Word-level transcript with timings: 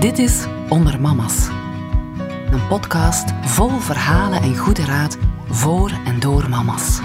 Dit 0.00 0.18
is 0.18 0.46
Onder 0.68 1.00
Mama's. 1.00 1.48
Een 2.50 2.66
podcast 2.68 3.32
vol 3.42 3.68
verhalen 3.68 4.42
en 4.42 4.56
goede 4.56 4.84
raad 4.84 5.18
voor 5.46 5.90
en 6.04 6.20
door 6.20 6.48
mama's. 6.48 7.00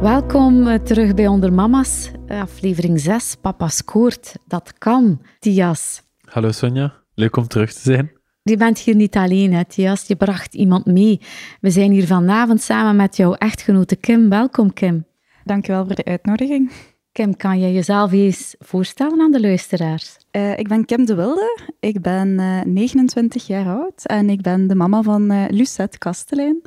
Welkom 0.00 0.66
eh, 0.66 0.78
terug 0.78 1.14
bij 1.14 1.26
Onder 1.26 1.52
Mama's, 1.52 2.10
eh, 2.26 2.40
aflevering 2.40 3.00
6. 3.00 3.36
Papa 3.40 3.68
scoort, 3.68 4.34
dat 4.46 4.78
kan. 4.78 5.20
Tias, 5.38 6.02
Hallo 6.24 6.52
Sonja, 6.52 6.94
leuk 7.14 7.36
om 7.36 7.46
terug 7.48 7.72
te 7.72 7.80
zijn. 7.80 8.12
je 8.42 8.56
bent 8.56 8.78
hier 8.78 8.94
niet 8.94 9.16
alleen, 9.16 9.52
hè, 9.52 9.64
Tias. 9.64 10.06
Je 10.06 10.16
bracht 10.16 10.54
iemand 10.54 10.86
mee. 10.86 11.20
We 11.60 11.70
zijn 11.70 11.90
hier 11.90 12.06
vanavond 12.06 12.60
samen 12.62 12.96
met 12.96 13.16
jouw 13.16 13.34
echtgenote 13.34 13.96
Kim. 13.96 14.28
Welkom, 14.28 14.72
Kim. 14.72 15.06
Dankjewel 15.44 15.86
voor 15.86 15.94
de 15.94 16.04
uitnodiging. 16.04 16.70
Kim, 17.16 17.36
kan 17.36 17.58
je 17.58 17.72
jezelf 17.72 18.12
eens 18.12 18.54
voorstellen 18.58 19.20
aan 19.20 19.32
de 19.32 19.40
luisteraars? 19.40 20.16
Eh, 20.30 20.58
ik 20.58 20.68
ben 20.68 20.84
Kim 20.84 21.06
de 21.06 21.14
Wilde, 21.14 21.60
ik 21.80 22.00
ben 22.00 22.38
eh, 22.38 22.60
29 22.64 23.46
jaar 23.46 23.66
oud 23.66 24.04
en 24.06 24.30
ik 24.30 24.42
ben 24.42 24.66
de 24.66 24.74
mama 24.74 25.02
van 25.02 25.30
eh, 25.30 25.44
Lucette 25.48 25.98
Kastelein. 25.98 26.62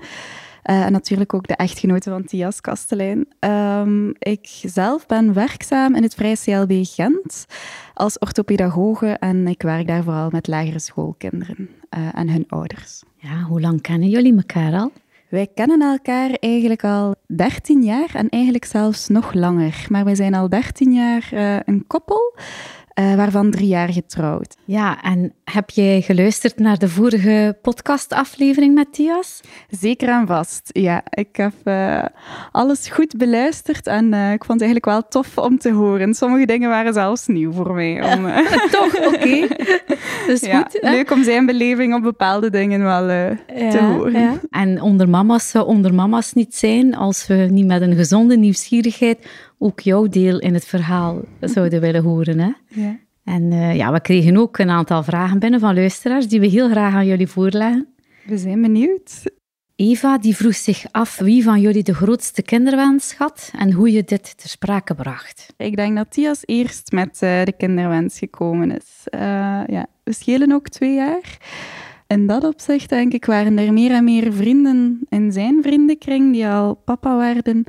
Eh, 0.63 0.85
en 0.85 0.91
natuurlijk 0.91 1.33
ook 1.33 1.47
de 1.47 1.55
echtgenote 1.55 2.09
van 2.09 2.23
Thias 2.23 2.61
Kastelein. 2.61 3.27
Ehm, 3.39 4.09
ik 4.09 4.47
zelf 4.61 5.05
ben 5.05 5.33
werkzaam 5.33 5.95
in 5.95 6.03
het 6.03 6.15
Vrij 6.15 6.35
CLB 6.43 6.71
Gent 6.85 7.45
als 7.93 8.19
orthopedagoge 8.19 9.07
en 9.07 9.47
ik 9.47 9.61
werk 9.61 9.87
daar 9.87 10.03
vooral 10.03 10.29
met 10.31 10.47
lagere 10.47 10.79
schoolkinderen 10.79 11.69
eh, 11.89 12.07
en 12.13 12.29
hun 12.29 12.45
ouders. 12.47 13.03
Ja, 13.15 13.41
hoe 13.41 13.61
lang 13.61 13.81
kennen 13.81 14.09
jullie 14.09 14.35
elkaar 14.35 14.73
al? 14.73 14.91
Wij 15.29 15.47
kennen 15.53 15.81
elkaar 15.81 16.29
eigenlijk 16.39 16.83
al 16.83 17.15
13 17.27 17.83
jaar 17.83 18.09
en 18.13 18.29
eigenlijk 18.29 18.65
zelfs 18.65 19.07
nog 19.07 19.33
langer. 19.33 19.85
Maar 19.89 20.05
wij 20.05 20.15
zijn 20.15 20.33
al 20.33 20.49
13 20.49 20.91
jaar 20.91 21.27
eh, 21.31 21.59
een 21.65 21.87
koppel, 21.87 22.33
eh, 22.99 23.15
waarvan 23.15 23.51
drie 23.51 23.67
jaar 23.67 23.89
getrouwd. 23.89 24.55
Ja, 24.65 25.01
en 25.01 25.33
heb 25.43 25.69
jij 25.69 26.01
geluisterd 26.01 26.59
naar 26.59 26.77
de 26.77 26.89
vorige 26.89 27.57
podcastaflevering 27.61 28.73
met 28.73 28.93
Tias? 28.93 29.41
Zeker 29.69 30.09
en 30.09 30.27
vast. 30.27 30.69
Ja, 30.71 31.03
ik 31.09 31.35
heb 31.35 31.53
eh, 31.63 32.03
alles 32.51 32.89
goed 32.89 33.17
beluisterd 33.17 33.87
en 33.87 34.13
eh, 34.13 34.31
ik 34.31 34.43
vond 34.45 34.59
het 34.59 34.69
eigenlijk 34.69 34.85
wel 34.85 35.07
tof 35.07 35.37
om 35.37 35.57
te 35.57 35.71
horen. 35.71 36.13
Sommige 36.13 36.45
dingen 36.45 36.69
waren 36.69 36.93
zelfs 36.93 37.27
nieuw 37.27 37.51
voor 37.51 37.73
mij. 37.73 38.13
Om, 38.13 38.25
Toch, 38.71 39.07
oké. 39.07 39.47
Dus 40.27 40.41
ja, 40.41 40.61
goed. 40.61 40.77
hè? 40.81 40.91
leuk 40.91 41.11
om 41.11 41.23
zijn 41.23 41.45
beleving 41.45 41.95
op 41.95 42.01
bepaalde 42.01 42.49
dingen 42.49 42.83
wel 42.83 43.07
te 43.47 43.79
horen. 43.81 44.21
ja. 44.21 44.39
En 44.49 44.81
onder 44.81 45.09
mama's 45.09 45.49
zou 45.49 45.65
onder 45.65 45.93
mama's 45.93 46.33
niet 46.33 46.55
zijn 46.55 46.95
als 46.95 47.27
we 47.27 47.33
niet 47.33 47.65
met 47.65 47.81
een 47.81 47.95
gezonde 47.95 48.37
nieuwsgierigheid 48.37 49.27
ook 49.59 49.79
jouw 49.79 50.07
deel 50.07 50.39
in 50.39 50.53
het 50.53 50.65
verhaal 50.65 51.21
zouden 51.41 51.81
willen 51.81 52.03
horen. 52.03 52.39
Hè? 52.39 52.51
Ja. 52.67 52.97
En 53.23 53.51
eh, 53.51 53.75
ja, 53.75 53.91
we 53.91 54.01
kregen 54.01 54.37
ook 54.37 54.57
een 54.57 54.69
aantal 54.69 55.03
vragen 55.03 55.39
binnen 55.39 55.59
van 55.59 55.75
luisteraars 55.75 56.27
die 56.27 56.39
we 56.39 56.47
heel 56.47 56.69
graag 56.69 56.93
aan 56.93 57.05
jullie 57.05 57.27
voorleggen. 57.27 57.87
We 58.25 58.37
zijn 58.37 58.61
benieuwd. 58.61 59.23
Eva 59.75 60.17
die 60.17 60.35
vroeg 60.35 60.55
zich 60.55 60.85
af 60.91 61.17
wie 61.17 61.43
van 61.43 61.61
jullie 61.61 61.83
de 61.83 61.93
grootste 61.93 62.41
kinderwens 62.41 63.15
had 63.15 63.51
en 63.57 63.71
hoe 63.71 63.91
je 63.91 64.03
dit 64.03 64.37
ter 64.37 64.49
sprake 64.49 64.95
bracht. 64.95 65.53
Ik 65.57 65.75
denk 65.75 65.95
dat 65.95 66.11
Thias 66.11 66.41
eerst 66.45 66.91
met 66.91 67.21
eh, 67.21 67.43
de 67.43 67.53
kinderwens 67.57 68.17
gekomen 68.17 68.71
is. 68.71 69.03
Eh, 69.03 69.19
ja, 69.67 69.87
we 70.03 70.13
schelen 70.13 70.51
ook 70.51 70.67
twee 70.67 70.93
jaar. 70.93 71.37
In 72.07 72.27
dat 72.27 72.43
opzicht, 72.43 72.89
denk 72.89 73.13
ik, 73.13 73.25
waren 73.25 73.57
er 73.57 73.73
meer 73.73 73.91
en 73.91 74.03
meer 74.03 74.33
vrienden 74.33 74.99
in 75.09 75.31
zijn 75.31 75.59
vriendenkring 75.61 76.33
die 76.33 76.47
al 76.47 76.73
papa 76.73 77.17
werden. 77.17 77.63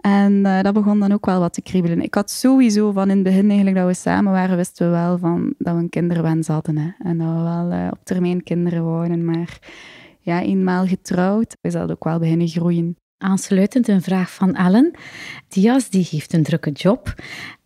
En 0.00 0.46
eh, 0.46 0.62
dat 0.62 0.74
begon 0.74 1.00
dan 1.00 1.12
ook 1.12 1.26
wel 1.26 1.40
wat 1.40 1.52
te 1.52 1.62
kriebelen. 1.62 2.02
Ik 2.02 2.14
had 2.14 2.30
sowieso 2.30 2.92
van 2.92 3.10
in 3.10 3.14
het 3.14 3.22
begin 3.22 3.46
eigenlijk 3.46 3.76
dat 3.76 3.86
we 3.86 3.94
samen 3.94 4.32
waren, 4.32 4.56
wisten 4.56 4.86
we 4.86 4.92
wel 4.92 5.18
van 5.18 5.54
dat 5.58 5.74
we 5.74 5.80
een 5.80 5.88
kinderwens 5.88 6.46
hadden. 6.46 6.78
Hè. 6.78 6.90
En 6.98 7.18
dat 7.18 7.28
we 7.28 7.42
wel 7.42 7.70
eh, 7.70 7.88
op 7.90 7.98
termijn 8.04 8.42
kinderen 8.42 8.84
wouden. 8.84 9.24
Maar 9.24 9.58
ja, 10.20 10.42
eenmaal 10.42 10.86
getrouwd, 10.86 11.56
is 11.60 11.72
dat 11.72 11.90
ook 11.90 12.04
wel 12.04 12.18
beginnen 12.18 12.48
groeien. 12.48 12.96
Aansluitend 13.18 13.88
een 13.88 14.02
vraag 14.02 14.34
van 14.34 14.54
Ellen. 14.54 14.90
Diaz 15.48 15.88
die 15.88 16.08
heeft 16.10 16.32
een 16.32 16.42
drukke 16.42 16.70
job. 16.70 17.14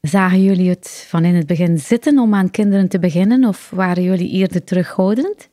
Zagen 0.01 0.43
jullie 0.43 0.69
het 0.69 1.07
van 1.09 1.25
in 1.25 1.35
het 1.35 1.47
begin 1.47 1.79
zitten 1.79 2.19
om 2.19 2.35
aan 2.35 2.51
kinderen 2.51 2.89
te 2.89 2.99
beginnen 2.99 3.45
of 3.45 3.71
waren 3.71 4.03
jullie 4.03 4.31
eerder 4.31 4.65
terughoudend? 4.65 5.49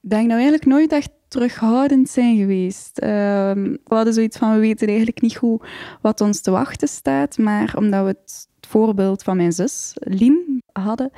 Ik 0.00 0.12
denk 0.12 0.22
dat 0.22 0.38
we 0.38 0.42
eigenlijk 0.42 0.66
nooit 0.66 0.92
echt 0.92 1.10
terughoudend 1.36 2.08
zijn 2.08 2.36
geweest. 2.36 2.98
Ehm, 2.98 3.62
we 3.62 3.94
hadden 3.94 4.14
zoiets 4.14 4.38
van, 4.38 4.52
we 4.52 4.58
weten 4.58 4.88
eigenlijk 4.88 5.20
niet 5.20 5.36
goed 5.36 5.66
wat 6.00 6.20
ons 6.20 6.40
te 6.40 6.50
wachten 6.50 6.88
staat, 6.88 7.38
maar 7.38 7.74
omdat 7.76 8.02
we 8.02 8.08
het 8.08 8.48
voorbeeld 8.68 9.22
van 9.22 9.36
mijn 9.36 9.52
zus, 9.52 9.92
Lien, 9.94 10.62
hadden, 10.72 11.10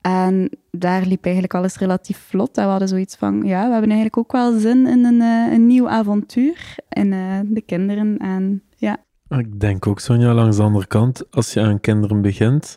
en 0.00 0.50
daar 0.70 1.06
liep 1.06 1.24
eigenlijk 1.24 1.54
alles 1.54 1.78
relatief 1.78 2.18
vlot. 2.18 2.56
En 2.56 2.64
we 2.64 2.70
hadden 2.70 2.88
zoiets 2.88 3.16
van, 3.16 3.42
ja, 3.44 3.66
we 3.66 3.72
hebben 3.72 3.90
eigenlijk 3.90 4.16
ook 4.16 4.32
wel 4.32 4.58
zin 4.58 4.86
in 4.86 5.04
een, 5.04 5.20
eh, 5.20 5.52
een 5.52 5.66
nieuw 5.66 5.88
avontuur. 5.88 6.76
En 6.88 7.12
eh, 7.12 7.40
de 7.44 7.60
kinderen 7.60 8.16
en 8.16 8.62
ja, 8.76 8.96
Ik 9.28 9.60
denk 9.60 9.86
ook, 9.86 10.00
Sonja, 10.00 10.34
langs 10.34 10.56
de 10.56 10.62
andere 10.62 10.86
kant, 10.86 11.30
als 11.30 11.52
je 11.52 11.60
aan 11.60 11.80
kinderen 11.80 12.22
begint, 12.22 12.76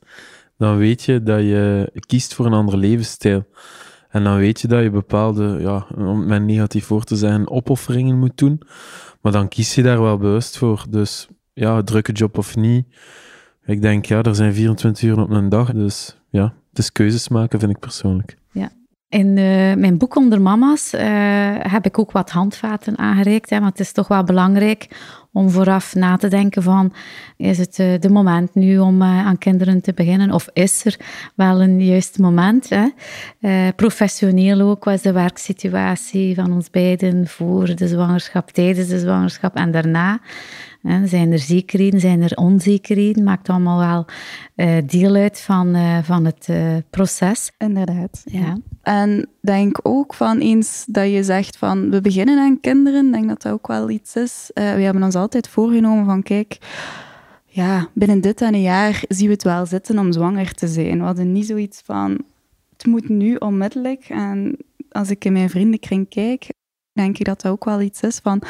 dan 0.57 0.77
weet 0.77 1.03
je 1.03 1.23
dat 1.23 1.39
je 1.39 1.91
kiest 2.05 2.33
voor 2.33 2.45
een 2.45 2.53
andere 2.53 2.77
levensstijl. 2.77 3.45
En 4.11 4.23
dan 4.23 4.37
weet 4.37 4.61
je 4.61 4.67
dat 4.67 4.83
je 4.83 4.89
bepaalde, 4.89 5.57
ja, 5.59 5.85
om 5.97 6.25
maar 6.25 6.41
negatief 6.41 6.85
voor 6.85 7.03
te 7.03 7.15
zeggen, 7.15 7.49
opofferingen 7.49 8.19
moet 8.19 8.37
doen. 8.37 8.61
Maar 9.21 9.31
dan 9.31 9.47
kies 9.47 9.75
je 9.75 9.83
daar 9.83 10.01
wel 10.01 10.17
bewust 10.17 10.57
voor. 10.57 10.85
Dus 10.89 11.27
ja, 11.53 11.83
drukke 11.83 12.11
job 12.11 12.37
of 12.37 12.55
niet. 12.55 12.85
Ik 13.65 13.81
denk, 13.81 14.05
ja, 14.05 14.21
er 14.21 14.35
zijn 14.35 14.53
24 14.53 15.03
uur 15.03 15.19
op 15.19 15.29
een 15.29 15.49
dag. 15.49 15.73
Dus 15.73 16.17
ja, 16.29 16.53
het 16.69 16.79
is 16.79 16.91
keuzes 16.91 17.27
maken, 17.27 17.59
vind 17.59 17.71
ik 17.71 17.79
persoonlijk. 17.79 18.37
In 19.11 19.37
eh, 19.37 19.73
mijn 19.73 19.97
boek 19.97 20.15
Onder 20.15 20.41
Mama's 20.41 20.93
eh, 20.93 21.03
heb 21.57 21.85
ik 21.85 21.99
ook 21.99 22.11
wat 22.11 22.29
handvaten 22.29 22.97
aangereikt. 22.97 23.49
Hè, 23.49 23.59
want 23.59 23.71
het 23.71 23.79
is 23.79 23.91
toch 23.91 24.07
wel 24.07 24.23
belangrijk 24.23 24.87
om 25.31 25.49
vooraf 25.49 25.95
na 25.95 26.17
te 26.17 26.27
denken 26.27 26.63
van... 26.63 26.93
Is 27.37 27.57
het 27.57 27.79
eh, 27.79 27.99
de 27.99 28.09
moment 28.09 28.55
nu 28.55 28.79
om 28.79 29.03
aan 29.03 29.37
kinderen 29.37 29.81
te 29.81 29.93
beginnen? 29.93 30.31
Of 30.31 30.49
is 30.53 30.85
er 30.85 30.99
wel 31.35 31.61
een 31.61 31.85
juist 31.85 32.19
moment? 32.19 32.69
Professioneel 33.75 34.61
ook, 34.61 34.83
wat 34.83 34.93
is 34.93 35.01
de 35.01 35.11
werksituatie 35.11 36.35
van 36.35 36.53
ons 36.53 36.69
beiden 36.69 37.27
voor 37.27 37.75
de 37.75 37.87
zwangerschap, 37.87 38.49
tijdens 38.49 38.87
de 38.87 38.99
zwangerschap 38.99 39.55
en 39.55 39.71
daarna? 39.71 40.19
Zijn 41.05 41.31
er 41.31 41.39
zekerheden, 41.39 41.99
zijn 41.99 42.21
er 42.21 42.35
onzekerheden? 42.35 43.23
Maakt 43.23 43.49
allemaal 43.49 43.79
wel 43.79 44.05
eh, 44.55 44.77
deel 44.85 45.15
uit 45.15 45.41
van, 45.41 45.75
eh, 45.75 45.97
van 46.03 46.25
het 46.25 46.45
eh, 46.49 46.75
proces. 46.89 47.51
inderdaad. 47.57 48.21
Ja. 48.25 48.57
En 48.81 49.29
denk 49.41 49.79
ook 49.83 50.13
van 50.13 50.39
eens 50.39 50.85
dat 50.87 51.11
je 51.11 51.23
zegt 51.23 51.57
van 51.57 51.89
we 51.89 52.01
beginnen 52.01 52.39
aan 52.39 52.59
kinderen, 52.59 53.11
denk 53.11 53.27
dat 53.27 53.41
dat 53.41 53.51
ook 53.51 53.67
wel 53.67 53.89
iets 53.89 54.15
is. 54.15 54.51
We 54.53 54.61
hebben 54.61 55.03
ons 55.03 55.15
altijd 55.15 55.47
voorgenomen 55.47 56.05
van 56.05 56.23
kijk, 56.23 56.57
ja, 57.45 57.87
binnen 57.93 58.21
dit 58.21 58.41
en 58.41 58.53
een 58.53 58.61
jaar 58.61 59.03
zien 59.07 59.27
we 59.27 59.33
het 59.33 59.43
wel 59.43 59.65
zitten 59.65 59.99
om 59.99 60.11
zwanger 60.11 60.53
te 60.53 60.67
zijn. 60.67 60.97
We 60.97 61.05
hadden 61.05 61.31
niet 61.31 61.45
zoiets 61.45 61.81
van 61.85 62.21
het 62.71 62.85
moet 62.85 63.09
nu 63.09 63.35
onmiddellijk. 63.35 64.05
En 64.09 64.57
als 64.89 65.09
ik 65.09 65.25
in 65.25 65.33
mijn 65.33 65.49
vriendenkring 65.49 66.09
kijk, 66.09 66.47
denk 66.93 67.17
ik 67.17 67.25
dat 67.25 67.41
dat 67.41 67.51
ook 67.51 67.65
wel 67.65 67.81
iets 67.81 68.01
is 68.01 68.19
van 68.23 68.41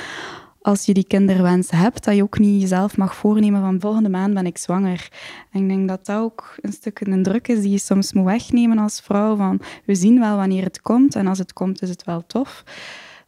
als 0.62 0.86
je 0.86 0.94
die 0.94 1.08
kinderwens 1.08 1.72
hebt, 1.72 2.04
dat 2.04 2.16
je 2.16 2.24
ook 2.24 2.40
niet 2.40 2.62
jezelf 2.62 2.98
mag 2.98 3.16
voornemen 3.16 3.62
van 3.62 3.80
volgende 3.80 4.10
maand 4.10 4.34
ben 4.34 4.46
ik 4.46 4.58
zwanger. 4.58 5.10
En 5.52 5.62
ik 5.62 5.68
denk 5.68 5.88
dat 5.88 6.06
dat 6.06 6.18
ook 6.18 6.56
een 6.62 6.74
stuk 6.74 7.00
een 7.00 7.24
druk 7.24 7.48
is 7.48 7.62
die 7.62 7.72
je 7.72 7.78
soms 7.78 8.14
moet 8.14 8.26
wegnemen 8.26 8.78
als 8.78 9.00
vrouw. 9.00 9.36
Van, 9.36 9.62
we 9.86 9.96
zien 9.96 10.20
wel 10.20 10.36
wanneer 10.36 10.64
het 10.64 10.82
komt 10.82 11.16
en 11.16 11.28
als 11.28 11.38
het 11.38 11.54
komt 11.54 11.82
is 11.82 11.90
het 11.90 12.04
wel 12.04 12.26
tof. 12.28 12.64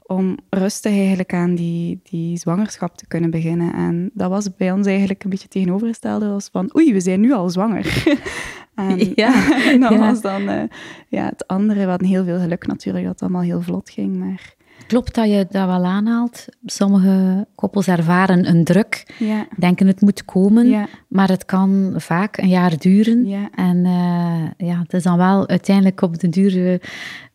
Om 0.06 0.38
rustig 0.50 0.92
eigenlijk 0.92 1.34
aan 1.34 1.56
die, 1.56 2.00
die 2.04 2.38
zwangerschap 2.38 2.98
te 2.98 3.08
kunnen 3.08 3.30
beginnen. 3.30 3.74
En 3.74 4.12
dat 4.14 4.30
was 4.30 4.56
bij 4.56 4.72
ons 4.72 4.88
eigenlijk 4.88 5.24
een 5.24 5.30
beetje 5.30 5.48
tegenovergestelde. 5.48 6.28
was 6.28 6.50
van, 6.52 6.72
oei, 6.76 6.94
we 6.94 7.00
zijn 7.00 7.20
nu 7.20 7.34
al 7.34 7.50
zwanger. 7.50 8.04
en, 8.76 9.12
Ja, 9.16 9.62
en 9.72 9.80
dat 9.82 9.92
ja. 9.92 10.00
was 10.00 10.22
dan 10.22 10.48
eh, 10.50 10.64
ja, 11.08 11.26
het 11.26 11.48
andere. 11.48 11.84
We 11.84 11.90
hadden 11.90 12.08
heel 12.08 12.24
veel 12.24 12.40
geluk 12.40 12.68
natuurlijk 12.68 13.04
dat 13.04 13.14
het 13.14 13.22
allemaal 13.22 13.42
heel 13.42 13.62
vlot 13.62 13.90
ging. 13.90 14.18
Maar 14.18 14.56
Klopt 14.88 15.16
dat 15.16 15.26
je 15.30 15.48
dat 15.50 15.66
wel 15.66 15.84
aanhaalt. 15.86 16.46
Sommige 16.66 17.48
koppels 17.56 17.88
ervaren 17.88 18.48
een 18.48 18.64
druk, 18.64 19.16
ja, 19.20 19.48
denken 19.58 19.88
het 19.88 20.02
moet 20.02 20.26
komen, 20.26 20.68
ja, 20.70 20.88
maar 21.10 21.28
het 21.30 21.46
kan 21.46 21.94
vaak 21.98 22.38
een 22.38 22.48
jaar 22.50 22.78
duren. 22.78 23.26
ja. 23.26 23.50
En 23.56 23.86
eh, 23.86 24.68
ja, 24.68 24.80
het 24.80 24.94
is 24.94 25.04
dan 25.04 25.18
wel 25.18 25.48
uiteindelijk 25.48 26.02
op 26.02 26.20
de 26.20 26.30
duur 26.30 26.72
eh, 26.74 26.80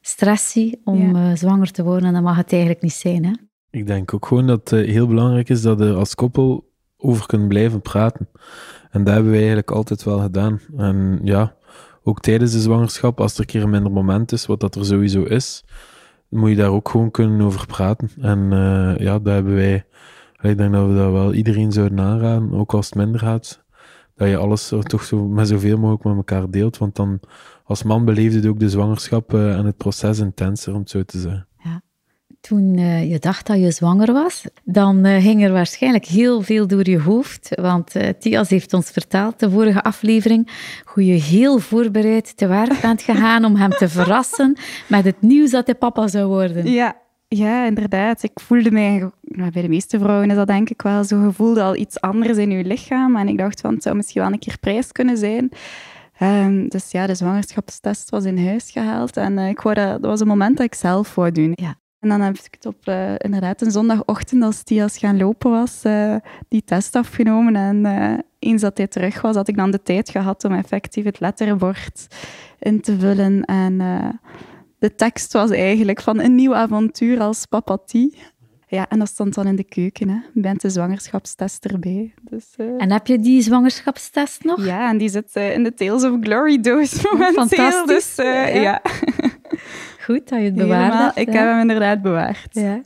stressie 0.00 0.80
om 0.84 1.14
Ja. 1.16 1.30
eh, 1.30 1.36
zwanger 1.36 1.70
te 1.70 1.82
worden 1.84 2.08
en 2.08 2.12
dan 2.14 2.22
mag 2.22 2.36
het 2.36 2.52
eigenlijk 2.52 2.82
niet 2.82 2.92
zijn. 2.92 3.24
Hè? 3.24 3.32
Ik 3.70 3.86
denk 3.86 4.14
ook 4.14 4.26
gewoon 4.26 4.46
dat 4.46 4.70
het 4.70 4.86
heel 4.86 5.06
belangrijk 5.06 5.48
is 5.48 5.62
dat 5.62 5.78
je 5.78 5.92
als 5.92 6.14
koppel 6.14 6.66
over 6.96 7.26
kunt 7.26 7.48
blijven 7.48 7.80
praten. 7.80 8.28
En 8.90 9.04
dat 9.04 9.12
hebben 9.12 9.30
wij 9.30 9.38
eigenlijk 9.40 9.70
altijd 9.70 10.04
wel 10.04 10.18
gedaan. 10.18 10.60
En 10.76 11.20
ja, 11.22 11.54
ook 12.02 12.20
tijdens 12.20 12.52
de 12.52 12.60
zwangerschap, 12.60 13.20
als 13.20 13.34
er 13.34 13.40
een 13.40 13.46
keer 13.46 13.62
een 13.62 13.70
minder 13.70 13.92
moment 13.92 14.32
is, 14.32 14.46
wat 14.46 14.60
dat 14.60 14.74
er 14.74 14.84
sowieso 14.84 15.22
is, 15.22 15.64
moet 16.28 16.50
je 16.50 16.56
daar 16.56 16.70
ook 16.70 16.88
gewoon 16.88 17.10
kunnen 17.10 17.40
over 17.40 17.66
praten. 17.66 18.10
En 18.20 18.52
eh, 18.52 19.04
ja, 19.04 19.18
dat 19.18 19.32
hebben 19.32 19.54
wij... 19.54 19.84
Ik 20.40 20.56
denk 20.56 20.72
dat 20.72 20.86
we 20.86 20.94
dat 20.94 21.12
wel 21.12 21.32
iedereen 21.34 21.72
zouden 21.72 22.00
aanraden, 22.00 22.52
ook 22.52 22.74
als 22.74 22.86
het 22.86 22.94
minder 22.94 23.20
gaat, 23.20 23.64
dat 24.14 24.28
je 24.28 24.36
alles 24.36 24.72
toch 24.82 25.04
zo 25.04 25.28
met 25.28 25.48
zoveel 25.48 25.78
mogelijk 25.78 26.04
met 26.04 26.16
elkaar 26.16 26.50
deelt. 26.50 26.78
Want 26.78 26.96
dan, 26.96 27.20
als 27.64 27.82
man 27.82 28.04
beleefde 28.04 28.42
je 28.42 28.48
ook 28.48 28.58
de 28.58 28.70
zwangerschap 28.70 29.34
eh, 29.34 29.56
en 29.58 29.66
het 29.66 29.76
proces 29.76 30.18
intenser, 30.18 30.74
om 30.74 30.80
het 30.80 30.90
zo 30.90 31.02
te 31.02 31.18
zeggen. 31.18 31.47
Toen 32.48 32.76
eh, 32.76 33.10
je 33.10 33.18
dacht 33.18 33.46
dat 33.46 33.58
je 33.58 33.70
zwanger 33.70 34.12
was, 34.12 34.44
dan 34.64 35.04
eh, 35.04 35.22
ging 35.22 35.44
er 35.44 35.52
waarschijnlijk 35.52 36.04
heel 36.04 36.42
veel 36.42 36.66
door 36.66 36.88
je 36.88 37.00
hoofd. 37.00 37.48
Want 37.54 37.96
uh, 37.96 38.08
Thias 38.18 38.48
heeft 38.48 38.72
ons 38.72 38.90
verteld, 38.90 39.40
de 39.40 39.50
vorige 39.50 39.82
aflevering, 39.82 40.48
hoe 40.84 41.04
je 41.04 41.12
heel 41.12 41.58
voorbereid 41.58 42.36
te 42.36 42.46
werk 42.46 42.80
bent 42.80 43.02
gegaan 43.02 43.44
om 43.44 43.56
hem 43.56 43.70
te 43.70 43.88
verrassen 43.88 44.56
met 44.86 45.04
het 45.04 45.20
nieuws 45.20 45.50
dat 45.50 45.66
hij 45.66 45.74
papa 45.74 46.08
zou 46.08 46.26
worden. 46.26 46.70
Ja, 46.70 46.96
ja, 47.28 47.66
inderdaad. 47.66 48.22
Ik 48.22 48.32
voelde 48.34 48.70
mij, 48.70 49.10
bij 49.22 49.62
de 49.62 49.68
meeste 49.68 49.98
vrouwen 49.98 50.30
is 50.30 50.36
dat 50.36 50.46
denk 50.46 50.70
ik 50.70 50.82
wel 50.82 51.04
zo, 51.04 51.22
gevoelde 51.22 51.62
al 51.62 51.76
iets 51.76 52.00
anders 52.00 52.36
in 52.36 52.50
je 52.50 52.64
lichaam. 52.64 53.16
En 53.16 53.28
ik 53.28 53.38
dacht 53.38 53.60
van, 53.60 53.74
het 53.74 53.82
zou 53.82 53.96
misschien 53.96 54.22
wel 54.22 54.32
een 54.32 54.38
keer 54.38 54.58
prijs 54.58 54.92
kunnen 54.92 55.16
zijn. 55.16 55.50
Um, 56.22 56.68
dus 56.68 56.90
ja, 56.90 57.06
de 57.06 57.14
zwangerschapstest 57.14 58.10
was 58.10 58.24
in 58.24 58.46
huis 58.46 58.70
gehaald. 58.70 59.16
En 59.16 59.38
ik 59.38 59.60
wou 59.60 59.74
dat, 59.74 60.02
dat 60.02 60.10
was 60.10 60.20
een 60.20 60.26
moment 60.26 60.56
dat 60.56 60.66
ik 60.66 60.74
zelf 60.74 61.14
wou 61.14 61.32
doen. 61.32 61.52
Ja. 61.54 61.76
En 62.10 62.18
dan 62.18 62.26
heb 62.26 62.36
ik 62.36 62.54
het 62.54 62.66
op 62.66 62.86
uh, 62.88 63.12
inderdaad 63.18 63.60
een 63.60 63.70
zondagochtend, 63.70 64.42
als 64.42 64.62
Thias 64.62 64.98
gaan 64.98 65.16
lopen 65.16 65.50
was, 65.50 65.84
uh, 65.84 66.16
die 66.48 66.62
test 66.64 66.96
afgenomen. 66.96 67.56
En 67.56 67.84
uh, 67.84 68.18
eens 68.38 68.62
dat 68.62 68.76
hij 68.76 68.86
terug 68.86 69.20
was, 69.20 69.34
had 69.34 69.48
ik 69.48 69.56
dan 69.56 69.70
de 69.70 69.82
tijd 69.82 70.10
gehad 70.10 70.44
om 70.44 70.52
effectief 70.52 71.04
het 71.04 71.20
letterenbord 71.20 72.06
in 72.58 72.80
te 72.80 72.98
vullen. 72.98 73.44
En 73.44 73.78
de 74.78 74.94
tekst 74.94 75.32
was 75.32 75.50
eigenlijk 75.50 76.00
van 76.00 76.20
een 76.20 76.34
nieuw 76.34 76.54
avontuur 76.54 77.20
als 77.20 77.46
papatie. 77.46 78.18
Ja, 78.66 78.88
en 78.88 78.98
dat 78.98 79.08
stond 79.08 79.34
dan 79.34 79.46
in 79.46 79.56
de 79.56 79.64
keuken. 79.64 80.08
Hè. 80.08 80.18
Bent 80.34 80.60
de 80.60 80.70
zwangerschapstest 80.70 81.64
erbij. 81.64 82.14
Dus, 82.22 82.54
En 82.78 82.92
heb 82.92 83.06
je 83.06 83.18
die 83.18 83.42
zwangerschapstest 83.42 84.44
nog? 84.44 84.64
Ja, 84.64 84.88
en 84.88 84.98
die 84.98 85.08
zit 85.08 85.34
in 85.34 85.62
de 85.62 85.74
Tales 85.74 86.04
of 86.04 86.16
Glory 86.20 86.60
doos 86.60 87.02
momenteel. 87.10 87.46
Fantastisch. 87.46 88.14
Dus, 88.14 88.24
ja. 88.24 88.46
ja. 88.46 88.82
Goed 90.08 90.28
dat 90.28 90.38
je 90.38 90.44
het 90.44 90.54
bewaard 90.54 90.92
hebt. 90.92 91.18
Ik 91.28 91.32
heb 91.32 91.44
hem 91.44 91.60
inderdaad 91.60 92.02
bewaard. 92.02 92.48
Ja. 92.50 92.80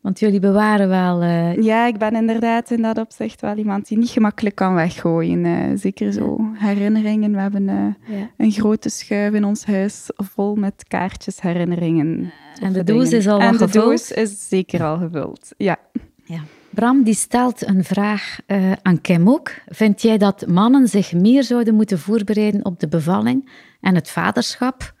Want 0.00 0.18
jullie 0.18 0.40
bewaren 0.40 0.88
wel... 0.88 1.22
Uh... 1.22 1.62
Ja, 1.62 1.86
ik 1.86 1.98
ben 1.98 2.14
inderdaad 2.14 2.70
in 2.70 2.82
dat 2.82 2.98
opzicht 2.98 3.40
wel 3.40 3.56
iemand 3.56 3.88
die 3.88 3.98
niet 3.98 4.10
gemakkelijk 4.10 4.54
kan 4.54 4.74
weggooien. 4.74 5.44
Uh, 5.44 5.56
zeker 5.74 6.12
zo 6.12 6.50
herinneringen. 6.54 7.32
We 7.32 7.40
hebben 7.40 7.62
uh, 7.62 8.18
ja. 8.18 8.30
een 8.36 8.50
grote 8.50 8.88
schuif 8.88 9.32
in 9.32 9.44
ons 9.44 9.64
huis 9.64 10.10
vol 10.16 10.54
met 10.54 10.84
kaartjes, 10.88 11.40
herinneringen. 11.40 12.32
En 12.60 12.72
de 12.72 12.84
doos 12.84 13.12
is 13.12 13.28
al 13.28 13.40
en 13.40 13.52
gevuld? 13.52 13.74
En 13.74 13.80
de 13.80 13.86
doos 13.86 14.10
is 14.10 14.48
zeker 14.48 14.82
al 14.82 14.98
gevuld, 14.98 15.52
ja. 15.56 15.76
ja. 16.24 16.40
Bram 16.70 17.02
die 17.02 17.14
stelt 17.14 17.66
een 17.66 17.84
vraag 17.84 18.38
aan 18.82 19.00
Kim 19.00 19.28
ook. 19.28 19.50
Vind 19.66 20.02
jij 20.02 20.18
dat 20.18 20.46
mannen 20.46 20.88
zich 20.88 21.12
meer 21.12 21.42
zouden 21.42 21.74
moeten 21.74 21.98
voorbereiden 21.98 22.64
op 22.64 22.80
de 22.80 22.88
bevalling 22.88 23.50
en 23.80 23.94
het 23.94 24.10
vaderschap? 24.10 24.93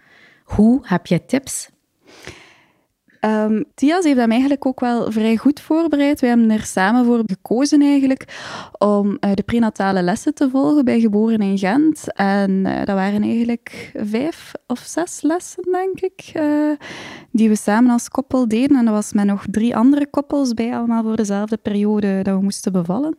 Hoe? 0.44 0.80
Heb 0.82 1.06
jij 1.06 1.18
tips? 1.18 1.72
Um, 3.24 3.64
Thias 3.74 4.04
heeft 4.04 4.16
hem 4.16 4.30
eigenlijk 4.30 4.66
ook 4.66 4.80
wel 4.80 5.12
vrij 5.12 5.36
goed 5.36 5.60
voorbereid. 5.60 6.20
We 6.20 6.26
hebben 6.26 6.50
er 6.50 6.64
samen 6.64 7.04
voor 7.04 7.22
gekozen 7.26 7.82
eigenlijk 7.82 8.24
om 8.78 9.06
uh, 9.06 9.30
de 9.34 9.42
prenatale 9.42 10.02
lessen 10.02 10.34
te 10.34 10.50
volgen 10.50 10.84
bij 10.84 11.00
Geboren 11.00 11.40
in 11.40 11.58
Gent. 11.58 12.12
En 12.12 12.50
uh, 12.50 12.76
dat 12.76 12.94
waren 12.94 13.22
eigenlijk 13.22 13.92
vijf 13.94 14.52
of 14.66 14.78
zes 14.78 15.22
lessen, 15.22 15.62
denk 15.72 16.00
ik, 16.00 16.32
uh, 16.36 16.70
die 17.30 17.48
we 17.48 17.56
samen 17.56 17.90
als 17.90 18.08
koppel 18.08 18.48
deden. 18.48 18.76
En 18.76 18.86
er 18.86 18.92
was 18.92 19.12
met 19.12 19.24
nog 19.24 19.44
drie 19.50 19.76
andere 19.76 20.06
koppels 20.06 20.54
bij, 20.54 20.76
allemaal 20.76 21.02
voor 21.02 21.16
dezelfde 21.16 21.56
periode 21.56 22.22
dat 22.22 22.36
we 22.36 22.42
moesten 22.42 22.72
bevallen. 22.72 23.16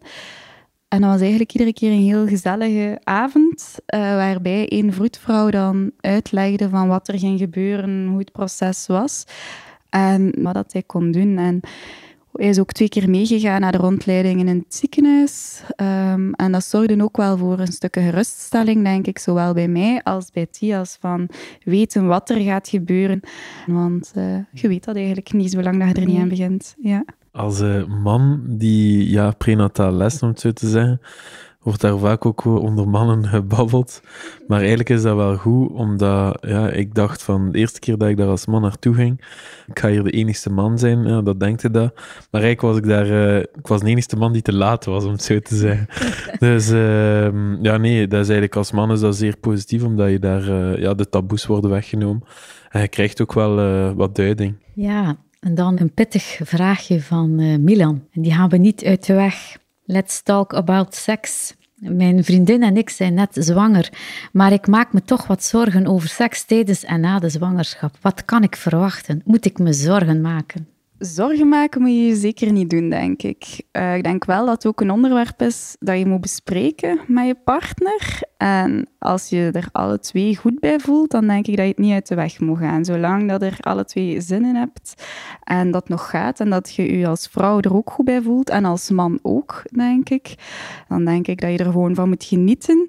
En 0.95 1.01
dat 1.01 1.09
was 1.09 1.19
eigenlijk 1.19 1.51
iedere 1.51 1.73
keer 1.73 1.91
een 1.91 2.03
heel 2.03 2.27
gezellige 2.27 2.99
avond, 3.03 3.75
uh, 3.95 3.99
waarbij 3.99 4.65
een 4.69 4.93
vroedvrouw 4.93 5.49
dan 5.49 5.91
uitlegde 5.99 6.69
van 6.69 6.87
wat 6.87 7.07
er 7.07 7.19
ging 7.19 7.39
gebeuren, 7.39 8.07
hoe 8.07 8.19
het 8.19 8.31
proces 8.31 8.87
was 8.87 9.25
en 9.89 10.33
wat 10.37 10.53
dat 10.53 10.73
hij 10.73 10.83
kon 10.83 11.11
doen. 11.11 11.37
En 11.37 11.59
hij 12.31 12.49
is 12.49 12.59
ook 12.59 12.71
twee 12.71 12.89
keer 12.89 13.09
meegegaan 13.09 13.61
naar 13.61 13.71
de 13.71 13.77
rondleidingen 13.77 14.47
in 14.47 14.57
het 14.57 14.75
ziekenhuis. 14.75 15.63
Um, 15.81 16.33
en 16.33 16.51
dat 16.51 16.63
zorgde 16.63 17.03
ook 17.03 17.17
wel 17.17 17.37
voor 17.37 17.59
een 17.59 17.67
stukje 17.67 18.01
geruststelling, 18.01 18.83
denk 18.83 19.07
ik, 19.07 19.19
zowel 19.19 19.53
bij 19.53 19.67
mij 19.67 20.03
als 20.03 20.31
bij 20.31 20.45
Thias, 20.45 20.97
van 20.99 21.29
weten 21.63 22.07
wat 22.07 22.29
er 22.29 22.41
gaat 22.41 22.69
gebeuren. 22.69 23.19
Want 23.65 24.13
uh, 24.17 24.37
je 24.51 24.67
weet 24.67 24.83
dat 24.83 24.95
eigenlijk 24.95 25.33
niet, 25.33 25.51
zolang 25.51 25.79
dat 25.79 25.87
je 25.87 26.01
er 26.01 26.07
niet 26.07 26.19
aan 26.19 26.29
begint. 26.29 26.75
Ja. 26.81 27.05
Als 27.35 27.61
uh, 27.61 27.85
man 27.85 28.41
die 28.47 29.09
ja, 29.09 29.31
prenataal 29.31 29.91
les, 29.91 30.21
om 30.21 30.29
het 30.29 30.39
zo 30.39 30.51
te 30.51 30.67
zeggen, 30.67 31.01
wordt 31.65 31.81
daar 31.81 31.97
vaak 31.97 32.25
ook 32.25 32.45
onder 32.45 32.87
mannen 32.87 33.27
gebabbeld. 33.27 34.01
Maar 34.47 34.59
eigenlijk 34.59 34.89
is 34.89 35.01
dat 35.01 35.15
wel 35.15 35.35
goed, 35.37 35.71
omdat 35.71 36.37
ja, 36.41 36.69
ik 36.69 36.93
dacht 36.93 37.23
van 37.23 37.51
de 37.51 37.57
eerste 37.57 37.79
keer 37.79 37.97
dat 37.97 38.09
ik 38.09 38.17
daar 38.17 38.27
als 38.27 38.45
man 38.45 38.61
naartoe 38.61 38.93
ging, 38.93 39.21
ik 39.67 39.79
ga 39.79 39.89
hier 39.89 40.03
de 40.03 40.11
enigste 40.11 40.49
man 40.49 40.79
zijn, 40.79 41.07
ja, 41.07 41.21
dat 41.21 41.39
denkte 41.39 41.71
dat. 41.71 41.93
Maar 42.31 42.41
eigenlijk 42.41 42.61
was 42.61 42.77
ik 42.77 42.87
daar, 42.87 43.07
uh, 43.07 43.37
ik 43.37 43.67
was 43.67 43.81
de 43.81 43.89
enigste 43.89 44.15
man 44.15 44.33
die 44.33 44.41
te 44.41 44.53
laat 44.53 44.85
was, 44.85 45.05
om 45.05 45.11
het 45.11 45.23
zo 45.23 45.39
te 45.39 45.55
zeggen. 45.55 45.87
dus 46.47 46.69
uh, 46.69 47.61
ja, 47.61 47.77
nee, 47.77 48.07
dat 48.07 48.19
is 48.19 48.27
eigenlijk 48.27 48.55
als 48.55 48.71
man 48.71 48.91
is 48.91 48.99
dat 48.99 49.15
zeer 49.15 49.37
positief, 49.37 49.83
omdat 49.83 50.09
je 50.09 50.19
daar, 50.19 50.49
uh, 50.49 50.77
ja, 50.77 50.93
de 50.93 51.09
taboes 51.09 51.45
worden 51.45 51.69
weggenomen. 51.69 52.23
En 52.75 52.81
je 52.81 52.87
krijgt 52.87 53.21
ook 53.21 53.33
wel 53.33 53.59
eh, 53.59 53.91
wat 53.95 54.15
duiding. 54.15 54.55
Ja, 54.73 55.17
en 55.45 55.55
dan 55.55 55.79
een 55.79 55.93
pittig 55.93 56.39
vraagje 56.43 57.01
van 57.01 57.63
Milan. 57.63 58.03
En 58.11 58.21
die 58.21 58.33
gaan 58.33 58.49
we 58.49 58.57
niet 58.57 58.83
uit 58.83 59.05
de 59.05 59.13
weg. 59.13 59.57
Let's 59.83 60.21
talk 60.21 60.53
about 60.53 60.95
sex. 60.95 61.53
Mijn 61.75 62.23
vriendin 62.23 62.63
en 62.63 62.77
ik 62.77 62.89
zijn 62.89 63.13
net 63.13 63.29
zwanger, 63.31 63.89
maar 64.31 64.51
ik 64.51 64.67
maak 64.67 64.93
me 64.93 65.01
toch 65.01 65.27
wat 65.27 65.43
zorgen 65.43 65.87
over 65.87 66.09
seks 66.09 66.43
tijdens 66.43 66.83
en 66.83 66.99
na 66.99 67.19
de 67.19 67.29
zwangerschap. 67.29 67.97
Wat 68.01 68.25
kan 68.25 68.43
ik 68.43 68.55
verwachten? 68.55 69.21
Moet 69.25 69.45
ik 69.45 69.59
me 69.59 69.73
zorgen 69.73 70.21
maken? 70.21 70.67
Zorgen 71.05 71.49
maken 71.49 71.81
moet 71.81 71.91
je 71.91 72.15
zeker 72.15 72.51
niet 72.51 72.69
doen, 72.69 72.89
denk 72.89 73.21
ik. 73.21 73.63
Uh, 73.71 73.95
ik 73.95 74.03
denk 74.03 74.25
wel 74.25 74.45
dat 74.45 74.55
het 74.55 74.65
ook 74.65 74.81
een 74.81 74.91
onderwerp 74.91 75.41
is 75.41 75.75
dat 75.79 75.97
je 75.97 76.05
moet 76.05 76.21
bespreken 76.21 76.99
met 77.07 77.25
je 77.25 77.35
partner. 77.43 78.21
En 78.37 78.87
als 78.99 79.29
je 79.29 79.49
er 79.53 79.67
alle 79.71 79.99
twee 79.99 80.37
goed 80.37 80.59
bij 80.59 80.79
voelt, 80.79 81.11
dan 81.11 81.27
denk 81.27 81.47
ik 81.47 81.55
dat 81.55 81.65
je 81.65 81.71
het 81.71 81.79
niet 81.79 81.93
uit 81.93 82.07
de 82.07 82.15
weg 82.15 82.39
moet 82.39 82.57
gaan. 82.57 82.85
Zolang 82.85 83.29
dat 83.29 83.41
er 83.41 83.57
alle 83.59 83.85
twee 83.85 84.21
zin 84.21 84.45
in 84.45 84.55
hebt 84.55 85.05
en 85.43 85.71
dat 85.71 85.89
nog 85.89 86.09
gaat 86.09 86.39
en 86.39 86.49
dat 86.49 86.75
je 86.75 86.97
je 86.97 87.07
als 87.07 87.27
vrouw 87.27 87.59
er 87.59 87.75
ook 87.75 87.89
goed 87.89 88.05
bij 88.05 88.21
voelt 88.21 88.49
en 88.49 88.65
als 88.65 88.89
man 88.89 89.19
ook, 89.21 89.63
denk 89.71 90.09
ik, 90.09 90.35
dan 90.87 91.05
denk 91.05 91.27
ik 91.27 91.41
dat 91.41 91.51
je 91.51 91.57
er 91.57 91.71
gewoon 91.71 91.95
van 91.95 92.09
moet 92.09 92.23
genieten. 92.23 92.87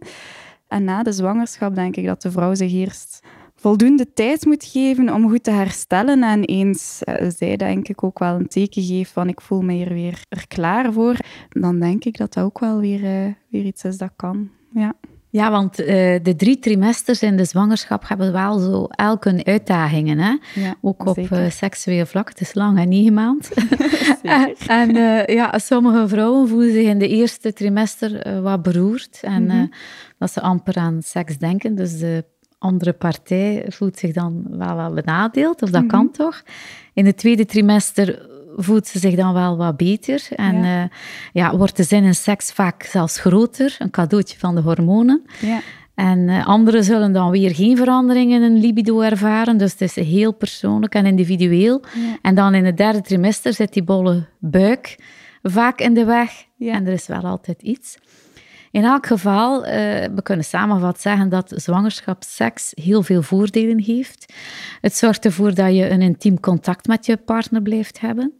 En 0.68 0.84
na 0.84 1.02
de 1.02 1.12
zwangerschap 1.12 1.74
denk 1.74 1.96
ik 1.96 2.06
dat 2.06 2.22
de 2.22 2.30
vrouw 2.30 2.54
zich 2.54 2.72
eerst 2.72 3.20
voldoende 3.66 4.12
tijd 4.12 4.44
moet 4.44 4.64
geven 4.64 5.14
om 5.14 5.30
goed 5.30 5.42
te 5.42 5.50
herstellen. 5.50 6.22
En 6.22 6.44
eens 6.44 7.02
uh, 7.04 7.30
zij 7.36 7.56
denk 7.56 7.88
ik 7.88 8.04
ook 8.04 8.18
wel 8.18 8.34
een 8.34 8.48
teken 8.48 8.82
geeft 8.82 9.10
van 9.10 9.28
ik 9.28 9.40
voel 9.40 9.62
me 9.62 9.72
hier 9.72 9.92
weer 9.92 10.22
er 10.28 10.46
klaar 10.48 10.92
voor, 10.92 11.16
dan 11.48 11.80
denk 11.80 12.04
ik 12.04 12.16
dat 12.16 12.32
dat 12.32 12.44
ook 12.44 12.58
wel 12.58 12.78
weer, 12.78 13.02
uh, 13.02 13.32
weer 13.50 13.64
iets 13.64 13.84
is 13.84 13.96
dat 13.96 14.10
kan. 14.16 14.50
Ja. 14.74 14.94
Ja, 15.30 15.50
want 15.50 15.80
uh, 15.80 15.86
de 16.22 16.34
drie 16.36 16.58
trimesters 16.58 17.22
in 17.22 17.36
de 17.36 17.44
zwangerschap 17.44 18.08
hebben 18.08 18.32
wel 18.32 18.58
zo 18.58 18.84
elk 18.84 19.24
hun 19.24 19.44
uitdagingen. 19.44 20.18
Hè? 20.18 20.36
Ja, 20.54 20.76
Ook 20.80 21.06
op 21.06 21.18
uh, 21.18 21.50
seksueel 21.50 22.06
vlak. 22.06 22.28
Het 22.28 22.40
is 22.40 22.54
lang, 22.54 22.78
hè? 22.78 22.84
negen 22.84 23.14
maanden. 23.14 23.50
en 24.22 24.54
en 24.66 24.96
uh, 24.96 25.26
ja, 25.26 25.58
sommige 25.58 26.08
vrouwen 26.08 26.48
voelen 26.48 26.72
zich 26.72 26.86
in 26.86 26.98
de 26.98 27.08
eerste 27.08 27.52
trimester 27.52 28.42
wat 28.42 28.62
beroerd. 28.62 29.18
En 29.22 29.42
mm 29.42 29.50
-hmm. 29.50 29.70
dat 30.18 30.32
ze 30.32 30.40
amper 30.40 30.76
aan 30.76 31.02
seks 31.02 31.38
denken. 31.38 31.74
Dus 31.74 31.98
de 31.98 32.24
andere 32.58 32.92
partij 32.92 33.64
voelt 33.68 33.98
zich 33.98 34.12
dan 34.12 34.44
wel 34.50 34.76
wat 34.76 34.94
benadeeld. 34.94 35.62
Of 35.62 35.70
dat 35.70 35.82
mm 35.82 35.88
-hmm. 35.88 35.98
kan 35.98 36.10
toch? 36.10 36.42
In 36.94 37.06
het 37.06 37.16
tweede 37.16 37.44
trimester 37.44 38.28
voelt 38.56 38.86
ze 38.86 38.98
zich 38.98 39.14
dan 39.14 39.32
wel 39.32 39.56
wat 39.56 39.76
beter. 39.76 40.26
En 40.30 40.56
ja. 40.56 40.82
Uh, 40.82 40.88
ja, 41.32 41.56
wordt 41.56 41.76
de 41.76 41.82
zin 41.82 42.04
in 42.04 42.14
seks 42.14 42.52
vaak 42.52 42.82
zelfs 42.82 43.18
groter. 43.18 43.76
Een 43.78 43.90
cadeautje 43.90 44.38
van 44.38 44.54
de 44.54 44.60
hormonen. 44.60 45.22
Ja. 45.40 45.60
En 45.94 46.18
uh, 46.18 46.46
anderen 46.46 46.84
zullen 46.84 47.12
dan 47.12 47.30
weer 47.30 47.54
geen 47.54 47.76
verandering 47.76 48.32
in 48.32 48.42
hun 48.42 48.56
libido 48.58 49.00
ervaren. 49.00 49.56
Dus 49.56 49.72
het 49.72 49.80
is 49.80 49.94
heel 49.94 50.32
persoonlijk 50.32 50.94
en 50.94 51.06
individueel. 51.06 51.82
Ja. 51.94 52.16
En 52.22 52.34
dan 52.34 52.54
in 52.54 52.64
het 52.64 52.76
derde 52.76 53.00
trimester 53.00 53.54
zit 53.54 53.72
die 53.72 53.82
bolle 53.82 54.26
buik 54.38 54.96
vaak 55.42 55.80
in 55.80 55.94
de 55.94 56.04
weg. 56.04 56.44
En 56.58 56.86
er 56.86 56.92
is 56.92 57.06
wel 57.06 57.22
altijd 57.22 57.62
iets. 57.62 57.98
In 58.76 58.84
elk 58.84 59.06
geval, 59.06 59.64
uh, 59.66 59.70
we 60.14 60.20
kunnen 60.22 60.44
samenvat 60.44 61.00
zeggen 61.00 61.28
dat 61.28 61.52
zwangerschapsseks 61.54 62.72
heel 62.74 63.02
veel 63.02 63.22
voordelen 63.22 63.80
heeft. 63.80 64.32
Het 64.80 64.96
zorgt 64.96 65.24
ervoor 65.24 65.54
dat 65.54 65.74
je 65.74 65.88
een 65.90 66.02
intiem 66.02 66.40
contact 66.40 66.86
met 66.86 67.06
je 67.06 67.16
partner 67.16 67.62
blijft 67.62 68.00
hebben. 68.00 68.32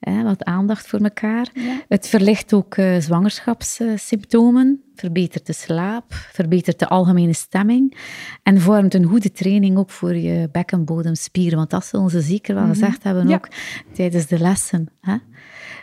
Hè, 0.00 0.22
wat 0.22 0.44
aandacht 0.44 0.86
voor 0.86 0.98
elkaar. 1.00 1.48
Ja. 1.54 1.80
Het 1.88 2.08
verlicht 2.08 2.52
ook 2.52 2.76
uh, 2.76 2.96
zwangerschapssymptomen, 2.98 4.82
verbetert 4.94 5.46
de 5.46 5.52
slaap, 5.52 6.12
verbetert 6.12 6.78
de 6.78 6.88
algemene 6.88 7.32
stemming 7.34 7.96
en 8.42 8.60
vormt 8.60 8.94
een 8.94 9.04
goede 9.04 9.32
training 9.32 9.76
ook 9.78 9.90
voor 9.90 10.14
je 10.16 10.48
bekkenbodemspieren. 10.52 11.58
Want 11.58 11.70
dat 11.70 11.84
zullen 11.86 12.10
ze 12.10 12.20
zeker 12.20 12.54
wel 12.54 12.64
Mhm. 12.64 12.72
gezegd 12.72 13.02
hebben 13.02 13.28
Ja. 13.28 13.34
ook 13.34 13.48
tijdens 13.94 14.26
de 14.26 14.38
lessen. 14.38 14.88
Hè? 15.00 15.16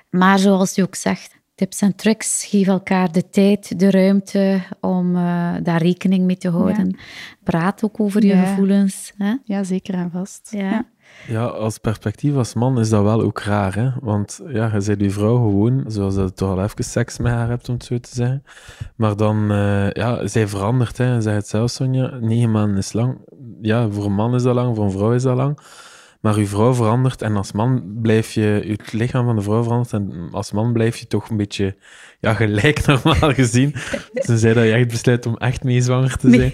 Maar 0.09 0.39
zoals 0.39 0.75
je 0.75 0.83
ook 0.83 0.95
zegt, 0.95 1.43
Tips 1.55 1.81
en 1.81 1.95
tricks. 1.95 2.45
Geef 2.45 2.67
elkaar 2.67 3.11
de 3.11 3.29
tijd, 3.29 3.79
de 3.79 3.91
ruimte 3.91 4.61
om 4.81 5.15
uh, 5.15 5.53
daar 5.63 5.81
rekening 5.81 6.25
mee 6.25 6.37
te 6.37 6.49
houden. 6.49 6.97
Praat 7.43 7.83
ook 7.83 7.99
over 7.99 8.25
je 8.25 8.35
gevoelens. 8.35 9.13
Hè? 9.17 9.35
Ja, 9.43 9.63
zeker 9.63 9.93
en 9.93 10.11
vast. 10.11 10.51
Ja. 10.51 10.85
Ja, 11.27 11.45
als 11.45 11.77
perspectief 11.77 12.35
als 12.35 12.53
man 12.53 12.79
is 12.79 12.89
dat 12.89 13.03
wel 13.03 13.21
ook 13.21 13.39
raar, 13.39 13.75
hè? 13.75 13.89
Want 13.99 14.41
ja, 14.47 14.69
je 14.73 14.81
zit 14.81 15.01
je 15.01 15.09
vrouw 15.09 15.35
gewoon, 15.35 15.83
zoals 15.87 16.15
je 16.15 16.33
toch 16.33 16.49
al 16.49 16.63
even 16.63 16.83
seks 16.83 17.17
met 17.17 17.31
haar 17.31 17.49
hebt, 17.49 17.69
om 17.69 17.75
het 17.75 17.85
zo 17.85 17.99
te 17.99 18.09
zeggen. 18.13 18.43
Maar 18.95 19.15
dan, 19.15 19.51
uh, 19.51 19.91
ja, 19.91 20.27
zij 20.27 20.47
verandert, 20.47 20.97
hè. 20.97 21.21
Zij 21.21 21.33
het 21.33 21.47
zelf, 21.47 21.69
Sonja, 21.69 22.17
negen 22.19 22.51
maanden 22.51 22.77
is 22.77 22.93
lang. 22.93 23.17
Ja, 23.61 23.89
voor 23.89 24.05
een 24.05 24.13
man 24.13 24.35
is 24.35 24.43
dat 24.43 24.55
lang, 24.55 24.75
voor 24.75 24.85
een 24.85 24.91
vrouw 24.91 25.13
is 25.13 25.23
dat 25.23 25.35
lang. 25.35 25.59
Maar 26.25 26.35
uw 26.35 26.47
vrouw 26.47 26.73
verandert 26.73 27.21
en 27.21 27.35
als 27.35 27.51
man 27.51 27.83
blijf 28.01 28.31
je, 28.31 28.75
het 28.79 28.93
lichaam 28.93 29.25
van 29.25 29.35
de 29.35 29.41
vrouw 29.41 29.63
verandert 29.63 29.93
en 29.93 30.27
als 30.31 30.51
man 30.51 30.73
blijf 30.73 30.97
je 30.97 31.07
toch 31.07 31.29
een 31.29 31.37
beetje 31.37 31.75
ja, 32.19 32.33
gelijk 32.33 32.85
normaal 32.87 33.33
gezien. 33.33 33.75
zei 34.13 34.53
dat 34.53 34.63
je 34.63 34.71
echt 34.71 34.87
besluit 34.87 35.25
om 35.25 35.37
echt 35.37 35.63
mee 35.63 35.81
zwanger 35.81 36.17
te 36.17 36.29
zijn. 36.29 36.53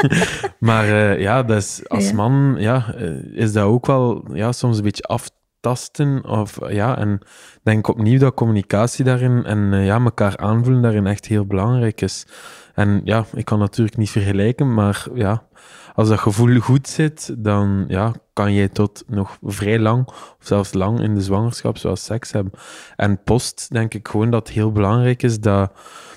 maar 0.68 0.88
uh, 0.88 1.20
ja, 1.20 1.42
dat 1.42 1.56
is, 1.56 1.88
als 1.88 2.12
man 2.12 2.54
ja, 2.58 2.94
uh, 2.98 3.38
is 3.38 3.52
dat 3.52 3.64
ook 3.64 3.86
wel 3.86 4.24
ja, 4.32 4.52
soms 4.52 4.76
een 4.76 4.82
beetje 4.82 5.02
aftasten. 5.02 6.24
Of, 6.28 6.58
ja, 6.68 6.98
en 6.98 7.18
denk 7.62 7.88
opnieuw 7.88 8.18
dat 8.18 8.34
communicatie 8.34 9.04
daarin 9.04 9.44
en 9.44 9.72
uh, 9.72 9.86
ja, 9.86 10.00
elkaar 10.00 10.36
aanvoelen 10.36 10.82
daarin 10.82 11.06
echt 11.06 11.26
heel 11.26 11.46
belangrijk 11.46 12.00
is. 12.00 12.26
En 12.74 13.00
ja, 13.04 13.24
ik 13.34 13.44
kan 13.44 13.58
natuurlijk 13.58 13.96
niet 13.96 14.10
vergelijken, 14.10 14.74
maar 14.74 15.06
ja, 15.14 15.46
als 15.94 16.08
dat 16.08 16.18
gevoel 16.18 16.60
goed 16.60 16.88
zit, 16.88 17.34
dan 17.38 17.84
ja, 17.88 18.12
kan 18.34 18.52
je 18.52 18.70
tot 18.70 19.04
nog 19.06 19.38
vrij 19.42 19.78
lang, 19.78 20.06
of 20.06 20.36
zelfs 20.38 20.72
lang 20.72 21.00
in 21.00 21.14
de 21.14 21.20
zwangerschap, 21.20 21.78
zoals 21.78 22.04
seks 22.04 22.32
hebben. 22.32 22.52
En 22.96 23.22
post, 23.22 23.68
denk 23.72 23.94
ik 23.94 24.08
gewoon 24.08 24.30
dat 24.30 24.46
het 24.46 24.56
heel 24.56 24.72
belangrijk 24.72 25.22
is 25.22 25.40
dat, 25.40 25.72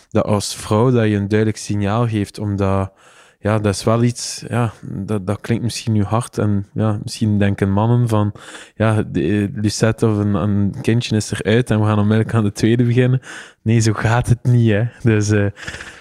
dat 0.09 0.25
als 0.25 0.55
vrouw 0.55 0.91
dat 0.91 1.07
je 1.07 1.15
een 1.15 1.27
duidelijk 1.27 1.59
signaal 1.59 2.07
geeft, 2.07 2.39
omdat 2.39 2.91
ja, 3.47 3.59
dat 3.59 3.73
is 3.73 3.83
wel 3.83 4.03
iets, 4.03 4.43
ja, 4.47 4.73
dat, 4.81 5.27
dat 5.27 5.41
klinkt 5.41 5.63
misschien 5.63 5.93
nu 5.93 6.03
hard. 6.03 6.37
En 6.37 6.65
ja, 6.73 6.99
misschien 7.03 7.39
denken 7.39 7.71
mannen 7.71 8.07
van, 8.07 8.31
ja, 8.75 9.03
de, 9.03 9.49
Lucette 9.53 10.07
of 10.07 10.17
een, 10.17 10.33
een 10.33 10.75
kindje 10.81 11.15
is 11.15 11.31
eruit 11.31 11.69
en 11.69 11.79
we 11.79 11.85
gaan 11.85 11.99
onmiddellijk 11.99 12.35
aan 12.35 12.43
de 12.43 12.51
tweede 12.51 12.83
beginnen. 12.83 13.19
Nee, 13.61 13.79
zo 13.79 13.93
gaat 13.93 14.27
het 14.27 14.43
niet, 14.43 14.71
hè. 14.71 14.83
Dus 15.01 15.29
uh, 15.29 15.47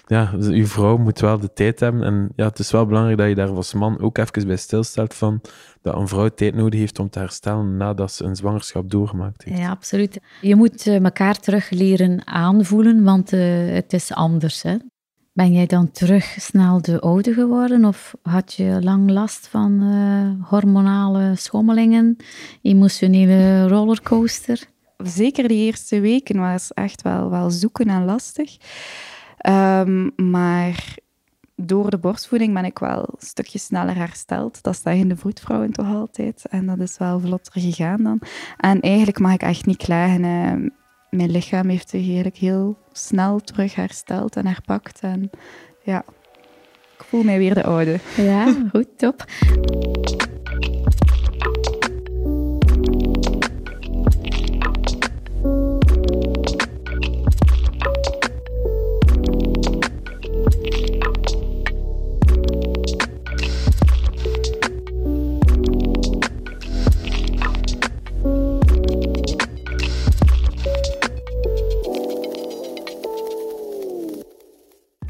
ja, 0.07 0.31
dus 0.37 0.47
uw 0.47 0.67
vrouw 0.67 0.97
moet 0.97 1.21
wel 1.21 1.39
de 1.39 1.53
tijd 1.53 1.81
hebben. 1.81 2.03
En 2.03 2.33
ja, 2.37 2.47
het 2.47 2.59
is 2.59 2.71
wel 2.71 2.87
belangrijk 2.87 3.19
dat 3.19 3.29
je 3.29 3.35
daar 3.35 3.51
als 3.51 3.75
man 3.75 4.01
ook 4.01 4.19
even 4.19 4.47
bij 4.47 4.57
stilstelt 4.57 5.15
van 5.15 5.41
dat 5.83 5.95
een 5.95 6.09
vrouw 6.09 6.29
tijd 6.29 6.55
nodig 6.55 6.81
heeft 6.81 6.99
om 6.99 7.11
te 7.11 7.19
herstellen 7.19 7.77
nadat 7.77 8.13
ze 8.13 8.25
een 8.25 8.37
zwangerschap 8.37 8.91
doorgemaakt 8.91 9.45
heeft. 9.45 9.59
Ja, 9.59 9.71
absoluut. 9.71 10.21
Je 10.41 10.57
moet 10.57 10.87
elkaar 10.87 11.39
terug 11.39 11.71
leren 11.71 12.27
aanvoelen, 12.27 13.03
want 13.03 13.33
uh, 13.33 13.73
het 13.73 13.93
is 13.93 14.13
anders. 14.13 14.63
Hè? 14.63 14.77
Ben 15.37 15.53
jij 15.53 15.67
dan 15.67 15.91
terug 15.91 16.25
snel 16.25 16.83
de 16.83 17.01
oude 17.01 17.33
geworden 17.33 17.85
of 17.85 18.15
had 18.23 18.55
je 18.55 18.79
lang 18.83 19.11
last 19.11 19.49
van 19.49 19.83
uh, 19.83 20.49
hormonale 20.49 21.33
schommelingen, 21.35 22.17
emotionele 22.63 23.69
rollercoaster? 23.69 24.63
Zeker 24.97 25.49
de 25.49 25.55
eerste 25.55 26.01
weken 26.01 26.39
was 26.39 26.73
echt 26.73 27.03
wel, 27.03 27.31
wel 27.31 27.51
zoeken 27.51 27.89
en 27.89 28.05
lastig. 28.05 28.57
Um, 29.49 30.13
maar 30.31 30.97
door 31.57 31.91
de 31.91 31.99
borstvoeding 31.99 32.55
ben 32.55 32.65
ik 32.65 32.79
wel 32.79 33.01
een 33.01 33.27
stukje 33.27 33.59
sneller 33.59 33.97
hersteld. 33.97 34.63
Dat 34.63 34.81
zeggen 34.83 35.09
de 35.09 35.17
vroedvrouwen 35.17 35.73
toch 35.73 35.95
altijd. 35.95 36.47
En 36.51 36.67
dat 36.67 36.81
is 36.81 36.99
wel 36.99 37.21
vlotter 37.21 37.61
gegaan 37.61 38.03
dan. 38.03 38.21
En 38.57 38.81
eigenlijk 38.81 39.19
mag 39.19 39.33
ik 39.33 39.43
echt 39.43 39.67
niet 39.67 39.77
klagen. 39.77 40.73
Mijn 41.17 41.31
lichaam 41.31 41.69
heeft 41.69 41.89
zich 41.89 42.05
eigenlijk 42.07 42.37
heel 42.37 42.79
snel 42.93 43.41
terug 43.41 43.75
hersteld 43.75 44.37
en 44.37 44.47
herpakt. 44.47 45.01
En 45.01 45.31
ja, 45.83 46.05
ik 46.99 47.05
voel 47.05 47.23
mij 47.23 47.39
weer 47.39 47.55
de 47.55 47.65
oude. 47.65 47.99
Ja, 48.17 48.55
goed, 48.73 48.99
top. 48.99 49.25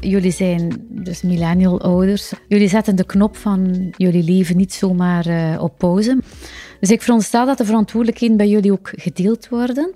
Jullie 0.09 0.31
zijn 0.31 0.87
dus 0.89 1.21
millennial 1.21 1.81
ouders. 1.81 2.33
Jullie 2.47 2.67
zetten 2.67 2.95
de 2.95 3.05
knop 3.05 3.37
van 3.37 3.93
jullie 3.97 4.23
leven 4.23 4.57
niet 4.57 4.73
zomaar 4.73 5.27
uh, 5.27 5.61
op 5.61 5.77
pauze. 5.77 6.19
Dus 6.79 6.91
ik 6.91 7.01
veronderstel 7.01 7.45
dat 7.45 7.57
de 7.57 7.65
verantwoordelijkheden 7.65 8.37
bij 8.37 8.49
jullie 8.49 8.71
ook 8.71 8.91
gedeeld 8.95 9.49
worden. 9.49 9.93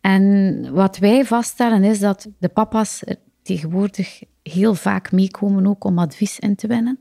En 0.00 0.72
wat 0.72 0.98
wij 0.98 1.24
vaststellen 1.24 1.84
is 1.84 1.98
dat 1.98 2.28
de 2.38 2.48
papa's 2.48 3.02
tegenwoordig 3.42 4.22
heel 4.42 4.74
vaak 4.74 5.12
meekomen 5.12 5.66
ook 5.66 5.84
om 5.84 5.98
advies 5.98 6.38
in 6.38 6.56
te 6.56 6.66
winnen. 6.66 6.98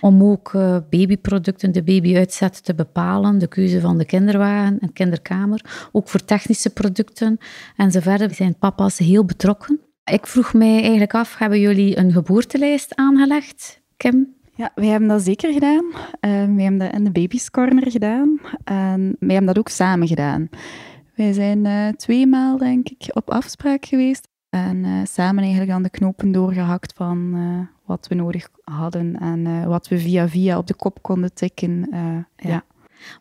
Om 0.00 0.22
ook 0.22 0.52
uh, 0.52 0.76
babyproducten, 0.90 1.72
de 1.72 1.82
babyuitzet 1.82 2.64
te 2.64 2.74
bepalen, 2.74 3.38
de 3.38 3.46
keuze 3.46 3.80
van 3.80 3.98
de 3.98 4.04
kinderwagen 4.04 4.78
en 4.78 4.92
kinderkamer. 4.92 5.88
Ook 5.92 6.08
voor 6.08 6.24
technische 6.24 6.70
producten 6.70 7.38
enzovoort 7.76 8.34
zijn 8.34 8.58
papa's 8.58 8.98
heel 8.98 9.24
betrokken. 9.24 9.83
Ik 10.04 10.26
vroeg 10.26 10.54
mij 10.54 10.80
eigenlijk 10.80 11.14
af, 11.14 11.38
hebben 11.38 11.60
jullie 11.60 11.98
een 11.98 12.12
geboortelijst 12.12 12.94
aangelegd, 12.94 13.80
Kim? 13.96 14.34
Ja, 14.54 14.72
wij 14.74 14.86
hebben 14.86 15.08
dat 15.08 15.22
zeker 15.22 15.52
gedaan. 15.52 15.84
Uh, 15.84 15.94
wij 16.54 16.62
hebben 16.62 16.78
dat 16.78 16.92
in 16.92 17.04
de 17.04 17.10
Baby's 17.10 17.50
Corner 17.50 17.90
gedaan. 17.90 18.40
En 18.64 19.16
wij 19.18 19.34
hebben 19.34 19.46
dat 19.46 19.58
ook 19.58 19.68
samen 19.68 20.08
gedaan. 20.08 20.48
Wij 21.14 21.32
zijn 21.32 21.64
uh, 21.64 21.88
twee 21.88 22.26
maal, 22.26 22.58
denk 22.58 22.88
ik, 22.88 23.10
op 23.16 23.30
afspraak 23.30 23.84
geweest. 23.84 24.28
En 24.50 24.76
uh, 24.84 25.00
samen 25.04 25.42
eigenlijk 25.42 25.72
aan 25.72 25.82
de 25.82 25.90
knopen 25.90 26.32
doorgehakt 26.32 26.92
van 26.96 27.36
wat 27.84 28.08
we 28.08 28.14
nodig 28.14 28.48
hadden 28.64 29.16
en 29.18 29.68
wat 29.68 29.88
we 29.88 29.98
via 29.98 30.28
via 30.28 30.58
op 30.58 30.66
de 30.66 30.74
kop 30.74 31.02
konden 31.02 31.34
tikken. 31.34 31.88
Ja. 31.90 32.26
ja. 32.36 32.64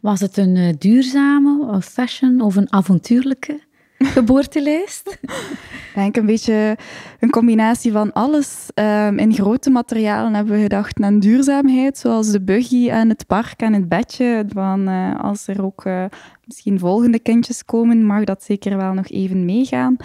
Was 0.01 0.19
het 0.19 0.37
een 0.37 0.75
duurzame, 0.79 1.67
een 1.71 1.81
fashion 1.81 2.41
of 2.41 2.55
een 2.55 2.71
avontuurlijke 2.71 3.59
geboortelijst? 4.05 5.17
Ik 5.21 5.91
denk 5.95 6.15
een 6.15 6.25
beetje 6.25 6.77
een 7.19 7.29
combinatie 7.29 7.91
van 7.91 8.13
alles. 8.13 8.67
Um, 8.75 9.19
in 9.19 9.33
grote 9.33 9.69
materialen 9.69 10.33
hebben 10.33 10.53
we 10.53 10.61
gedacht 10.61 11.01
aan 11.01 11.19
duurzaamheid, 11.19 11.97
zoals 11.97 12.31
de 12.31 12.41
buggy 12.41 12.89
en 12.89 13.09
het 13.09 13.27
park 13.27 13.61
en 13.61 13.73
het 13.73 13.89
bedje. 13.89 14.45
Van, 14.53 14.89
uh, 14.89 15.19
als 15.19 15.47
er 15.47 15.63
ook 15.63 15.85
uh, 15.85 16.05
misschien 16.45 16.79
volgende 16.79 17.19
kindjes 17.19 17.65
komen, 17.65 18.05
mag 18.05 18.23
dat 18.23 18.43
zeker 18.43 18.77
wel 18.77 18.93
nog 18.93 19.07
even 19.09 19.45
meegaan. 19.45 19.95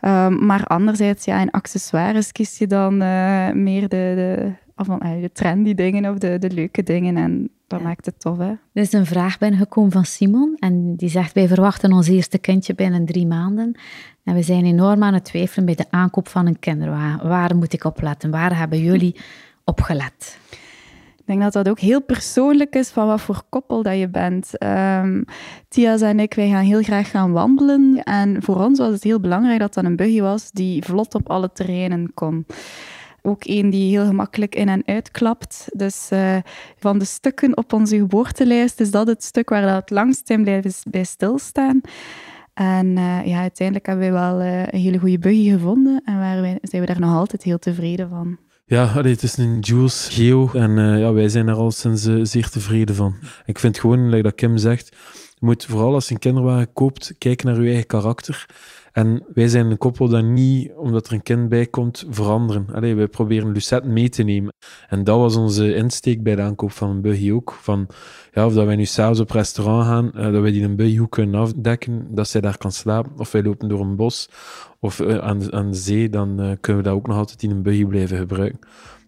Um, 0.00 0.46
maar 0.46 0.64
anderzijds, 0.64 1.24
ja, 1.24 1.40
in 1.40 1.50
accessoires 1.50 2.32
kies 2.32 2.58
je 2.58 2.66
dan 2.66 3.02
uh, 3.02 3.50
meer 3.50 3.80
de, 3.80 4.12
de, 4.16 4.52
van, 4.76 4.98
de 4.98 5.30
trendy 5.32 5.74
dingen 5.74 6.10
of 6.10 6.18
de, 6.18 6.38
de 6.38 6.50
leuke 6.50 6.82
dingen. 6.82 7.16
En 7.16 7.50
dat 7.72 7.82
maakt 7.82 8.06
het 8.06 8.20
tof, 8.20 8.38
hè? 8.38 8.48
Er 8.48 8.58
is 8.72 8.92
een 8.92 9.06
vraag 9.06 9.38
binnengekomen 9.38 9.92
van 9.92 10.04
Simon. 10.04 10.56
En 10.58 10.96
die 10.96 11.08
zegt, 11.08 11.32
wij 11.32 11.48
verwachten 11.48 11.92
ons 11.92 12.08
eerste 12.08 12.38
kindje 12.38 12.74
binnen 12.74 13.04
drie 13.04 13.26
maanden. 13.26 13.78
En 14.24 14.34
we 14.34 14.42
zijn 14.42 14.64
enorm 14.64 15.02
aan 15.02 15.14
het 15.14 15.24
twijfelen 15.24 15.64
bij 15.64 15.74
de 15.74 15.84
aankoop 15.90 16.28
van 16.28 16.46
een 16.46 16.58
kinderwagen. 16.58 17.28
Waar 17.28 17.56
moet 17.56 17.72
ik 17.72 17.84
op 17.84 18.00
letten? 18.00 18.30
Waar 18.30 18.58
hebben 18.58 18.78
jullie 18.78 19.16
op 19.64 19.80
gelet? 19.80 20.38
Ik 21.16 21.28
denk 21.28 21.40
dat 21.40 21.52
dat 21.52 21.68
ook 21.68 21.80
heel 21.80 22.02
persoonlijk 22.02 22.74
is 22.74 22.88
van 22.88 23.06
wat 23.06 23.20
voor 23.20 23.42
koppel 23.48 23.82
dat 23.82 23.98
je 23.98 24.08
bent. 24.08 24.64
Um, 24.64 25.24
Tia's 25.68 26.00
en 26.00 26.20
ik, 26.20 26.34
wij 26.34 26.48
gaan 26.48 26.64
heel 26.64 26.82
graag 26.82 27.10
gaan 27.10 27.32
wandelen. 27.32 28.02
En 28.02 28.42
voor 28.42 28.64
ons 28.64 28.78
was 28.78 28.92
het 28.92 29.02
heel 29.02 29.20
belangrijk 29.20 29.60
dat 29.60 29.74
dat 29.74 29.84
een 29.84 29.96
buggy 29.96 30.20
was 30.20 30.50
die 30.50 30.84
vlot 30.84 31.14
op 31.14 31.30
alle 31.30 31.52
terreinen 31.52 32.14
kon 32.14 32.46
ook 33.22 33.44
één 33.44 33.70
die 33.70 33.90
heel 33.90 34.06
gemakkelijk 34.06 34.54
in 34.54 34.68
en 34.68 34.82
uitklapt. 34.86 35.68
Dus 35.72 36.08
uh, 36.12 36.36
van 36.78 36.98
de 36.98 37.04
stukken 37.04 37.56
op 37.56 37.72
onze 37.72 37.96
geboortelijst 37.96 38.80
is 38.80 38.90
dat 38.90 39.06
het 39.06 39.24
stuk 39.24 39.48
waar 39.48 39.62
dat 39.62 39.80
het 39.80 39.90
langst 39.90 40.26
zijn 40.26 40.42
blijven 40.42 40.72
bij 40.90 41.04
stilstaan. 41.04 41.80
En 42.54 42.86
uh, 42.86 43.26
ja, 43.26 43.40
uiteindelijk 43.40 43.86
hebben 43.86 44.12
wij 44.12 44.20
wel 44.20 44.40
uh, 44.40 44.60
een 44.60 44.80
hele 44.80 44.98
goede 44.98 45.18
buggy 45.18 45.50
gevonden 45.50 46.02
en 46.04 46.18
waar 46.18 46.40
wij, 46.40 46.58
zijn 46.62 46.82
we 46.82 46.88
daar 46.88 47.00
nog 47.00 47.16
altijd 47.16 47.42
heel 47.42 47.58
tevreden 47.58 48.08
van. 48.08 48.38
Ja, 48.64 48.84
allee, 48.84 49.12
het 49.12 49.22
is 49.22 49.36
een 49.36 49.58
Jules 49.58 50.08
Geo 50.10 50.50
en 50.52 50.98
ja, 50.98 51.12
wij 51.12 51.28
zijn 51.28 51.48
er 51.48 51.54
al 51.54 51.70
sinds 51.70 52.02
zeer 52.22 52.48
tevreden 52.48 52.94
van. 52.94 53.14
Ik 53.44 53.58
vind 53.58 53.78
gewoon, 53.78 54.08
like 54.08 54.22
dat 54.22 54.34
Kim 54.34 54.56
zegt, 54.56 54.88
je 55.12 55.46
moet 55.46 55.64
vooral 55.64 55.94
als 55.94 56.08
je 56.08 56.14
een 56.14 56.20
kinderwagen 56.20 56.72
koopt, 56.72 57.14
kijken 57.18 57.46
naar 57.46 57.62
je 57.62 57.68
eigen 57.68 57.86
karakter 57.86 58.46
En 58.92 59.22
wij 59.34 59.48
zijn 59.48 59.70
een 59.70 59.78
koppel 59.78 60.08
dat 60.08 60.24
niet, 60.24 60.72
omdat 60.76 61.06
er 61.06 61.12
een 61.12 61.22
kind 61.22 61.48
bij 61.48 61.66
komt, 61.66 62.04
veranderen. 62.10 62.66
Allee, 62.72 62.94
wij 62.94 63.08
proberen 63.08 63.52
Lucette 63.52 63.88
mee 63.88 64.08
te 64.08 64.22
nemen. 64.22 64.52
En 64.88 65.04
dat 65.04 65.18
was 65.18 65.36
onze 65.36 65.74
insteek 65.74 66.22
bij 66.22 66.34
de 66.34 66.42
aankoop 66.42 66.70
van 66.70 66.90
een 66.90 67.00
buggy 67.00 67.32
ook. 67.32 67.52
Van, 67.52 67.86
ja, 68.32 68.46
of 68.46 68.54
dat 68.54 68.66
wij 68.66 68.76
nu 68.76 68.84
s'avonds 68.84 69.20
op 69.20 69.30
restaurant 69.30 69.86
gaan, 69.86 70.10
uh, 70.14 70.32
dat 70.32 70.42
wij 70.42 70.52
die 70.52 70.64
een 70.64 70.76
buggy 70.76 71.06
kunnen 71.08 71.40
afdekken, 71.40 72.06
dat 72.10 72.28
zij 72.28 72.40
daar 72.40 72.58
kan 72.58 72.72
slapen. 72.72 73.12
Of 73.16 73.32
wij 73.32 73.42
lopen 73.42 73.68
door 73.68 73.80
een 73.80 73.96
bos 73.96 74.28
of 74.80 75.00
uh, 75.00 75.18
aan, 75.18 75.38
de, 75.38 75.68
zee, 75.70 76.08
dan 76.08 76.40
uh, 76.40 76.50
kunnen 76.60 76.82
we 76.82 76.88
dat 76.88 76.98
ook 76.98 77.06
nog 77.06 77.16
altijd 77.16 77.42
in 77.42 77.50
een 77.50 77.62
buggy 77.62 77.84
blijven 77.84 78.18
gebruiken. 78.18 78.58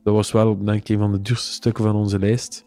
Dat 0.03 0.15
was 0.15 0.33
wel, 0.33 0.65
denk 0.65 0.81
ik, 0.81 0.89
een 0.89 0.99
van 0.99 1.13
de 1.13 1.23
duurste 1.23 1.53
stukken 1.53 1.85
van 1.85 1.95
onze 1.95 2.19
lijst. 2.19 2.65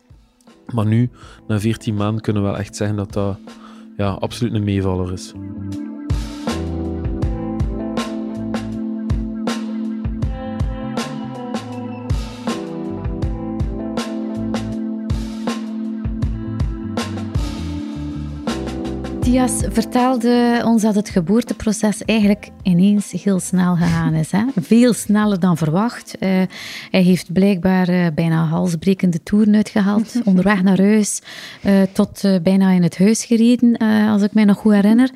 Maar 0.73 0.85
nu, 0.85 1.09
na 1.47 1.59
14 1.59 1.95
maanden, 1.95 2.21
kunnen 2.21 2.43
we 2.43 2.49
wel 2.49 2.57
echt 2.57 2.75
zeggen 2.75 2.97
dat 2.97 3.13
dat 3.13 3.37
ja, 3.97 4.09
absoluut 4.09 4.53
een 4.53 4.63
meevaller 4.63 5.13
is. 5.13 5.33
Matthias 19.27 19.73
vertelde 19.73 20.61
ons 20.65 20.81
dat 20.81 20.95
het 20.95 21.09
geboorteproces 21.09 22.05
eigenlijk 22.05 22.49
ineens 22.63 23.11
heel 23.11 23.39
snel 23.39 23.75
gegaan 23.75 24.13
is. 24.13 24.31
Hè? 24.31 24.43
Veel 24.55 24.93
sneller 24.93 25.39
dan 25.39 25.57
verwacht. 25.57 26.15
Uh, 26.19 26.29
hij 26.91 27.01
heeft 27.01 27.33
blijkbaar 27.33 27.89
uh, 27.89 28.07
bijna 28.15 28.45
halsbrekende 28.45 29.23
toeren 29.23 29.55
uitgehaald. 29.55 30.13
onderweg 30.23 30.63
naar 30.63 30.81
huis, 30.81 31.21
uh, 31.65 31.81
tot 31.91 32.21
bijna 32.43 32.71
in 32.71 32.83
het 32.83 32.97
huis 32.97 33.25
gereden, 33.25 33.77
als 34.09 34.21
ik 34.21 34.33
mij 34.33 34.45
nog 34.45 34.57
goed 34.57 34.73
herinner. 34.73 35.11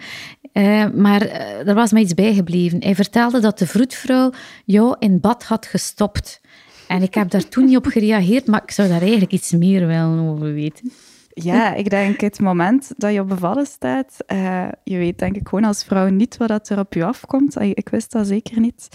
maar 0.96 1.22
er 1.65 1.75
was 1.75 1.91
mij 1.91 2.01
iets 2.01 2.13
bijgebleven. 2.13 2.84
Hij 2.84 2.96
vertelde 2.96 3.39
dat 3.39 3.60
de 3.60 3.68
vroedvrouw 3.68 4.32
jou 4.65 4.96
in 5.00 5.20
bad 5.20 5.44
had 5.44 5.65
gestopt. 5.65 6.41
En 6.88 7.01
ik 7.01 7.13
heb 7.13 7.30
daar 7.30 7.48
toen 7.48 7.65
niet 7.65 7.77
op 7.77 7.86
gereageerd, 7.86 8.48
maar 8.48 8.63
ik 8.63 8.72
zou 8.72 8.88
daar 8.88 9.01
eigenlijk 9.01 9.32
iets 9.32 9.51
meer 9.51 9.88
willen 9.88 10.20
over 10.20 10.53
weten. 10.53 10.91
Ja, 11.34 11.74
ik 11.74 11.90
denk 11.90 12.22
het 12.22 12.40
moment 12.40 12.92
dat 12.98 13.14
je 13.14 13.20
op 13.20 13.28
bevallen 13.28 13.66
staat, 13.66 14.18
uh, 14.34 14.68
je 14.84 14.98
weet 14.98 15.20
denk 15.20 15.36
ik 15.36 15.48
gewoon 15.48 15.66
als 15.66 15.84
vrouw 15.84 16.10
niet 16.10 16.38
wat 16.38 16.70
er 16.70 16.80
op 16.80 16.94
je 16.94 17.06
afkomt. 17.06 17.60
Ik 17.62 17.90
wist 17.90 18.12
dat 18.12 18.28
zeker 18.28 18.60
niet. 18.60 18.88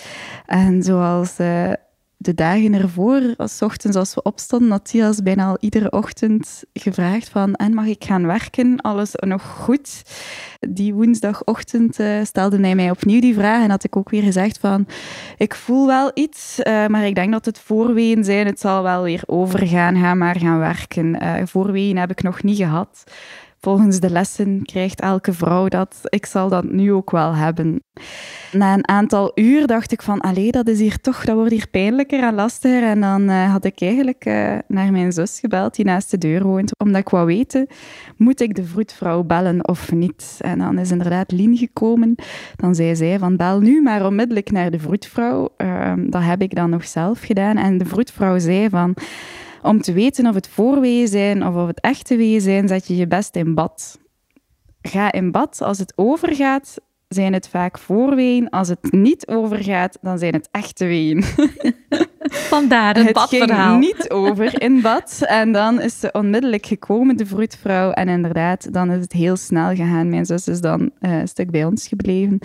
En 0.47 0.83
zoals 0.83 1.41
uh, 1.41 1.73
de 2.17 2.35
dagen 2.35 2.75
ervoor, 2.75 3.35
als 3.37 3.63
ochtends 3.63 3.97
als 3.97 4.15
we 4.15 4.23
opstonden, 4.23 4.71
had 4.71 5.21
bijna 5.23 5.47
al 5.47 5.57
iedere 5.61 5.91
ochtend 5.91 6.65
gevraagd 6.73 7.29
van 7.29 7.55
en 7.55 7.75
mag 7.75 7.87
ik 7.87 8.05
gaan 8.05 8.27
werken? 8.27 8.81
Alles 8.81 9.11
nog 9.15 9.43
goed? 9.43 10.03
Die 10.61 10.95
woensdagochtend 10.95 12.01
uh, 12.01 12.25
stelde 12.25 12.61
hij 12.61 12.75
mij 12.75 12.91
opnieuw 12.91 13.21
die 13.21 13.35
vraag 13.35 13.63
en 13.63 13.71
had 13.71 13.85
ik 13.85 13.97
ook 13.97 14.11
weer 14.11 14.23
gezegd 14.23 14.59
van 14.59 14.87
ik 15.37 15.55
voel 15.55 15.87
wel 15.87 16.11
iets, 16.15 16.59
uh, 16.59 16.87
maar 16.87 17.07
ik 17.07 17.15
denk 17.15 17.33
dat 17.33 17.45
het 17.45 17.59
voorween 17.59 18.25
zijn. 18.25 18.47
Het 18.47 18.61
zal 18.61 18.83
wel 18.83 19.03
weer 19.03 19.23
overgaan. 19.27 19.97
Ga 19.97 20.15
maar 20.15 20.39
gaan 20.39 20.59
werken. 20.59 21.23
Uh, 21.23 21.97
heb 21.97 22.11
ik 22.11 22.23
nog 22.23 22.43
niet 22.43 22.57
gehad 22.57 23.05
volgens 23.67 24.01
de 24.01 24.11
lessen 24.11 24.63
krijgt 24.63 25.01
elke 25.01 25.33
vrouw 25.33 25.69
dat. 25.69 25.97
Ik 26.03 26.27
zal 26.27 26.49
dat 26.49 26.65
nu 26.65 26.93
ook 26.93 27.11
wel 27.11 27.35
hebben. 27.35 27.83
Na 28.53 28.75
een 28.75 28.89
aantal 28.89 29.33
uur 29.35 29.67
dacht 29.67 29.93
ik 29.93 30.03
van, 30.03 30.21
allee, 30.21 30.51
dat 30.53 30.69
is 30.69 30.79
hier 30.79 31.01
toch, 31.01 31.25
dat 31.25 31.35
wordt 31.35 31.51
hier 31.51 31.69
pijnlijker 31.71 32.23
en 32.23 32.35
lastiger. 32.35 32.83
En 32.83 33.01
dan 33.01 33.23
uh, 33.23 33.53
had 33.53 33.65
ik 33.65 33.81
eigenlijk 33.81 34.27
uh, 34.27 34.59
naar 34.69 34.93
mijn 34.93 35.13
zus 35.13 35.41
gebeld, 35.41 35.75
die 35.75 35.85
naast 35.85 36.11
de 36.11 36.19
deur 36.19 36.43
woont, 36.43 36.79
omdat 36.79 37.01
ik 37.01 37.09
wou 37.09 37.27
weten, 37.27 37.67
moet 38.17 38.41
ik 38.41 38.55
de 38.55 38.65
vroedvrouw 38.65 39.23
bellen 39.23 39.69
of 39.69 39.93
niet? 39.93 40.37
En 40.41 40.59
dan 40.59 40.79
is 40.79 40.91
inderdaad 40.91 41.33
Lien 41.33 41.57
gekomen. 41.57 42.15
Dan 42.57 42.75
zei 42.75 42.97
zij 42.97 43.19
van, 43.19 43.37
bel 43.37 43.61
nu 43.61 43.83
maar 43.83 44.07
onmiddellijk 44.07 44.51
naar 44.51 44.71
de 44.71 44.79
vroedvrouw. 44.79 45.49
Uh, 45.59 45.93
dat 45.97 46.23
heb 46.23 46.43
ik 46.43 46.55
dan 46.55 46.71
nog 46.71 46.87
zelf 46.87 47.21
gedaan. 47.21 47.57
En 47.57 47.79
de 47.79 47.85
vroedvrouw 47.85 48.39
zei 48.39 48.69
van, 48.69 48.97
om 49.67 49.81
te 49.81 49.93
weten 49.93 50.27
of 50.27 50.35
het 50.35 50.49
voorweeën 50.49 51.09
zijn 51.09 51.47
of 51.47 51.55
of 51.55 51.67
het 51.67 51.81
echte 51.81 52.17
weeën 52.17 52.41
zijn, 52.41 52.69
zet 52.69 52.87
je 52.87 52.97
je 52.97 53.07
best 53.07 53.37
in 53.37 53.55
bad. 53.55 53.99
Ga 54.83 55.13
in 55.13 55.31
bad. 55.31 55.63
Als 55.63 55.79
het 55.79 55.93
overgaat, 55.97 56.77
zijn 57.09 57.33
het 57.33 57.49
vaak 57.49 57.79
voorweeën. 57.79 58.51
Als 58.51 58.69
het 58.69 58.93
niet 58.93 59.27
overgaat, 59.27 59.99
dan 60.01 60.19
zijn 60.19 60.33
het 60.33 60.49
echte 60.51 60.85
weeën. 60.85 61.25
Vandaar 62.29 62.95
het, 62.97 63.05
het 63.05 63.15
badverhaal. 63.15 63.81
ging 63.81 63.95
niet 63.95 64.11
over 64.11 64.63
in 64.63 64.81
bad. 64.81 65.19
En 65.21 65.53
dan 65.53 65.81
is 65.81 66.01
ze 66.01 66.13
onmiddellijk 66.13 66.67
gekomen, 66.67 67.17
de 67.17 67.27
vroedvrouw. 67.27 67.91
En 67.91 68.09
inderdaad, 68.09 68.73
dan 68.73 68.91
is 68.91 69.01
het 69.01 69.13
heel 69.13 69.37
snel 69.37 69.69
gegaan. 69.69 70.09
Mijn 70.09 70.27
zus 70.27 70.49
is 70.49 70.61
dan 70.61 70.81
uh, 71.01 71.19
een 71.19 71.29
stuk 71.29 71.51
bij 71.51 71.65
ons 71.65 71.89
gebleven. 71.89 72.39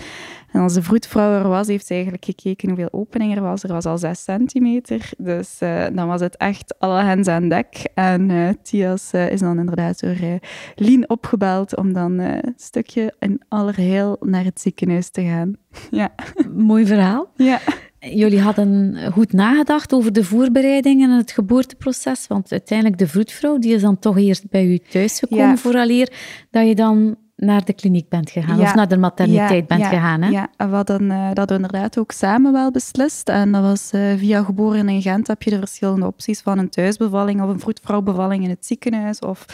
En 0.51 0.61
als 0.61 0.73
de 0.73 0.81
vroedvrouw 0.81 1.33
er 1.33 1.47
was, 1.47 1.67
heeft 1.67 1.85
ze 1.85 1.93
eigenlijk 1.93 2.25
gekeken 2.25 2.67
hoeveel 2.67 2.91
opening 2.91 3.35
er 3.35 3.41
was. 3.41 3.63
Er 3.63 3.73
was 3.73 3.85
al 3.85 3.97
6 3.97 4.23
centimeter. 4.23 5.09
Dus 5.17 5.57
uh, 5.63 5.85
dan 5.93 6.07
was 6.07 6.21
het 6.21 6.37
echt 6.37 6.79
alle 6.79 7.01
hens 7.01 7.27
aan 7.27 7.49
dek. 7.49 7.83
En 7.93 8.29
uh, 8.29 8.49
Thias 8.61 9.13
uh, 9.13 9.31
is 9.31 9.39
dan 9.39 9.59
inderdaad 9.59 9.99
door 9.99 10.39
Lien 10.75 11.09
opgebeld 11.09 11.77
om 11.77 11.93
dan 11.93 12.17
een 12.17 12.53
stukje 12.55 13.13
in 13.19 13.41
allerheil 13.47 14.17
naar 14.19 14.43
het 14.43 14.61
ziekenhuis 14.61 15.09
te 15.09 15.23
gaan. 15.23 15.55
ja. 16.01 16.13
Mooi 16.55 16.85
verhaal. 16.85 17.31
Ja. 17.35 17.59
Jullie 17.99 18.41
hadden 18.41 18.97
goed 19.11 19.33
nagedacht 19.33 19.93
over 19.93 20.13
de 20.13 20.23
voorbereidingen 20.23 21.09
en 21.11 21.17
het 21.17 21.31
geboorteproces, 21.31 22.27
want 22.27 22.51
uiteindelijk 22.51 22.97
de 22.97 23.07
vroedvrouw 23.07 23.57
die 23.57 23.73
is 23.73 23.81
dan 23.81 23.99
toch 23.99 24.17
eerst 24.17 24.49
bij 24.49 24.65
u 24.65 24.77
thuisgekomen 24.77 25.45
ja. 25.45 25.57
vooraleer 25.57 26.11
dat 26.49 26.67
je 26.67 26.75
dan 26.75 27.17
naar 27.41 27.65
de 27.65 27.73
kliniek 27.73 28.09
bent 28.09 28.29
gegaan 28.29 28.57
ja, 28.57 28.63
of 28.63 28.75
naar 28.75 28.87
de 28.87 28.97
materniteit 28.97 29.67
ja, 29.67 29.75
bent 29.75 29.81
ja, 29.81 29.87
gegaan. 29.87 30.21
Hè? 30.21 30.29
Ja, 30.29 30.49
we 30.57 30.75
hadden 30.75 31.03
uh, 31.03 31.29
dat 31.33 31.51
inderdaad 31.51 31.97
ook 31.97 32.11
samen 32.11 32.51
wel 32.51 32.71
beslist. 32.71 33.29
En 33.29 33.51
dat 33.51 33.61
was 33.61 33.91
uh, 33.93 34.17
via 34.17 34.43
geboren 34.43 34.89
in 34.89 35.01
Gent 35.01 35.27
heb 35.27 35.43
je 35.43 35.49
de 35.49 35.59
verschillende 35.59 36.05
opties 36.05 36.41
van 36.41 36.57
een 36.57 36.69
thuisbevalling 36.69 37.41
of 37.41 37.49
een 37.49 37.59
vroedvrouwbevalling 37.59 38.43
in 38.43 38.49
het 38.49 38.65
ziekenhuis 38.65 39.19
of 39.19 39.45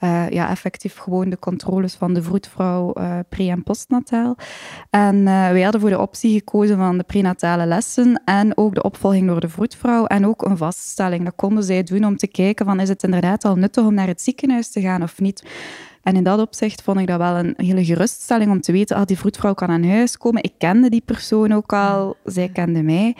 uh, 0.00 0.28
ja, 0.28 0.48
effectief 0.50 0.96
gewoon 0.96 1.30
de 1.30 1.38
controles 1.38 1.94
van 1.94 2.14
de 2.14 2.22
vroedvrouw 2.22 2.92
uh, 2.98 3.18
pre- 3.28 3.48
en 3.48 3.62
postnataal. 3.62 4.36
En 4.90 5.16
uh, 5.16 5.24
wij 5.24 5.62
hadden 5.62 5.80
voor 5.80 5.90
de 5.90 6.00
optie 6.00 6.32
gekozen 6.32 6.76
van 6.76 6.98
de 6.98 7.04
prenatale 7.04 7.66
lessen 7.66 8.22
en 8.24 8.56
ook 8.56 8.74
de 8.74 8.82
opvolging 8.82 9.26
door 9.26 9.40
de 9.40 9.48
vroedvrouw 9.48 10.04
en 10.04 10.26
ook 10.26 10.42
een 10.42 10.56
vaststelling. 10.56 11.24
Dat 11.24 11.34
konden 11.36 11.64
zij 11.64 11.82
doen 11.82 12.04
om 12.04 12.16
te 12.16 12.26
kijken 12.26 12.66
van 12.66 12.80
is 12.80 12.88
het 12.88 13.02
inderdaad 13.02 13.44
al 13.44 13.56
nuttig 13.56 13.84
om 13.84 13.94
naar 13.94 14.06
het 14.06 14.22
ziekenhuis 14.22 14.70
te 14.70 14.80
gaan 14.80 15.02
of 15.02 15.20
niet. 15.20 15.42
En 16.02 16.16
in 16.16 16.24
dat 16.24 16.40
opzicht 16.40 16.82
vond 16.82 16.98
ik 16.98 17.06
dat 17.06 17.18
wel 17.18 17.36
een 17.36 17.54
hele 17.56 17.84
geruststelling 17.84 18.50
om 18.50 18.60
te 18.60 18.72
weten, 18.72 18.96
ah, 18.96 19.06
die 19.06 19.18
vroedvrouw 19.18 19.54
kan 19.54 19.68
aan 19.68 19.84
huis 19.84 20.16
komen. 20.16 20.42
Ik 20.42 20.52
kende 20.58 20.88
die 20.88 21.02
persoon 21.04 21.52
ook 21.52 21.72
al, 21.72 22.16
zij 22.24 22.48
kende 22.48 22.82
mij. 22.82 23.16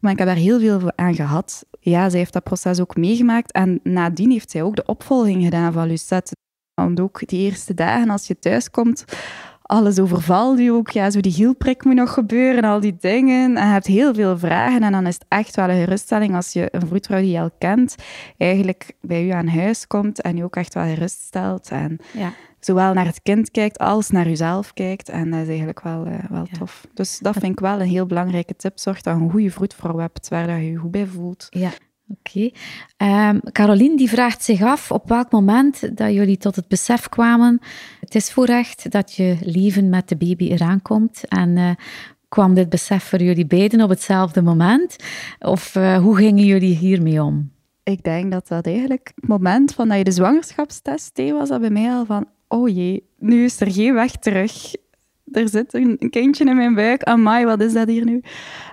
Maar 0.00 0.12
ik 0.12 0.18
heb 0.18 0.26
daar 0.26 0.36
heel 0.36 0.60
veel 0.60 0.92
aan 0.96 1.14
gehad. 1.14 1.64
Ja, 1.80 2.08
zij 2.08 2.18
heeft 2.18 2.32
dat 2.32 2.42
proces 2.42 2.80
ook 2.80 2.96
meegemaakt. 2.96 3.52
En 3.52 3.80
nadien 3.82 4.30
heeft 4.30 4.50
zij 4.50 4.62
ook 4.62 4.76
de 4.76 4.86
opvolging 4.86 5.44
gedaan 5.44 5.72
van 5.72 5.86
Lucette. 5.86 6.32
Want 6.74 7.00
ook 7.00 7.26
die 7.26 7.40
eerste 7.40 7.74
dagen 7.74 8.10
als 8.10 8.26
je 8.26 8.38
thuis 8.38 8.70
komt, 8.70 9.04
alles 9.66 9.98
overvalt 9.98 10.58
je 10.58 10.72
ook. 10.72 10.90
Ja, 10.90 11.10
zo 11.10 11.20
die 11.20 11.32
hielprik 11.32 11.84
moet 11.84 11.94
nog 11.94 12.12
gebeuren, 12.12 12.64
al 12.64 12.80
die 12.80 12.96
dingen. 13.00 13.56
En 13.56 13.66
je 13.66 13.72
hebt 13.72 13.86
heel 13.86 14.14
veel 14.14 14.38
vragen. 14.38 14.82
En 14.82 14.92
dan 14.92 15.06
is 15.06 15.14
het 15.14 15.24
echt 15.28 15.56
wel 15.56 15.68
een 15.68 15.84
geruststelling 15.84 16.34
als 16.34 16.52
je 16.52 16.68
een 16.70 16.86
vroedvrouw 16.86 17.20
die 17.20 17.30
je 17.30 17.40
al 17.40 17.50
kent, 17.58 17.94
eigenlijk 18.38 18.92
bij 19.00 19.24
u 19.26 19.30
aan 19.30 19.48
huis 19.48 19.86
komt 19.86 20.20
en 20.20 20.36
je 20.36 20.44
ook 20.44 20.56
echt 20.56 20.74
wel 20.74 20.84
geruststelt. 20.84 21.68
En 21.70 21.98
ja. 22.12 22.32
zowel 22.60 22.92
naar 22.92 23.06
het 23.06 23.22
kind 23.22 23.50
kijkt 23.50 23.78
als 23.78 24.10
naar 24.10 24.28
jezelf 24.28 24.72
kijkt. 24.72 25.08
En 25.08 25.30
dat 25.30 25.40
is 25.40 25.48
eigenlijk 25.48 25.82
wel, 25.82 26.06
uh, 26.06 26.14
wel 26.30 26.46
Ja. 26.50 26.58
tof. 26.58 26.86
Dus 26.94 27.18
dat 27.18 27.32
vind 27.32 27.52
ik 27.52 27.60
wel 27.60 27.80
een 27.80 27.88
heel 27.88 28.06
belangrijke 28.06 28.56
tip. 28.56 28.78
Zorg 28.78 29.00
dat 29.00 29.16
je 29.16 29.22
een 29.22 29.30
goede 29.30 29.50
vroedvrouw 29.50 29.98
hebt, 29.98 30.28
waar 30.28 30.46
dat 30.46 30.56
je 30.56 30.70
je 30.70 30.76
goed 30.76 30.90
bij 30.90 31.06
voelt. 31.06 31.46
Ja, 31.50 31.70
oké. 32.08 32.50
Ehm 32.96 33.38
Caroline 33.52 33.96
die 33.96 34.08
vraagt 34.08 34.44
zich 34.44 34.62
af 34.62 34.90
op 34.90 35.08
welk 35.08 35.32
moment 35.32 35.96
dat 35.96 36.12
jullie 36.12 36.36
tot 36.36 36.56
het 36.56 36.68
besef 36.68 37.08
kwamen. 37.08 37.60
Het 38.00 38.14
is 38.14 38.32
voorrecht 38.32 38.90
dat 38.90 39.14
je 39.14 39.36
leven 39.40 39.88
met 39.88 40.08
de 40.08 40.16
baby 40.16 40.48
eraan 40.48 40.82
komt. 40.82 41.28
En 41.28 41.56
eh, 41.56 41.70
kwam 42.28 42.54
dit 42.54 42.68
besef 42.68 43.04
voor 43.04 43.22
jullie 43.22 43.46
beiden 43.46 43.80
op 43.80 43.88
hetzelfde 43.88 44.42
moment? 44.42 44.96
Of 45.38 45.76
eh, 45.76 45.96
hoe 45.96 46.16
gingen 46.16 46.44
jullie 46.44 46.76
hiermee 46.76 47.22
om? 47.22 47.52
Ik 47.82 48.02
denk 48.02 48.32
dat 48.32 48.48
dat 48.48 48.66
eigenlijk 48.66 49.12
het 49.14 49.28
moment 49.28 49.74
van 49.74 49.88
dat 49.88 49.98
je 49.98 50.04
de 50.04 50.10
zwangerschapstest 50.10 51.16
deed, 51.16 51.32
was 51.32 51.48
dat 51.48 51.60
bij 51.60 51.70
mij 51.70 51.90
al 51.90 52.04
van, 52.04 52.26
oh 52.48 52.68
jee, 52.68 53.08
nu 53.18 53.44
is 53.44 53.60
er 53.60 53.70
geen 53.70 53.94
weg 53.94 54.10
terug. 54.10 54.72
Er 55.32 55.48
zit 55.48 55.74
een 55.74 56.10
kindje 56.10 56.44
in 56.44 56.56
mijn 56.56 56.74
buik. 56.74 57.02
Amai, 57.02 57.44
wat 57.44 57.60
is 57.60 57.72
dat 57.72 57.88
hier 57.88 58.04
nu? 58.04 58.22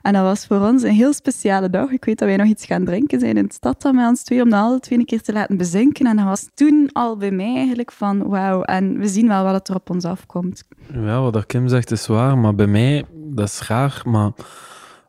En 0.02 0.14
dat 0.14 0.24
was 0.24 0.46
voor 0.46 0.60
ons 0.60 0.84
een 0.84 0.92
heel 0.92 1.14
speciale 1.14 1.70
dag. 1.70 1.90
Ik 1.92 2.06
weet 2.06 2.20
dat 2.20 2.28
wij 2.28 2.38
nog 2.38 2.48
iets 2.48 2.66
gaan 2.66 2.86
drinken 2.86 3.20
zijn 3.20 3.38
in 3.38 3.46
de 3.46 3.54
stad 3.54 3.82
dan 3.82 3.96
met 3.96 4.08
ons 4.08 4.24
twee, 4.24 4.42
om 4.42 4.50
dat 4.50 4.60
alle 4.60 4.80
twee 4.80 5.00
een 5.00 5.06
keer 5.06 5.22
te 5.22 5.34
laten 5.34 5.58
bezinken. 5.58 6.06
En 6.06 6.16
dat 6.16 6.26
was 6.26 6.50
toen 6.54 6.90
al 6.92 7.18
bij 7.18 7.32
mij 7.32 7.56
eigenlijk 7.56 7.92
van, 7.92 8.28
wauw. 8.28 8.62
En 8.62 8.98
we 8.98 9.08
zien 9.08 9.28
wel 9.28 9.44
wat 9.44 9.70
er 9.70 9.76
op 9.76 9.90
ons 9.90 10.06
afkomt. 10.06 10.64
Ja, 10.94 11.22
wat 11.22 11.46
Kim 11.46 11.68
zegt 11.68 11.92
is 11.92 12.08
waar, 12.08 12.38
maar 12.38 12.56
bij 12.56 12.68
mij, 12.68 13.06
dat 13.14 13.48
is 13.48 13.68
raar, 13.68 14.02
maar 14.06 14.32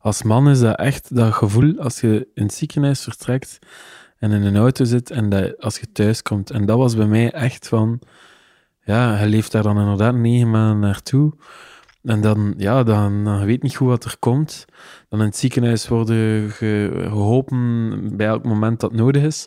als 0.00 0.22
man 0.22 0.48
is 0.48 0.60
dat 0.60 0.78
echt 0.78 1.16
dat 1.16 1.32
gevoel 1.32 1.78
als 1.78 2.00
je 2.00 2.28
in 2.34 2.42
het 2.42 2.54
ziekenhuis 2.54 3.02
vertrekt 3.02 3.58
en 4.18 4.30
in 4.30 4.42
een 4.42 4.56
auto 4.56 4.84
zit 4.84 5.10
en 5.10 5.28
dat, 5.28 5.60
als 5.60 5.78
je 5.78 5.92
thuis 5.92 6.22
komt. 6.22 6.50
En 6.50 6.66
dat 6.66 6.78
was 6.78 6.96
bij 6.96 7.06
mij 7.06 7.32
echt 7.32 7.68
van, 7.68 7.98
ja, 8.84 9.20
je 9.20 9.26
leeft 9.26 9.52
daar 9.52 9.62
dan 9.62 9.78
inderdaad 9.78 10.14
negen 10.14 10.50
maanden 10.50 10.78
naartoe. 10.78 11.32
En 12.02 12.20
dan, 12.20 12.54
ja, 12.56 12.82
dan, 12.82 13.44
weet 13.44 13.62
niet 13.62 13.76
goed 13.76 13.88
wat 13.88 14.04
er 14.04 14.16
komt. 14.18 14.64
Dan 15.08 15.20
in 15.20 15.26
het 15.26 15.36
ziekenhuis 15.36 15.88
worden 15.88 16.50
ge- 16.50 17.04
geholpen 17.08 18.16
bij 18.16 18.26
elk 18.26 18.44
moment 18.44 18.80
dat 18.80 18.92
nodig 18.92 19.22
is. 19.22 19.46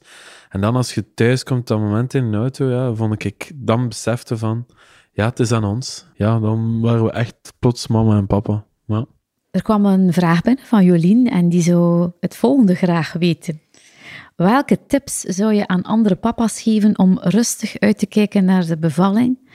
En 0.50 0.62
dan 0.62 0.76
als 0.76 0.94
je 0.94 1.14
thuis 1.14 1.44
komt, 1.44 1.68
dat 1.68 1.80
moment 1.80 2.14
in 2.14 2.32
de 2.32 2.38
auto, 2.38 2.70
ja, 2.70 2.94
vond 2.94 3.24
ik, 3.24 3.52
dan 3.56 3.88
besefte 3.88 4.38
van, 4.38 4.66
ja, 5.12 5.26
het 5.26 5.40
is 5.40 5.52
aan 5.52 5.64
ons. 5.64 6.08
Ja, 6.14 6.40
dan 6.40 6.82
waren 6.82 7.04
we 7.04 7.12
echt 7.12 7.54
plots 7.60 7.88
mama 7.88 8.18
en 8.18 8.28
papa. 8.28 8.66
Ja. 8.86 9.06
Er 9.52 9.62
kwam 9.62 9.86
een 9.86 10.14
vraag 10.14 10.42
binnen 10.42 10.66
van 10.66 10.84
Jolien 10.84 11.30
en 11.30 11.50
die 11.50 11.62
zou 11.62 12.12
het 12.20 12.36
volgende 12.36 12.76
graag 12.76 13.14
weten. 13.14 13.62
Welke 14.36 14.78
tips 14.88 15.20
zou 15.20 15.54
je 15.54 15.68
aan 15.68 15.82
andere 15.82 16.16
papa's 16.16 16.62
geven 16.62 16.98
om 17.00 17.20
rustig 17.22 17.80
uit 17.80 17.98
te 17.98 18.06
kijken 18.06 18.46
naar 18.46 18.66
de 18.66 18.78
bevalling? 18.78 19.52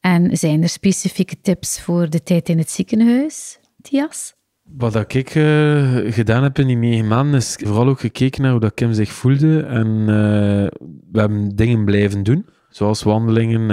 En 0.00 0.36
zijn 0.36 0.62
er 0.62 0.68
specifieke 0.68 1.40
tips 1.40 1.80
voor 1.80 2.10
de 2.10 2.22
tijd 2.22 2.48
in 2.48 2.58
het 2.58 2.70
ziekenhuis, 2.70 3.58
Thias? 3.82 4.34
Wat 4.62 4.94
ik 4.94 5.34
eh, 5.34 6.12
gedaan 6.12 6.42
heb 6.42 6.58
in 6.58 6.66
die 6.66 6.76
negen 6.76 7.06
maanden, 7.06 7.34
is 7.34 7.58
vooral 7.62 7.88
ook 7.88 8.00
gekeken 8.00 8.42
naar 8.42 8.50
hoe 8.50 8.60
dat 8.60 8.74
Kim 8.74 8.92
zich 8.92 9.12
voelde. 9.12 9.62
En 9.62 10.00
eh, 10.00 10.86
we 11.10 11.20
hebben 11.20 11.56
dingen 11.56 11.84
blijven 11.84 12.22
doen, 12.22 12.46
zoals 12.68 13.02
wandelingen, 13.02 13.70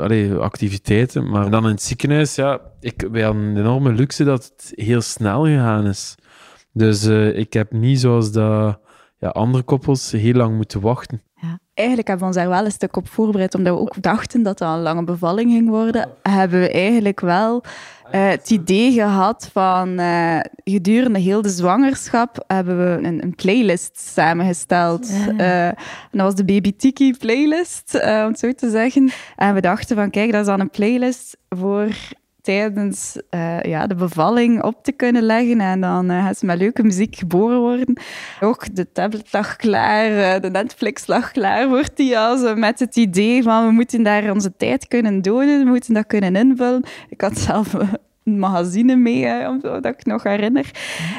allee, 0.00 0.34
activiteiten. 0.34 1.30
Maar 1.30 1.50
dan 1.50 1.64
in 1.64 1.70
het 1.70 1.82
ziekenhuis, 1.82 2.34
ja, 2.34 2.60
ik, 2.80 3.08
wij 3.10 3.22
hadden 3.22 3.42
een 3.42 3.56
enorme 3.56 3.92
luxe 3.92 4.24
dat 4.24 4.44
het 4.44 4.72
heel 4.74 5.00
snel 5.00 5.44
gegaan 5.44 5.86
is. 5.86 6.14
Dus 6.72 7.04
ik 7.34 7.52
heb 7.52 7.72
niet 7.72 8.00
zoals 8.00 8.32
dat, 8.32 8.80
ja, 9.22 9.28
andere 9.28 9.62
koppels 9.62 10.10
heel 10.10 10.34
lang 10.34 10.56
moeten 10.56 10.80
wachten. 10.80 11.22
Eigenlijk 11.74 12.08
hebben 12.08 12.28
we 12.28 12.34
ons 12.34 12.42
daar 12.42 12.54
wel 12.54 12.64
een 12.64 12.70
stuk 12.70 12.96
op 12.96 13.08
voorbereid, 13.08 13.54
omdat 13.54 13.74
we 13.74 13.80
ook 13.80 14.02
dachten 14.02 14.42
dat 14.42 14.58
dat 14.58 14.74
een 14.74 14.82
lange 14.82 15.04
bevalling 15.04 15.50
ging 15.50 15.68
worden. 15.68 16.08
Hebben 16.22 16.60
we 16.60 16.70
eigenlijk 16.70 17.20
wel 17.20 17.62
eh, 18.10 18.28
het 18.28 18.50
idee 18.50 18.92
gehad 18.92 19.50
van 19.52 19.98
eh, 19.98 20.38
gedurende 20.64 21.18
heel 21.18 21.42
de 21.42 21.48
zwangerschap 21.48 22.44
hebben 22.46 22.78
we 22.78 23.06
een, 23.08 23.22
een 23.22 23.34
playlist 23.34 24.00
samengesteld. 24.00 25.08
Ja. 25.08 25.36
Eh, 25.36 25.66
en 25.66 25.76
dat 26.10 26.20
was 26.20 26.34
de 26.34 26.44
Baby 26.44 26.76
Tiki 26.76 27.16
playlist, 27.18 27.94
om 27.94 28.00
het 28.28 28.38
zo 28.38 28.52
te 28.52 28.70
zeggen. 28.70 29.10
En 29.36 29.54
we 29.54 29.60
dachten 29.60 29.96
van, 29.96 30.10
kijk, 30.10 30.32
dat 30.32 30.40
is 30.40 30.46
dan 30.46 30.60
een 30.60 30.70
playlist 30.70 31.36
voor 31.48 31.88
tijdens 32.42 33.18
eh, 33.30 33.60
ja, 33.62 33.86
de 33.86 33.94
bevalling 33.94 34.62
op 34.62 34.84
te 34.84 34.92
kunnen 34.92 35.22
leggen. 35.22 35.60
En 35.60 35.80
dan 35.80 36.10
eh, 36.10 36.24
gaat 36.24 36.38
ze 36.38 36.46
met 36.46 36.58
leuke 36.58 36.82
muziek 36.82 37.16
geboren 37.16 37.58
worden. 37.60 37.96
Ook 38.40 38.74
de 38.74 38.92
tablet 38.92 39.32
lag 39.32 39.56
klaar, 39.56 40.34
eh, 40.34 40.40
de 40.40 40.50
Netflix 40.50 41.06
lag 41.06 41.30
klaar 41.32 41.68
voor 41.68 41.92
Tia. 41.94 42.54
Met 42.54 42.78
het 42.78 42.96
idee 42.96 43.42
van, 43.42 43.66
we 43.66 43.72
moeten 43.72 44.02
daar 44.02 44.30
onze 44.30 44.52
tijd 44.56 44.88
kunnen 44.88 45.22
doden, 45.22 45.58
we 45.64 45.70
moeten 45.70 45.94
dat 45.94 46.06
kunnen 46.06 46.36
invullen. 46.36 46.82
Ik 47.08 47.20
had 47.20 47.38
zelf 47.38 47.72
een 48.24 48.38
magazine 48.38 48.96
mee, 48.96 49.26
eh, 49.26 49.48
om- 49.48 49.60
dat 49.60 49.86
ik 49.86 50.04
nog 50.04 50.22
herinner. 50.22 50.70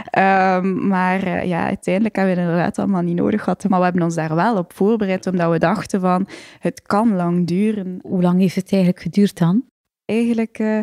Ehm, 0.10 0.88
maar 0.88 1.46
ja, 1.48 1.66
uiteindelijk 1.66 2.16
hebben 2.16 2.34
we 2.36 2.40
het 2.42 2.50
inderdaad 2.50 2.80
allemaal 2.80 3.02
niet 3.02 3.16
nodig 3.16 3.44
gehad. 3.44 3.66
Maar 3.70 3.80
we 3.80 3.86
hebben 3.86 4.04
ons 4.04 4.16
daar 4.16 4.36
wel 4.36 4.58
op 4.58 4.74
voorbereid, 4.74 5.28
omdat 5.28 5.52
we 5.52 5.60
dachten 5.60 6.00
van, 6.02 6.28
het 6.60 6.82
kan 6.82 7.16
lang 7.16 7.48
duren. 7.48 8.00
Hoe 8.02 8.22
lang 8.22 8.40
heeft 8.40 8.56
het 8.56 8.72
eigenlijk 8.72 9.02
geduurd 9.04 9.38
dan? 9.38 9.64
Eigenlijk 10.06 10.60
eh, 10.60 10.80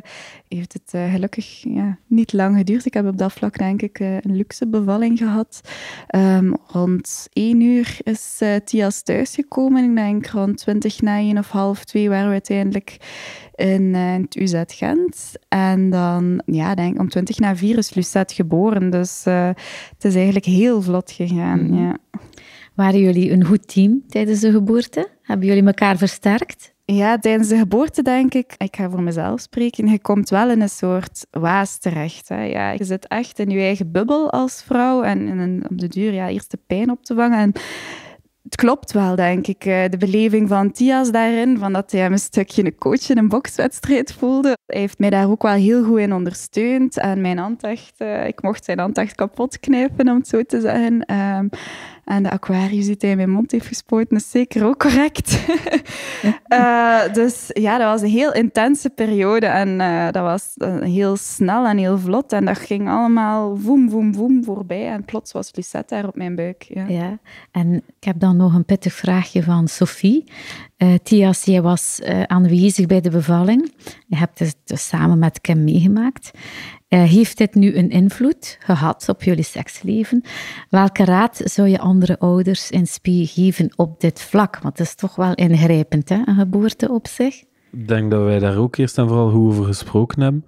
heeft 0.48 0.72
het 0.72 0.94
eh, 0.94 1.12
gelukkig 1.12 1.62
ja, 1.68 1.98
niet 2.06 2.32
lang 2.32 2.56
geduurd. 2.56 2.86
Ik 2.86 2.94
heb 2.94 3.06
op 3.06 3.18
dat 3.18 3.32
vlak 3.32 3.58
denk 3.58 3.82
ik 3.82 4.00
eh, 4.00 4.14
een 4.14 4.36
luxe 4.36 4.68
bevalling 4.68 5.18
gehad. 5.18 5.60
Ehm, 6.06 6.52
rond 6.66 7.28
één 7.32 7.60
uur 7.60 7.96
is 8.02 8.42
Tias 8.64 9.02
thuisgekomen. 9.02 9.84
Ik 9.84 9.96
denk 9.96 10.26
rond 10.26 10.56
twintig 10.56 11.00
na 11.00 11.16
één 11.16 11.38
of 11.38 11.50
half 11.50 11.84
twee 11.84 12.08
waren 12.08 12.26
we 12.26 12.32
uiteindelijk 12.32 12.96
in, 13.54 13.94
het 13.94 14.36
UZ 14.36 14.62
Gent. 14.66 15.32
En 15.48 15.90
dan, 15.90 16.42
ja, 16.46 16.74
denk 16.74 16.98
om 16.98 17.08
twintig 17.08 17.38
na 17.38 17.56
vier 17.56 17.78
is 17.78 17.94
Lucette 17.94 18.34
geboren. 18.34 18.90
Dus 18.90 19.24
het 19.24 20.04
is 20.04 20.14
eigenlijk 20.14 20.44
heel 20.44 20.82
vlot 20.82 21.10
gegaan, 21.10 21.64
Mhm. 21.66 21.82
ja. 21.82 21.96
Waren 22.74 23.00
jullie 23.00 23.30
een 23.30 23.44
goed 23.44 23.68
team 23.68 24.02
tijdens 24.08 24.40
de 24.40 24.50
geboorte? 24.50 25.08
Hebben 25.22 25.46
jullie 25.46 25.64
elkaar 25.64 25.96
versterkt? 25.96 26.74
Ja, 26.94 27.18
tijdens 27.18 27.48
de 27.48 27.56
geboorte 27.58 28.02
denk 28.02 28.34
ik, 28.34 28.54
ik 28.56 28.76
ga 28.76 28.90
voor 28.90 29.02
mezelf 29.02 29.40
spreken, 29.40 29.86
je 29.86 30.00
komt 30.00 30.28
wel 30.30 30.50
in 30.50 30.60
een 30.60 30.68
soort 30.68 31.26
waas 31.30 31.78
terecht. 31.78 32.28
Hè. 32.28 32.42
Ja, 32.42 32.70
je 32.70 32.84
zit 32.84 33.08
echt 33.08 33.38
in 33.38 33.50
je 33.50 33.60
eigen 33.60 33.90
bubbel 33.92 34.30
als 34.30 34.62
vrouw 34.62 35.02
en, 35.02 35.28
en 35.28 35.64
om 35.70 35.76
de 35.76 35.88
duur 35.88 36.12
ja, 36.12 36.28
eerst 36.28 36.50
de 36.50 36.58
pijn 36.66 36.90
op 36.90 37.04
te 37.04 37.14
vangen. 37.14 37.38
En 37.38 37.52
het 38.42 38.56
klopt 38.56 38.92
wel, 38.92 39.14
denk 39.14 39.46
ik. 39.46 39.64
eh, 39.64 39.84
De 39.90 39.96
beleving 39.96 40.48
van 40.48 40.72
Tias 40.72 41.10
daarin, 41.10 41.58
van 41.58 41.72
dat 41.72 41.90
hij 41.90 42.00
hem 42.00 42.12
een 42.12 42.18
stukje 42.18 42.64
een 42.64 42.78
coach 42.78 43.08
in 43.10 43.18
een 43.18 43.28
bokswedstrijd 43.28 44.12
voelde. 44.12 44.56
Hij 44.66 44.80
heeft 44.80 44.98
mij 44.98 45.10
daar 45.10 45.30
ook 45.30 45.42
wel 45.42 45.52
heel 45.52 45.84
goed 45.84 45.98
in 45.98 46.12
ondersteund. 46.12 46.98
En 46.98 47.20
mijn 47.20 47.38
aandacht, 47.38 47.94
eh, 47.96 48.26
ik 48.26 48.42
mocht 48.42 48.64
zijn 48.64 48.80
aandacht 48.80 49.14
kapot 49.14 49.60
knijpen, 49.60 50.08
om 50.08 50.16
het 50.16 50.28
zo 50.28 50.42
te 50.42 50.60
zeggen. 50.60 51.04
En 52.10 52.22
de 52.22 52.30
aquarius 52.30 52.86
die 52.86 52.96
hij 52.98 53.10
in 53.10 53.16
mijn 53.16 53.30
mond 53.30 53.50
heeft 53.50 53.66
gespoten 53.66 54.16
is 54.16 54.30
zeker 54.30 54.64
ook 54.66 54.78
correct. 54.78 55.38
Eh, 56.48 57.12
dus 57.12 57.44
ja, 57.52 57.78
dat 57.78 57.86
was 57.86 58.02
een 58.02 58.08
heel 58.08 58.32
intense 58.32 58.90
periode. 58.90 59.46
En 59.46 59.80
eh, 59.80 60.04
dat 60.10 60.22
was 60.22 60.52
eh, 60.56 60.80
heel 60.80 61.16
snel 61.16 61.66
en 61.66 61.78
heel 61.78 61.98
vlot. 61.98 62.32
En 62.32 62.44
dat 62.44 62.58
ging 62.58 62.88
allemaal 62.88 63.56
voem, 63.56 63.90
voem, 63.90 64.14
voem 64.14 64.44
voorbij. 64.44 64.88
En 64.88 65.04
plots 65.04 65.32
was 65.32 65.50
Lucette 65.54 65.94
daar 65.94 66.06
op 66.06 66.16
mijn 66.16 66.34
buik. 66.34 66.62
Ja. 66.62 66.86
Ja. 66.88 67.18
En 67.50 67.74
ik 67.74 68.04
heb 68.04 68.20
dan 68.20 68.36
nog 68.36 68.54
een 68.54 68.64
pittig 68.64 68.92
vraagje 68.92 69.42
van 69.42 69.68
Sophie. 69.68 70.24
Eh 70.80 70.94
Thias, 71.02 71.44
jij 71.44 71.62
was 71.62 72.00
eh, 72.00 72.22
aanwezig 72.22 72.86
bij 72.86 73.00
de 73.00 73.10
bevalling. 73.10 73.72
Je 74.06 74.16
hebt 74.16 74.38
het 74.38 74.56
dus 74.64 74.88
samen 74.88 75.18
met 75.18 75.40
Kim 75.40 75.64
meegemaakt. 75.64 76.30
Eh, 76.88 77.02
heeft 77.02 77.38
dit 77.38 77.54
nu 77.54 77.76
een 77.76 77.90
invloed 77.90 78.56
gehad 78.60 79.08
op 79.08 79.22
jullie 79.22 79.44
seksleven? 79.44 80.24
Welke 80.68 81.04
raad 81.04 81.40
zou 81.44 81.68
je 81.68 81.78
andere 81.78 82.18
ouders 82.18 82.70
in 82.70 82.86
spe 82.86 83.26
geven 83.26 83.72
op 83.76 84.00
dit 84.00 84.20
vlak? 84.20 84.58
Want 84.58 84.78
het 84.78 84.86
is 84.86 84.94
toch 84.94 85.16
wel 85.16 85.34
ingrijpend, 85.34 86.08
hè, 86.08 86.22
een 86.24 86.34
geboorte 86.34 86.90
op 86.90 87.06
zich. 87.06 87.34
Ik 87.72 87.88
denk 87.88 88.10
dat 88.10 88.24
wij 88.24 88.38
daar 88.38 88.56
ook 88.56 88.76
eerst 88.76 88.98
en 88.98 89.08
vooral 89.08 89.30
over 89.30 89.64
gesproken 89.64 90.22
hebben. 90.22 90.44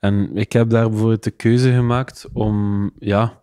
En 0.00 0.36
ik 0.36 0.52
heb 0.52 0.70
daar 0.70 0.88
bijvoorbeeld 0.88 1.24
de 1.24 1.30
keuze 1.30 1.72
gemaakt 1.72 2.28
om 2.32 2.90
ja, 2.98 3.39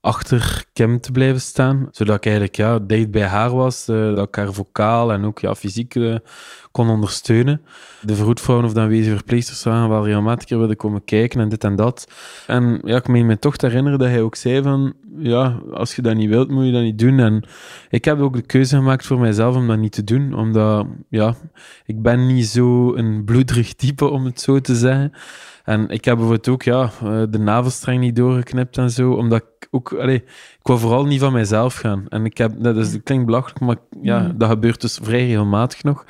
achter 0.00 0.64
Kim 0.72 1.00
te 1.00 1.12
blijven 1.12 1.40
staan, 1.40 1.88
zodat 1.90 2.16
ik 2.16 2.24
eigenlijk 2.24 2.56
ja, 2.56 2.78
dicht 2.78 3.10
bij 3.10 3.26
haar 3.26 3.54
was, 3.54 3.88
eh, 3.88 4.14
dat 4.14 4.28
ik 4.28 4.34
haar 4.34 4.52
vocaal 4.52 5.12
en 5.12 5.24
ook 5.24 5.38
ja, 5.38 5.54
fysiek 5.54 5.94
eh, 5.94 6.14
kon 6.70 6.88
ondersteunen. 6.88 7.62
De 8.02 8.14
vroedvrouwen 8.14 8.66
of 8.66 8.74
de 8.74 8.80
aanwezige 8.80 9.16
verpleegsters 9.16 9.62
waren 9.62 9.88
wel 9.88 10.04
regelmatig 10.04 10.48
willen 10.48 10.76
komen 10.76 11.04
kijken 11.04 11.40
en 11.40 11.48
dit 11.48 11.64
en 11.64 11.76
dat. 11.76 12.12
En 12.46 12.80
ja, 12.84 12.96
ik 12.96 13.08
meen 13.08 13.26
me 13.26 13.38
toch 13.38 13.56
te 13.56 13.66
herinneren 13.66 13.98
dat 13.98 14.08
hij 14.08 14.22
ook 14.22 14.34
zei 14.34 14.62
van, 14.62 14.94
ja, 15.18 15.60
als 15.72 15.96
je 15.96 16.02
dat 16.02 16.14
niet 16.14 16.28
wilt, 16.28 16.50
moet 16.50 16.64
je 16.64 16.72
dat 16.72 16.82
niet 16.82 16.98
doen. 16.98 17.18
En 17.18 17.44
ik 17.88 18.04
heb 18.04 18.20
ook 18.20 18.34
de 18.34 18.42
keuze 18.42 18.76
gemaakt 18.76 19.06
voor 19.06 19.18
mijzelf 19.18 19.56
om 19.56 19.66
dat 19.66 19.78
niet 19.78 19.92
te 19.92 20.04
doen, 20.04 20.34
omdat, 20.34 20.86
ja, 21.08 21.34
ik 21.84 22.02
ben 22.02 22.26
niet 22.26 22.46
zo 22.46 22.94
een 22.94 23.24
bloederig 23.24 23.74
type, 23.74 24.04
om 24.04 24.24
het 24.24 24.40
zo 24.40 24.60
te 24.60 24.74
zeggen. 24.74 25.12
En 25.64 25.88
ik 25.88 26.04
heb 26.04 26.16
bijvoorbeeld 26.16 26.48
ook 26.48 26.62
ja, 26.62 26.82
eh, 26.82 27.22
de 27.30 27.38
navelstreng 27.38 28.00
niet 28.00 28.16
doorgeknipt 28.16 28.78
en 28.78 28.90
zo, 28.90 29.12
omdat 29.12 29.38
ik 29.42 29.68
ook... 29.70 29.92
Allee, 29.92 30.16
ik 30.58 30.66
wou 30.66 30.78
vooral 30.78 31.04
niet 31.04 31.20
van 31.20 31.32
mijzelf 31.32 31.74
gaan. 31.74 32.04
En 32.08 32.24
ik 32.24 32.38
heb... 32.38 32.52
Dat, 32.58 32.76
is, 32.76 32.92
dat 32.92 33.02
klinkt 33.02 33.26
belachelijk, 33.26 33.60
maar 33.60 33.76
ja, 34.02 34.18
Mm. 34.18 34.38
dat 34.38 34.48
gebeurt 34.48 34.80
dus 34.80 34.98
vrij 35.02 35.26
regelmatig 35.26 35.82
nog. 35.82 36.04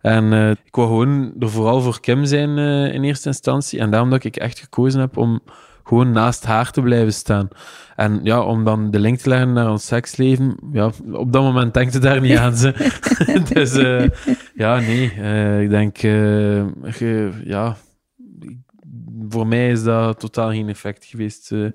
En 0.00 0.32
eh, 0.32 0.50
ik 0.50 0.74
wou 0.74 0.88
gewoon 0.88 1.32
er 1.38 1.50
vooral 1.50 1.80
voor 1.80 2.00
Kim 2.00 2.24
zijn 2.24 2.58
eh, 2.58 2.94
in 2.94 3.04
eerste 3.04 3.28
instantie. 3.28 3.78
En 3.78 3.90
daarom 3.90 4.10
dat 4.10 4.24
ik 4.24 4.36
echt 4.36 4.58
gekozen 4.58 5.00
heb 5.00 5.16
om 5.16 5.40
gewoon 5.84 6.10
naast 6.12 6.44
haar 6.44 6.70
te 6.70 6.80
blijven 6.82 7.12
staan. 7.12 7.48
En 7.96 8.20
ja, 8.22 8.40
om 8.42 8.64
dan 8.64 8.90
de 8.90 8.98
link 8.98 9.18
te 9.18 9.28
leggen 9.28 9.52
naar 9.52 9.70
ons 9.70 9.86
seksleven, 9.86 10.56
ja, 10.72 10.90
op 11.12 11.32
dat 11.32 11.42
moment 11.42 11.74
denkt 11.74 11.94
het 11.94 12.02
daar 12.02 12.20
niet 12.20 12.36
aan. 12.36 12.56
Ze. 12.56 12.92
dus 13.52 13.74
ja, 14.54 14.78
nee, 14.78 15.04
ik 15.62 15.70
denk, 15.70 15.96
ja, 17.44 17.76
voor 19.28 19.46
mij 19.46 19.70
is 19.70 19.82
dat 19.82 20.20
totaal 20.20 20.50
geen 20.50 20.68
effect 20.68 21.04
geweest. 21.04 21.52
eh. 21.52 21.66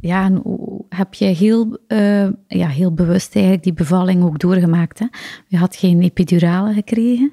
Ja, 0.00 0.24
en 0.24 0.42
heb 0.88 1.14
je 1.14 1.24
heel, 1.24 1.78
eh, 1.86 2.28
ja, 2.46 2.68
heel 2.68 2.94
bewust 2.94 3.34
eigenlijk 3.34 3.64
die 3.64 3.72
bevalling 3.72 4.22
ook 4.24 4.38
doorgemaakt? 4.38 4.98
Hè? 4.98 5.06
Je 5.46 5.56
had 5.56 5.76
geen 5.76 6.02
epidurale 6.02 6.72
gekregen. 6.72 7.32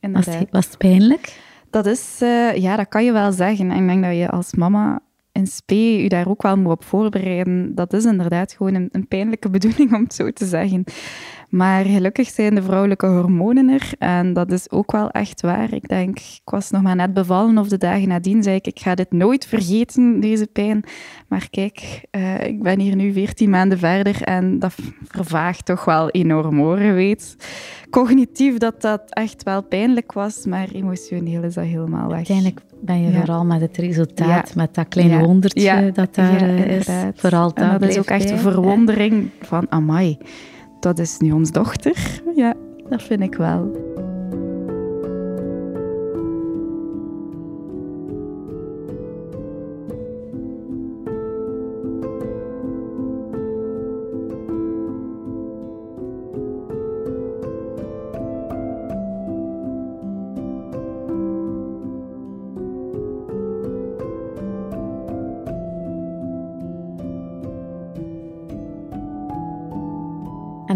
Was 0.00 0.26
het, 0.26 0.46
was 0.50 0.66
het 0.66 0.78
pijnlijk? 0.78 1.38
Dat 1.70 1.86
is, 1.86 2.18
eh, 2.22 2.56
ja, 2.56 2.76
dat 2.76 2.88
kan 2.88 3.04
je 3.04 3.12
wel 3.12 3.32
zeggen. 3.32 3.70
En 3.70 3.82
ik 3.82 3.86
denk 3.88 4.04
dat 4.04 4.16
je 4.16 4.30
als 4.30 4.54
mama 4.54 5.00
in 5.32 5.46
spe 5.46 6.02
je 6.02 6.08
daar 6.08 6.28
ook 6.28 6.42
wel 6.42 6.56
moet 6.56 6.72
op 6.72 6.84
voorbereiden. 6.84 7.74
Dat 7.74 7.92
is 7.92 8.04
inderdaad 8.04 8.52
gewoon 8.52 8.74
een, 8.74 8.88
een 8.92 9.08
pijnlijke 9.08 9.50
bedoeling, 9.56 9.94
om 9.94 10.02
het 10.02 10.14
zo 10.14 10.30
te 10.30 10.46
zeggen. 10.46 10.84
Maar 11.50 11.84
gelukkig 11.84 12.28
zijn 12.28 12.54
de 12.54 12.62
vrouwelijke 12.62 13.06
hormonen 13.06 13.68
er. 13.68 13.90
En 13.98 14.32
dat 14.32 14.52
is 14.52 14.70
ook 14.70 14.92
wel 14.92 15.10
echt 15.10 15.40
waar. 15.40 15.72
Ik 15.72 15.88
denk, 15.88 16.18
ik 16.18 16.40
was 16.44 16.70
nog 16.70 16.82
maar 16.82 16.96
net 16.96 17.14
bevallen 17.14 17.58
of 17.58 17.68
de 17.68 17.78
dagen 17.78 18.08
nadien 18.08 18.42
zei 18.42 18.56
ik, 18.56 18.66
ik 18.66 18.78
ga 18.78 18.94
dit 18.94 19.12
nooit 19.12 19.46
vergeten, 19.46 20.20
deze 20.20 20.46
pijn. 20.46 20.84
Maar 21.28 21.48
kijk, 21.50 22.04
uh, 22.10 22.46
ik 22.46 22.62
ben 22.62 22.80
hier 22.80 22.96
nu 22.96 23.12
14 23.12 23.50
maanden 23.50 23.78
verder 23.78 24.22
en 24.22 24.58
dat 24.58 24.74
vervaagt 25.04 25.64
toch 25.64 25.84
wel 25.84 26.10
enorm 26.10 26.58
hoor, 26.58 26.78
weet. 26.78 27.36
Cognitief 27.90 28.56
dat 28.56 28.82
dat 28.82 29.02
echt 29.08 29.42
wel 29.42 29.62
pijnlijk 29.62 30.12
was, 30.12 30.46
maar 30.46 30.68
emotioneel 30.72 31.42
is 31.42 31.54
dat 31.54 31.64
helemaal 31.64 32.08
weg. 32.08 32.16
Uiteindelijk 32.16 32.60
ben 32.80 33.02
je 33.02 33.12
vooral 33.12 33.44
met 33.44 33.60
het 33.60 33.76
resultaat, 33.76 34.54
met 34.54 34.74
dat 34.74 34.88
kleine 34.88 35.14
ja. 35.14 35.24
wondertje 35.24 35.90
dat 35.92 36.14
daar 36.14 36.42
uh, 36.42 36.76
is. 36.76 36.88
Vooral 37.14 37.52
en 37.54 37.78
dat 37.78 37.88
is 37.88 37.98
ook 37.98 38.04
echt 38.04 38.30
een 38.30 38.38
verwondering 38.38 39.30
van, 39.40 39.66
amai, 39.68 40.18
dat 40.80 40.98
is 40.98 41.18
nu 41.18 41.32
ons 41.32 41.50
dochter. 41.50 42.22
Ja, 42.34 42.54
dat 42.88 43.02
vind 43.02 43.20
ik 43.20 43.34
wel. 43.34 43.89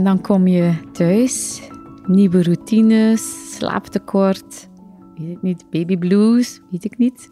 Dan 0.05 0.21
kom 0.21 0.47
je 0.47 0.75
thuis, 0.93 1.62
nieuwe 2.07 2.43
routines, 2.43 3.55
slaaptekort, 3.57 4.69
weet 5.17 5.31
ik 5.31 5.43
niet, 5.43 5.71
baby 5.71 5.97
blues, 5.97 6.61
weet 6.71 6.85
ik 6.85 6.99
niet. 6.99 7.31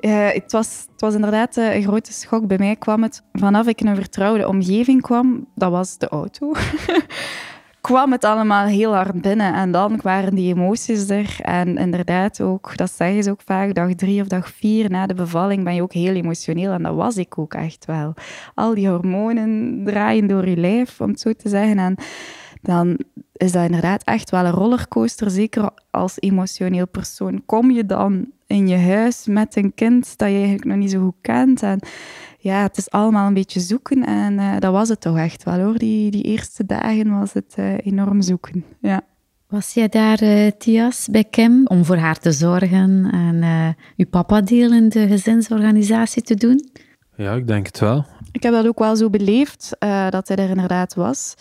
Uh, 0.00 0.30
het, 0.30 0.52
was, 0.52 0.86
het 0.90 1.00
was 1.00 1.14
inderdaad 1.14 1.56
eh, 1.56 1.74
een 1.74 1.82
grote 1.82 2.12
schok. 2.12 2.46
Bij 2.46 2.58
mij 2.58 2.76
kwam 2.76 3.02
het 3.02 3.22
vanaf 3.32 3.66
ik 3.66 3.80
in 3.80 3.86
een 3.86 3.96
vertrouwde 3.96 4.48
omgeving 4.48 5.02
kwam, 5.02 5.48
dat 5.54 5.70
was 5.70 5.98
de 5.98 6.08
auto. 6.08 6.52
kwam 7.86 8.12
het 8.12 8.24
allemaal 8.24 8.66
heel 8.66 8.94
hard 8.94 9.20
binnen. 9.20 9.54
En 9.54 9.70
dan 9.70 9.98
waren 10.02 10.34
die 10.34 10.54
emoties 10.54 11.08
er. 11.08 11.36
En 11.40 11.76
inderdaad 11.76 12.40
ook, 12.40 12.76
dat 12.76 12.90
zeggen 12.90 13.22
ze 13.22 13.30
ook 13.30 13.40
vaak, 13.44 13.74
dag 13.74 13.94
drie 13.94 14.20
of 14.20 14.26
dag 14.26 14.48
vier 14.48 14.90
na 14.90 15.06
de 15.06 15.14
bevalling 15.14 15.64
ben 15.64 15.74
je 15.74 15.82
ook 15.82 15.92
heel 15.92 16.14
emotioneel. 16.14 16.72
En 16.72 16.82
dat 16.82 16.94
was 16.94 17.16
ik 17.16 17.38
ook 17.38 17.54
echt 17.54 17.84
wel. 17.84 18.14
Al 18.54 18.74
die 18.74 18.88
hormonen 18.88 19.82
draaien 19.84 20.26
door 20.26 20.48
je 20.48 20.56
lijf, 20.56 21.00
om 21.00 21.08
het 21.08 21.20
zo 21.20 21.32
te 21.32 21.48
zeggen. 21.48 21.78
En 21.78 21.96
dan 22.62 22.98
is 23.36 23.52
dat 23.52 23.64
inderdaad 23.64 24.04
echt 24.04 24.30
wel 24.30 24.44
een 24.44 24.50
rollercoaster. 24.50 25.30
Zeker 25.30 25.70
als 25.90 26.20
emotioneel 26.20 26.88
persoon. 26.88 27.42
Kom 27.46 27.70
je 27.70 27.86
dan 27.86 28.30
in 28.46 28.68
je 28.68 28.76
huis 28.76 29.26
met 29.26 29.56
een 29.56 29.74
kind 29.74 30.18
dat 30.18 30.28
je 30.28 30.34
eigenlijk 30.34 30.64
nog 30.64 30.76
niet 30.76 30.90
zo 30.90 31.04
goed 31.04 31.20
kent. 31.20 31.62
En 31.62 31.80
ja, 32.38 32.62
het 32.62 32.76
is 32.76 32.90
allemaal 32.90 33.26
een 33.26 33.34
beetje 33.34 33.60
zoeken. 33.60 34.06
En 34.06 34.32
uh, 34.32 34.58
dat 34.58 34.72
was 34.72 34.88
het 34.88 35.00
toch 35.00 35.18
echt 35.18 35.42
wel 35.42 35.60
hoor. 35.60 35.78
Die, 35.78 36.10
die 36.10 36.22
eerste 36.22 36.66
dagen 36.66 37.18
was 37.18 37.32
het 37.32 37.54
uh, 37.58 37.74
enorm 37.82 38.22
zoeken. 38.22 38.64
Ja. 38.80 39.00
Was 39.48 39.74
jij 39.74 39.88
daar, 39.88 40.22
uh, 40.22 40.50
Tias, 40.58 41.08
bij 41.10 41.24
Kim, 41.24 41.66
om 41.66 41.84
voor 41.84 41.96
haar 41.96 42.18
te 42.18 42.32
zorgen 42.32 43.10
en 43.12 43.34
uh, 43.42 43.68
uw 43.96 44.06
papa 44.10 44.40
deel 44.40 44.72
in 44.72 44.88
de 44.88 45.06
gezinsorganisatie 45.06 46.22
te 46.22 46.34
doen? 46.34 46.70
Ja, 47.16 47.32
ik 47.32 47.46
denk 47.46 47.66
het 47.66 47.78
wel. 47.78 48.04
Ik 48.32 48.42
heb 48.42 48.52
dat 48.52 48.66
ook 48.66 48.78
wel 48.78 48.96
zo 48.96 49.10
beleefd, 49.10 49.76
uh, 49.84 50.08
dat 50.10 50.28
hij 50.28 50.36
er 50.36 50.48
inderdaad 50.48 50.94
was. 50.94 51.34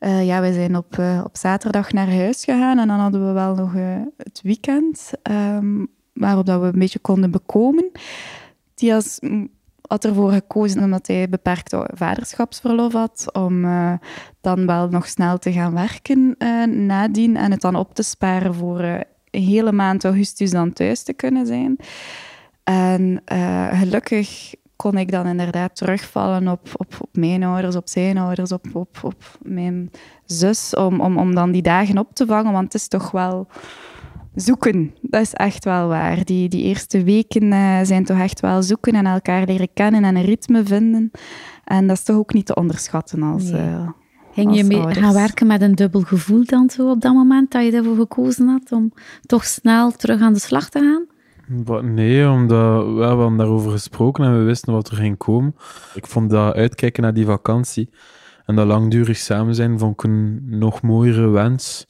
Ja, 0.00 0.40
wij 0.40 0.52
zijn 0.52 0.76
op, 0.76 0.98
op 1.24 1.36
zaterdag 1.36 1.92
naar 1.92 2.10
huis 2.10 2.44
gegaan 2.44 2.78
en 2.78 2.88
dan 2.88 2.98
hadden 2.98 3.26
we 3.26 3.32
wel 3.32 3.54
nog 3.54 3.72
het 4.16 4.40
weekend 4.42 5.10
um, 5.30 5.88
waarop 6.12 6.46
dat 6.46 6.60
we 6.60 6.66
een 6.66 6.78
beetje 6.78 6.98
konden 6.98 7.30
bekomen. 7.30 7.90
Tias 8.74 9.20
had 9.86 10.04
ervoor 10.04 10.32
gekozen 10.32 10.82
omdat 10.82 11.06
hij 11.06 11.28
beperkt 11.28 11.76
vaderschapsverlof 11.94 12.92
had, 12.92 13.32
om 13.32 13.62
dan 14.40 14.66
wel 14.66 14.88
nog 14.88 15.08
snel 15.08 15.38
te 15.38 15.52
gaan 15.52 15.74
werken 15.74 16.34
nadien 16.86 17.36
en 17.36 17.50
het 17.50 17.60
dan 17.60 17.74
op 17.74 17.94
te 17.94 18.02
sparen 18.02 18.54
voor 18.54 18.80
een 18.80 19.04
hele 19.30 19.72
maand 19.72 20.04
augustus 20.04 20.50
dan 20.50 20.72
thuis 20.72 21.02
te 21.02 21.12
kunnen 21.12 21.46
zijn. 21.46 21.76
En 22.64 23.22
gelukkig 23.72 24.54
kon 24.80 24.96
ik 24.96 25.10
dan 25.10 25.26
inderdaad 25.26 25.76
terugvallen 25.76 26.48
op, 26.48 26.68
op, 26.76 26.94
op 27.00 27.08
mijn 27.12 27.42
ouders, 27.42 27.76
op 27.76 27.88
zijn 27.88 28.18
ouders, 28.18 28.52
op, 28.52 28.66
op, 28.72 28.98
op 29.02 29.38
mijn 29.42 29.90
zus, 30.24 30.74
om, 30.74 31.00
om, 31.00 31.18
om 31.18 31.34
dan 31.34 31.50
die 31.50 31.62
dagen 31.62 31.98
op 31.98 32.14
te 32.14 32.26
vangen, 32.26 32.52
want 32.52 32.64
het 32.64 32.74
is 32.74 32.88
toch 32.88 33.10
wel 33.10 33.46
zoeken. 34.34 34.94
Dat 35.00 35.20
is 35.20 35.32
echt 35.32 35.64
wel 35.64 35.88
waar. 35.88 36.24
Die, 36.24 36.48
die 36.48 36.62
eerste 36.62 37.04
weken 37.04 37.42
uh, 37.42 37.78
zijn 37.82 38.04
toch 38.04 38.18
echt 38.18 38.40
wel 38.40 38.62
zoeken 38.62 38.94
en 38.94 39.06
elkaar 39.06 39.46
leren 39.46 39.72
kennen 39.74 40.04
en 40.04 40.16
een 40.16 40.24
ritme 40.24 40.64
vinden. 40.64 41.10
En 41.64 41.86
dat 41.86 41.96
is 41.96 42.02
toch 42.02 42.16
ook 42.16 42.32
niet 42.32 42.46
te 42.46 42.54
onderschatten 42.54 43.22
als. 43.22 43.50
Nee. 43.50 43.60
Uh, 43.60 43.88
Ging 44.32 44.56
je 44.56 44.64
mee 44.64 44.94
gaan 44.94 45.14
werken 45.14 45.46
met 45.46 45.62
een 45.62 45.74
dubbel 45.74 46.00
gevoel 46.00 46.44
dan 46.44 46.70
zo 46.70 46.90
op 46.90 47.00
dat 47.00 47.14
moment 47.14 47.50
dat 47.50 47.64
je 47.64 47.72
ervoor 47.72 47.96
gekozen 47.96 48.48
had 48.48 48.72
om 48.72 48.92
toch 49.26 49.44
snel 49.44 49.90
terug 49.90 50.20
aan 50.20 50.32
de 50.32 50.40
slag 50.40 50.68
te 50.68 50.78
gaan? 50.78 51.18
Nee, 51.82 52.30
omdat 52.30 52.94
we 52.94 53.04
hebben 53.04 53.36
daarover 53.36 53.70
gesproken 53.70 54.24
en 54.24 54.38
we 54.38 54.44
wisten 54.44 54.72
wat 54.72 54.88
er 54.88 54.96
ging 54.96 55.16
komen. 55.16 55.56
Ik 55.94 56.06
vond 56.06 56.30
dat 56.30 56.54
uitkijken 56.54 57.02
naar 57.02 57.14
die 57.14 57.26
vakantie 57.26 57.90
en 58.46 58.56
dat 58.56 58.66
langdurig 58.66 59.16
samen 59.16 59.54
zijn, 59.54 59.78
vond 59.78 59.92
ik 59.92 60.02
een 60.02 60.42
nog 60.58 60.82
mooiere 60.82 61.28
wens 61.28 61.86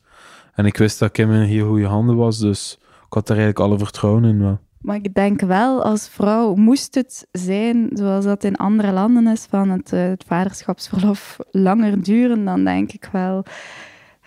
en 0.54 0.66
ik 0.66 0.76
wist 0.76 0.98
dat 0.98 1.10
Kim 1.10 1.32
in 1.32 1.40
heel 1.40 1.68
goede 1.68 1.86
handen 1.86 2.16
was, 2.16 2.38
dus 2.38 2.78
ik 2.80 3.12
had 3.12 3.26
daar 3.26 3.36
eigenlijk 3.36 3.68
alle 3.68 3.78
vertrouwen 3.78 4.24
in 4.24 4.40
wel. 4.40 4.58
Maar 4.80 4.96
ik 4.96 5.14
denk 5.14 5.40
wel, 5.40 5.84
als 5.84 6.08
vrouw 6.08 6.54
moest 6.54 6.94
het 6.94 7.26
zijn, 7.32 7.90
zoals 7.92 8.24
dat 8.24 8.44
in 8.44 8.56
andere 8.56 8.92
landen 8.92 9.26
is, 9.26 9.46
van 9.50 9.70
het, 9.70 9.92
eh, 9.92 10.02
het 10.02 10.24
vaderschapsverlof 10.26 11.38
langer 11.50 12.02
duren, 12.02 12.44
dan 12.44 12.64
denk 12.64 12.92
ik 12.92 13.08
wel, 13.12 13.44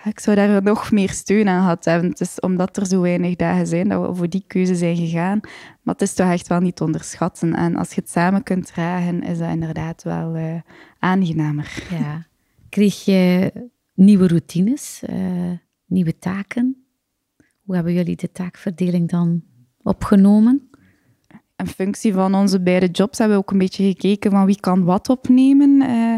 ik 0.03 0.19
zou 0.19 0.35
daar 0.35 0.63
nog 0.63 0.91
meer 0.91 1.09
steun 1.09 1.47
aan 1.47 1.61
gehad 1.61 1.85
hebben. 1.85 2.09
Het 2.09 2.19
is 2.19 2.39
omdat 2.39 2.77
er 2.77 2.85
zo 2.85 3.01
weinig 3.01 3.35
dagen 3.35 3.67
zijn 3.67 3.89
dat 3.89 4.07
we 4.07 4.15
voor 4.15 4.29
die 4.29 4.43
keuze 4.47 4.75
zijn 4.75 4.95
gegaan. 4.95 5.39
Maar 5.81 5.93
het 5.93 6.01
is 6.01 6.13
toch 6.13 6.31
echt 6.31 6.47
wel 6.47 6.59
niet 6.59 6.75
te 6.75 6.83
onderschatten. 6.83 7.53
En 7.53 7.75
als 7.75 7.93
je 7.93 8.01
het 8.01 8.09
samen 8.09 8.43
kunt 8.43 8.67
dragen, 8.67 9.21
is 9.21 9.37
dat 9.37 9.49
inderdaad 9.49 10.03
wel 10.03 10.35
uh, 10.35 10.55
aangenamer. 10.99 11.83
Ja. 11.89 12.27
Kreeg 12.69 13.05
je 13.05 13.51
nieuwe 13.93 14.27
routines? 14.27 15.03
Uh 15.09 15.51
nieuwe 15.93 16.19
taken. 16.19 16.85
Hoe 17.63 17.75
hebben 17.75 17.93
jullie 17.93 18.15
de 18.15 18.31
taakverdeling 18.31 19.09
dan 19.09 19.43
opgenomen? 19.81 20.69
In 21.63 21.69
functie 21.69 22.13
van 22.13 22.35
onze 22.35 22.61
beide 22.61 22.87
jobs 22.87 23.17
hebben 23.17 23.37
we 23.37 23.43
ook 23.43 23.51
een 23.51 23.57
beetje 23.57 23.83
gekeken 23.83 24.31
van 24.31 24.45
wie 24.45 24.59
kan 24.59 24.83
wat 24.83 25.09
opnemen. 25.09 25.81
Uh, 25.81 26.15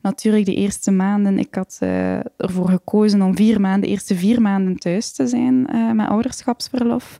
natuurlijk 0.00 0.44
de 0.44 0.54
eerste 0.54 0.90
maanden, 0.90 1.38
ik 1.38 1.54
had 1.54 1.78
uh, 1.82 2.16
ervoor 2.36 2.68
gekozen 2.68 3.22
om 3.22 3.36
vier 3.36 3.60
maanden, 3.60 3.80
de 3.80 3.86
eerste 3.86 4.14
vier 4.14 4.40
maanden 4.40 4.76
thuis 4.76 5.12
te 5.12 5.26
zijn 5.26 5.68
uh, 5.74 5.92
met 5.92 6.08
ouderschapsverlof. 6.08 7.16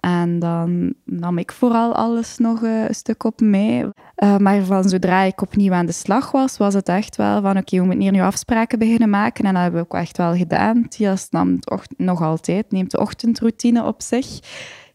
En 0.00 0.38
dan 0.38 0.94
nam 1.04 1.38
ik 1.38 1.52
vooral 1.52 1.94
alles 1.94 2.38
nog 2.38 2.62
eh, 2.62 2.88
een 2.88 2.94
stuk 2.94 3.24
op 3.24 3.40
mij. 3.40 3.90
Maar 4.38 4.64
van 4.64 4.88
zodra 4.88 5.22
ik 5.22 5.42
opnieuw 5.42 5.72
aan 5.72 5.86
de 5.86 5.92
slag 5.92 6.30
was, 6.30 6.56
was 6.56 6.74
het 6.74 6.88
echt 6.88 7.16
wel 7.16 7.40
van 7.40 7.50
oké, 7.50 7.58
okay, 7.58 7.78
we 7.78 7.84
moeten 7.84 8.02
hier 8.02 8.12
nu 8.12 8.20
afspraken 8.20 8.78
beginnen 8.78 9.10
maken. 9.10 9.44
En 9.44 9.52
dat 9.52 9.62
hebben 9.62 9.80
we 9.80 9.86
ook 9.86 10.00
echt 10.00 10.16
wel 10.16 10.34
gedaan. 10.36 10.88
Tias 10.88 11.30
nam 11.30 11.58
nog 11.96 12.22
altijd, 12.22 12.70
neemt 12.70 12.90
de 12.90 13.00
ochtendroutine 13.00 13.84
op 13.84 14.02
zich. 14.02 14.40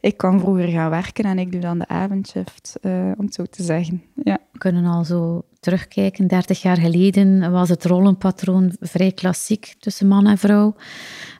Ik 0.01 0.17
kan 0.17 0.39
vroeger 0.39 0.67
gaan 0.67 0.89
werken 0.89 1.23
en 1.23 1.39
ik 1.39 1.51
doe 1.51 1.61
dan 1.61 1.79
de 1.79 1.87
avondshift, 1.87 2.77
uh, 2.81 3.11
om 3.17 3.25
het 3.25 3.33
zo 3.33 3.43
te 3.45 3.63
zeggen. 3.63 4.03
Ja. 4.23 4.37
We 4.51 4.57
kunnen 4.57 4.85
al 4.85 5.03
zo 5.03 5.41
terugkijken. 5.59 6.27
30 6.27 6.61
jaar 6.61 6.77
geleden 6.77 7.51
was 7.51 7.69
het 7.69 7.85
rollenpatroon 7.85 8.75
vrij 8.79 9.11
klassiek 9.11 9.75
tussen 9.79 10.07
man 10.07 10.27
en 10.27 10.37
vrouw. 10.37 10.75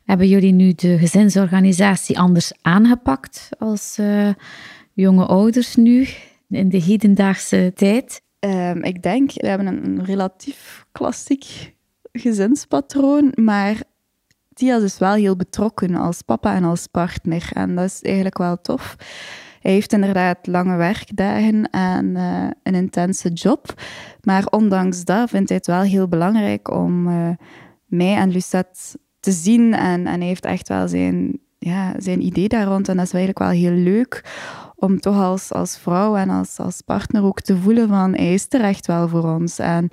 Hebben 0.06 0.28
jullie 0.28 0.52
nu 0.52 0.74
de 0.74 0.98
gezinsorganisatie 0.98 2.19
anders 2.19 2.52
aangepakt 2.62 3.50
als 3.58 3.98
uh, 4.00 4.30
jonge 4.93 5.26
ouders 5.26 5.76
nu 5.76 6.08
in 6.50 6.69
de 6.69 6.82
hedendaagse 6.82 7.72
tijd? 7.76 8.22
Um, 8.39 8.84
ik 8.84 9.04
denk, 9.04 9.32
we 9.34 9.48
hebben 9.48 9.67
een, 9.67 9.86
een 9.86 10.06
relatief 10.06 10.86
klassiek 10.91 11.74
gezinspatroon, 12.12 13.32
maar 13.36 13.82
Tia 14.60 14.78
is 14.78 14.98
wel 14.98 15.13
heel 15.13 15.36
betrokken 15.36 15.95
als 15.95 16.22
papa 16.22 16.56
en 16.56 16.63
als 16.63 16.88
partner. 16.88 17.50
En 17.54 17.76
dat 17.76 17.86
is 17.86 18.02
eigenlijk 18.02 18.38
wel 18.38 18.62
tof. 18.62 18.95
Hij 19.60 19.72
heeft 19.72 19.93
inderdaad 19.93 20.48
lange 20.48 20.76
werkdagen 20.76 21.69
en 21.69 22.06
uh, 22.06 22.48
een 22.63 22.76
intense 22.76 23.30
job. 23.30 23.82
Maar 24.22 24.45
ondanks 24.50 25.04
dat 25.04 25.30
vindt 25.30 25.50
hij 25.50 25.58
het 25.58 25.67
wel 25.67 25.82
heel 25.82 26.08
belangrijk 26.08 26.72
om 26.72 27.08
uh, 27.08 27.30
mij 27.86 28.15
en 28.15 28.30
Lucette 28.32 28.80
te 29.19 29.32
zien. 29.32 29.74
En, 29.74 30.08
en 30.08 30.19
hij 30.19 30.28
heeft 30.28 30.45
echt 30.45 30.67
wel 30.67 30.88
zijn, 30.88 31.39
ja, 31.58 31.93
zijn 31.98 32.26
idee 32.26 32.48
daar 32.48 32.65
rond. 32.65 32.89
En 32.89 32.98
dat 32.98 33.06
is 33.06 33.13
eigenlijk 33.13 33.39
wel 33.39 33.60
heel 33.60 33.84
leuk 33.84 34.24
om 34.80 35.00
toch 35.00 35.15
als, 35.15 35.52
als 35.52 35.78
vrouw 35.78 36.15
en 36.15 36.30
als, 36.30 36.58
als 36.58 36.82
partner 36.82 37.24
ook 37.24 37.42
te 37.42 37.58
voelen 37.58 37.88
van 37.88 38.13
hij 38.13 38.34
is 38.34 38.46
er 38.50 38.62
echt 38.62 38.88
wel 38.88 39.08
voor 39.08 39.24
ons. 39.24 39.60
En 39.60 39.88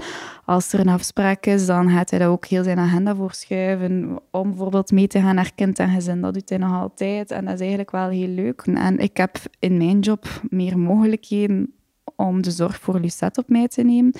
als 0.44 0.72
er 0.72 0.80
een 0.80 0.88
afspraak 0.88 1.46
is, 1.46 1.66
dan 1.66 1.90
gaat 1.90 2.10
hij 2.10 2.18
daar 2.18 2.28
ook 2.28 2.46
heel 2.46 2.64
zijn 2.64 2.78
agenda 2.78 3.14
voor 3.14 3.32
schuiven 3.32 4.18
om 4.30 4.48
bijvoorbeeld 4.48 4.90
mee 4.90 5.06
te 5.06 5.20
gaan 5.20 5.34
naar 5.34 5.54
kind 5.54 5.78
en 5.78 5.90
gezin. 5.90 6.20
Dat 6.20 6.34
doet 6.34 6.48
hij 6.48 6.58
nog 6.58 6.80
altijd 6.80 7.30
en 7.30 7.44
dat 7.44 7.54
is 7.54 7.60
eigenlijk 7.60 7.90
wel 7.90 8.08
heel 8.08 8.28
leuk. 8.28 8.62
En 8.62 8.98
ik 8.98 9.16
heb 9.16 9.36
in 9.58 9.76
mijn 9.76 10.00
job 10.00 10.26
meer 10.48 10.78
mogelijkheden 10.78 11.74
om 12.16 12.42
de 12.42 12.50
zorg 12.50 12.80
voor 12.80 13.00
Lucette 13.00 13.40
op 13.40 13.48
mij 13.48 13.68
te 13.68 13.82
nemen. 13.82 14.12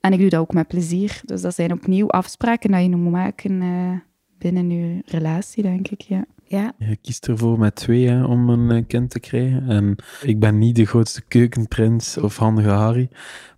En 0.00 0.12
ik 0.12 0.18
doe 0.18 0.28
dat 0.28 0.40
ook 0.40 0.52
met 0.52 0.68
plezier. 0.68 1.20
Dus 1.24 1.42
dat 1.42 1.54
zijn 1.54 1.72
opnieuw 1.72 2.08
afspraken 2.08 2.72
die 2.72 2.90
je 2.90 2.96
moet 2.96 3.12
maken 3.12 3.62
uh, 3.62 3.92
binnen 4.38 4.70
je 4.70 5.02
relatie, 5.04 5.62
denk 5.62 5.88
ik. 5.88 6.00
Ja. 6.00 6.24
Ja. 6.50 6.72
Je 6.78 6.96
kiest 6.96 7.28
ervoor 7.28 7.58
met 7.58 7.74
twee 7.74 8.08
hè, 8.08 8.24
om 8.24 8.48
een 8.48 8.76
uh, 8.76 8.84
kind 8.86 9.10
te 9.10 9.20
krijgen. 9.20 9.68
En 9.68 9.96
ik 10.22 10.40
ben 10.40 10.58
niet 10.58 10.76
de 10.76 10.84
grootste 10.84 11.22
keukenprins 11.28 12.16
of 12.16 12.36
handige 12.36 12.68
Harry. 12.68 13.08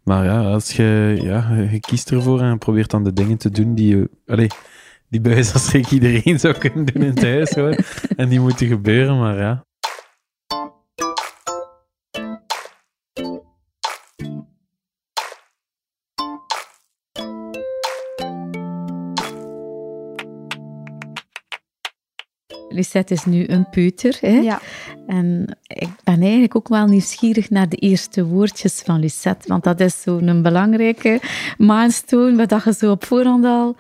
Maar 0.02 0.24
ja, 0.24 0.42
als 0.42 0.72
je, 0.72 1.18
ja, 1.22 1.55
je 1.55 1.81
kiest 1.81 2.11
ervoor 2.11 2.40
en 2.40 2.59
probeert 2.59 2.90
dan 2.90 3.05
de 3.05 3.12
dingen 3.12 3.38
te 3.38 3.50
doen 3.50 3.74
die 3.74 3.96
je... 3.96 4.11
Allez, 4.26 4.55
die 5.09 5.20
bij 5.20 5.44
iedereen 5.90 6.40
zou 6.40 6.59
kunnen 6.59 6.85
doen 6.85 7.02
in 7.02 7.11
het 7.11 7.22
huis. 7.22 7.50
Hoor. 7.50 7.76
en 8.16 8.28
die 8.28 8.40
moeten 8.40 8.66
gebeuren, 8.66 9.18
maar 9.18 9.38
ja. 9.38 9.64
Lucette 22.73 23.15
is 23.15 23.25
nu 23.25 23.49
een 23.49 23.69
peuter. 23.71 24.17
Hè? 24.21 24.29
Ja. 24.39 24.61
En 25.07 25.59
ik 25.67 25.89
ben 26.05 26.21
eigenlijk 26.23 26.57
ook 26.57 26.69
wel 26.69 26.87
nieuwsgierig 26.87 27.51
naar 27.51 27.69
de 27.69 27.77
eerste 27.77 28.25
woordjes 28.27 28.81
van 28.85 29.01
Lucette. 29.01 29.49
Want 29.49 29.65
dat 29.65 29.81
is 29.81 30.03
zo'n 30.03 30.43
belangrijke 30.43 31.21
milestone, 31.59 32.37
wat 32.47 32.65
je 32.65 32.73
zo 32.75 32.91
op 32.91 33.05
voorhand 33.05 33.45
al 33.45 33.77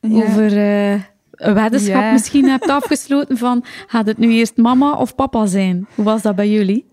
Ja. 0.00 0.08
over 0.22 0.56
eh, 0.56 0.92
een 1.32 1.54
weddenschap 1.54 2.02
Ja. 2.02 2.12
misschien 2.12 2.48
hebt 2.48 2.68
afgesloten 2.80 3.38
van 3.38 3.64
gaat 3.86 4.06
het 4.06 4.18
nu 4.18 4.32
eerst 4.32 4.56
mama 4.56 4.92
of 4.96 5.14
papa 5.14 5.46
zijn? 5.46 5.86
Hoe 5.94 6.04
was 6.04 6.22
dat 6.22 6.34
bij 6.36 6.50
jullie? 6.50 6.92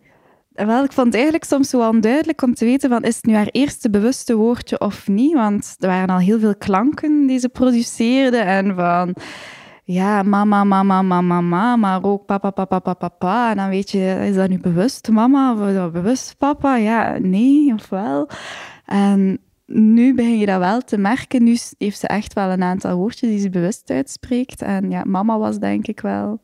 Wel, 0.53 0.83
ik 0.83 0.91
vond 0.91 1.05
het 1.05 1.15
eigenlijk 1.15 1.43
soms 1.43 1.69
zo 1.69 1.87
onduidelijk 1.87 2.41
om 2.41 2.53
te 2.53 2.65
weten 2.65 2.89
van 2.89 3.03
is 3.03 3.15
het 3.15 3.25
nu 3.25 3.33
haar 3.33 3.47
eerste 3.51 3.89
bewuste 3.89 4.35
woordje 4.35 4.79
of 4.79 5.07
niet? 5.07 5.33
Want 5.33 5.75
er 5.79 5.87
waren 5.87 6.09
al 6.09 6.17
heel 6.19 6.39
veel 6.39 6.55
klanken 6.55 7.27
die 7.27 7.39
ze 7.39 7.49
produceerde 7.49 8.37
en 8.37 8.75
van 8.75 9.15
ja, 9.83 10.23
mama, 10.23 10.63
mama, 10.63 11.01
mama, 11.01 11.41
mama, 11.41 11.75
maar 11.75 12.03
ook 12.03 12.25
papa, 12.25 12.49
papa, 12.49 12.79
papa, 12.79 12.93
papa. 12.93 13.49
En 13.49 13.57
dan 13.57 13.69
weet 13.69 13.91
je, 13.91 14.25
is 14.27 14.35
dat 14.35 14.49
nu 14.49 14.59
bewust 14.59 15.09
mama 15.09 15.53
of 15.53 15.91
bewust 15.91 16.37
papa? 16.37 16.75
Ja, 16.75 17.17
nee 17.19 17.73
of 17.73 17.89
wel? 17.89 18.29
En 18.85 19.39
nu 19.65 20.15
begin 20.15 20.37
je 20.37 20.45
dat 20.45 20.59
wel 20.59 20.81
te 20.81 20.97
merken. 20.97 21.43
Nu 21.43 21.57
heeft 21.77 21.99
ze 21.99 22.07
echt 22.07 22.33
wel 22.33 22.49
een 22.49 22.63
aantal 22.63 22.95
woordjes 22.95 23.29
die 23.29 23.39
ze 23.39 23.49
bewust 23.49 23.89
uitspreekt. 23.89 24.61
En 24.61 24.89
ja, 24.89 25.03
mama 25.05 25.37
was 25.37 25.59
denk 25.59 25.87
ik 25.87 25.99
wel 25.99 26.41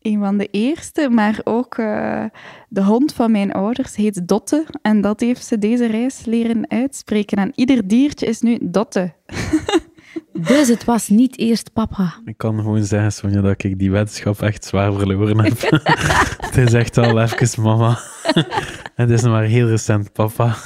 een 0.00 0.18
van 0.18 0.38
de 0.38 0.48
eerste, 0.50 1.08
maar 1.10 1.40
ook 1.44 1.74
eh, 1.78 2.24
de 2.68 2.82
hond 2.84 3.12
van 3.12 3.30
mijn 3.30 3.52
ouders 3.52 3.96
heet 3.96 4.28
Dotte. 4.28 4.66
En 4.82 5.00
dat 5.00 5.20
heeft 5.20 5.44
ze 5.46 5.58
deze 5.58 5.86
reis 5.86 6.24
leren 6.24 6.70
uitspreken. 6.70 7.38
En 7.38 7.52
ieder 7.54 7.88
diertje 7.88 8.26
is 8.26 8.40
nu 8.40 8.58
Dotte. 8.62 9.12
Dus 10.40 10.68
het 10.68 10.84
was 10.84 11.08
niet 11.08 11.38
eerst 11.38 11.72
papa. 11.72 12.14
Ik 12.24 12.36
kan 12.36 12.56
gewoon 12.56 12.84
zeggen, 12.84 13.12
Sonja, 13.12 13.40
dat 13.40 13.64
ik 13.64 13.78
die 13.78 13.90
weddenschap 13.90 14.42
echt 14.42 14.64
zwaar 14.64 14.92
verloren 14.92 15.38
heb. 15.38 15.60
het 16.46 16.56
is 16.56 16.72
echt 16.72 16.98
al 16.98 17.20
even 17.20 17.62
mama. 17.62 17.98
het 18.94 19.10
is 19.10 19.22
nog 19.22 19.32
maar 19.32 19.42
heel 19.42 19.68
recent 19.68 20.12
papa. 20.12 20.56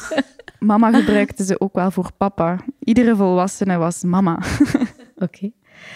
Mama 0.59 0.93
gebruikte 0.93 1.45
ze 1.45 1.61
ook 1.61 1.75
wel 1.75 1.91
voor 1.91 2.11
papa. 2.17 2.59
Iedere 2.79 3.17
volwassene 3.17 3.77
was 3.77 4.03
mama. 4.03 4.43
Oké. 5.17 5.51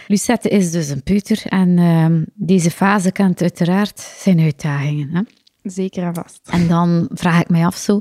Lucette 0.07 0.49
is 0.49 0.71
dus 0.71 0.89
een 0.89 1.03
peuter 1.03 1.43
en 1.47 1.79
ehm, 1.79 2.23
deze 2.35 2.71
fase 2.71 3.13
kent 3.13 3.43
uiteraard 3.43 4.01
zijn 4.01 4.41
uitdagingen. 4.41 5.15
Hè? 5.15 5.23
Zeker 5.63 6.03
en 6.03 6.15
vast. 6.15 6.49
En 6.51 6.69
dan 6.69 7.09
vraag 7.13 7.41
ik 7.41 7.49
mij 7.49 7.67
af 7.67 7.77
zo, 7.77 8.01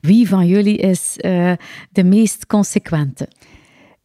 wie 0.00 0.28
van 0.28 0.46
jullie 0.46 0.76
is 0.76 1.16
eh, 1.16 1.52
de 1.90 2.04
meest 2.04 2.46
consequente? 2.46 3.28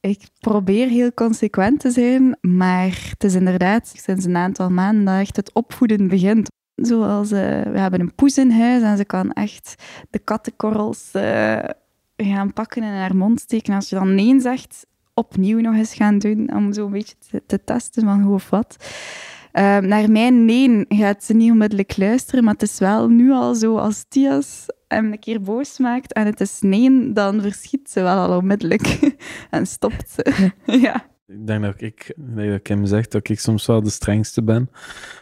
Ik 0.01 0.27
probeer 0.39 0.87
heel 0.87 1.13
consequent 1.13 1.79
te 1.79 1.91
zijn, 1.91 2.37
maar 2.41 3.07
het 3.09 3.23
is 3.23 3.33
inderdaad 3.33 3.93
sinds 3.95 4.25
een 4.25 4.35
aantal 4.35 4.69
maanden 4.69 5.05
dat 5.05 5.19
echt 5.19 5.35
het 5.35 5.53
opvoeden 5.53 6.07
begint. 6.07 6.49
Zoals, 6.75 7.31
eh, 7.31 7.39
we 7.61 7.79
hebben 7.79 7.99
een 7.99 8.15
poes 8.15 8.37
in 8.37 8.51
huis 8.51 8.83
en 8.83 8.97
ze 8.97 9.05
kan 9.05 9.31
echt 9.31 9.83
de 10.09 10.19
kattenkorrels 10.19 11.09
eh, 11.11 11.63
gaan 12.15 12.53
pakken 12.53 12.83
en 12.83 12.93
in 12.93 12.99
haar 12.99 13.15
mond 13.15 13.39
steken. 13.39 13.73
Als 13.73 13.89
je 13.89 13.95
dan 13.95 14.15
nee 14.15 14.39
zegt, 14.39 14.85
opnieuw 15.13 15.59
nog 15.59 15.75
eens 15.75 15.93
gaan 15.93 16.19
doen, 16.19 16.53
om 16.55 16.73
zo 16.73 16.85
een 16.85 16.91
beetje 16.91 17.15
te, 17.29 17.43
te 17.45 17.63
testen 17.63 18.03
van 18.03 18.21
hoe 18.21 18.33
of 18.33 18.49
wat. 18.49 18.77
Eh, 19.51 19.77
naar 19.77 20.11
mijn 20.11 20.45
nee 20.45 20.85
gaat 20.87 21.23
ze 21.23 21.33
niet 21.33 21.51
onmiddellijk 21.51 21.97
luisteren, 21.97 22.43
maar 22.43 22.53
het 22.53 22.61
is 22.61 22.79
wel 22.79 23.07
nu 23.07 23.31
al 23.31 23.55
zo 23.55 23.77
als 23.77 24.05
Tias 24.07 24.65
hem 24.87 25.11
een 25.11 25.19
keer 25.19 25.41
boos 25.41 25.77
maakt 25.77 26.13
en 26.13 26.25
het 26.25 26.41
is 26.41 26.57
nee, 26.61 27.13
dan 27.13 27.41
verschiet 27.41 27.89
ze 27.89 28.01
wel 28.01 28.17
al 28.17 28.37
onmiddellijk 28.37 29.15
en 29.49 29.67
stopt 29.67 30.09
ze. 30.09 30.51
ja. 30.87 31.09
Ik 31.27 31.47
denk 31.47 31.63
dat 31.63 31.81
ik, 31.81 32.13
nee, 32.15 32.49
dat 32.49 32.61
Kim 32.61 32.85
zegt, 32.85 33.11
dat 33.11 33.29
ik 33.29 33.39
soms 33.39 33.65
wel 33.65 33.81
de 33.81 33.89
strengste 33.89 34.43
ben. 34.43 34.69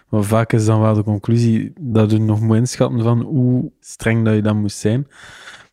Maar 0.09 0.23
vaak 0.23 0.53
is 0.53 0.65
dan 0.65 0.81
wel 0.81 0.93
de 0.93 1.03
conclusie 1.03 1.73
dat 1.79 2.11
je 2.11 2.19
nog 2.19 2.41
moet 2.41 2.57
inschatten 2.57 3.01
van 3.01 3.21
hoe 3.21 3.71
streng 3.79 4.25
dat 4.25 4.35
je 4.35 4.41
dan 4.41 4.57
moest 4.61 4.77
zijn. 4.77 5.07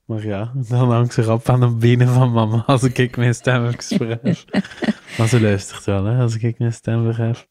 Maar 0.04 0.26
ja, 0.26 0.52
dan 0.68 0.90
hangt 0.90 1.12
ze 1.12 1.22
rap 1.22 1.48
aan 1.48 1.60
de 1.60 1.74
benen 1.74 2.08
van 2.08 2.32
mama 2.32 2.62
als 2.66 2.82
ik 2.82 3.16
mijn 3.16 3.34
stem 3.34 3.72
verhef. 3.78 4.44
Maar 5.18 5.28
ze 5.28 5.40
luistert 5.40 5.84
wel, 5.84 6.04
hè, 6.04 6.20
als 6.22 6.36
ik 6.36 6.58
mijn 6.58 6.72
stem 6.72 7.12
verhef. 7.12 7.48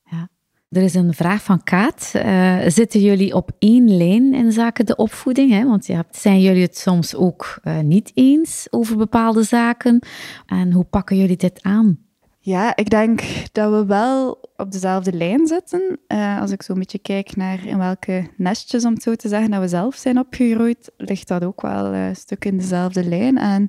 Er 0.75 0.81
is 0.81 0.93
een 0.93 1.13
vraag 1.13 1.43
van 1.43 1.63
Kaat. 1.63 2.11
Eh, 2.13 2.57
zitten 2.67 2.99
jullie 2.99 3.33
op 3.33 3.51
één 3.59 3.97
lijn 3.97 4.33
in 4.33 4.51
zaken 4.51 4.85
de 4.85 4.95
opvoeding? 4.95 5.51
Hè? 5.51 5.65
Want 5.65 5.85
ja, 5.85 6.03
zijn 6.11 6.41
jullie 6.41 6.61
het 6.61 6.77
soms 6.77 7.15
ook 7.15 7.59
eh, 7.63 7.79
niet 7.79 8.11
eens 8.13 8.67
over 8.69 8.97
bepaalde 8.97 9.43
zaken? 9.43 9.99
En 10.45 10.71
hoe 10.71 10.83
pakken 10.83 11.17
jullie 11.17 11.37
dit 11.37 11.63
aan? 11.63 11.99
Ja, 12.39 12.75
ik 12.75 12.89
denk 12.89 13.21
dat 13.51 13.71
we 13.71 13.85
wel 13.85 14.39
op 14.55 14.71
dezelfde 14.71 15.13
lijn 15.13 15.47
zitten. 15.47 15.99
Eh, 16.07 16.41
als 16.41 16.51
ik 16.51 16.61
zo 16.61 16.73
een 16.73 16.79
beetje 16.79 16.99
kijk 16.99 17.35
naar 17.35 17.65
in 17.65 17.77
welke 17.77 18.27
nestjes, 18.37 18.85
om 18.85 18.93
het 18.93 19.03
zo 19.03 19.15
te 19.15 19.27
zeggen, 19.27 19.51
dat 19.51 19.61
we 19.61 19.67
zelf 19.67 19.95
zijn 19.95 20.19
opgegroeid, 20.19 20.91
ligt 20.97 21.27
dat 21.27 21.43
ook 21.43 21.61
wel 21.61 21.85
een 21.85 22.15
stuk 22.15 22.45
in 22.45 22.57
dezelfde 22.57 23.03
lijn. 23.03 23.37
En 23.37 23.63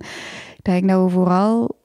ik 0.57 0.65
denk 0.65 0.89
dat 0.89 1.05
we 1.05 1.11
vooral 1.11 1.85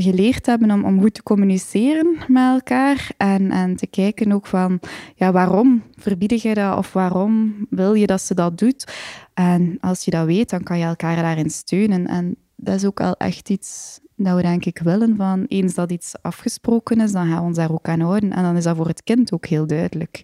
geleerd 0.00 0.46
hebben 0.46 0.70
om, 0.70 0.84
om 0.84 1.00
goed 1.00 1.14
te 1.14 1.22
communiceren 1.22 2.16
met 2.28 2.52
elkaar 2.52 3.10
en, 3.16 3.50
en 3.50 3.76
te 3.76 3.86
kijken 3.86 4.32
ook 4.32 4.46
van, 4.46 4.80
ja, 5.14 5.32
waarom 5.32 5.82
verbied 5.94 6.42
je 6.42 6.54
dat 6.54 6.78
of 6.78 6.92
waarom 6.92 7.66
wil 7.70 7.94
je 7.94 8.06
dat 8.06 8.20
ze 8.20 8.34
dat 8.34 8.58
doet? 8.58 8.92
En 9.34 9.78
als 9.80 10.04
je 10.04 10.10
dat 10.10 10.26
weet, 10.26 10.50
dan 10.50 10.62
kan 10.62 10.78
je 10.78 10.84
elkaar 10.84 11.16
daarin 11.16 11.50
steunen. 11.50 12.06
En 12.06 12.36
dat 12.56 12.74
is 12.74 12.84
ook 12.84 12.98
wel 12.98 13.16
echt 13.16 13.50
iets 13.50 14.00
dat 14.16 14.36
we 14.36 14.42
denk 14.42 14.64
ik 14.64 14.78
willen 14.78 15.16
van 15.16 15.44
eens 15.48 15.74
dat 15.74 15.90
iets 15.92 16.14
afgesproken 16.22 17.00
is, 17.00 17.12
dan 17.12 17.26
gaan 17.26 17.40
we 17.40 17.46
ons 17.46 17.56
daar 17.56 17.72
ook 17.72 17.88
aan 17.88 18.00
houden. 18.00 18.32
En 18.32 18.42
dan 18.42 18.56
is 18.56 18.64
dat 18.64 18.76
voor 18.76 18.88
het 18.88 19.02
kind 19.02 19.32
ook 19.32 19.46
heel 19.46 19.66
duidelijk. 19.66 20.22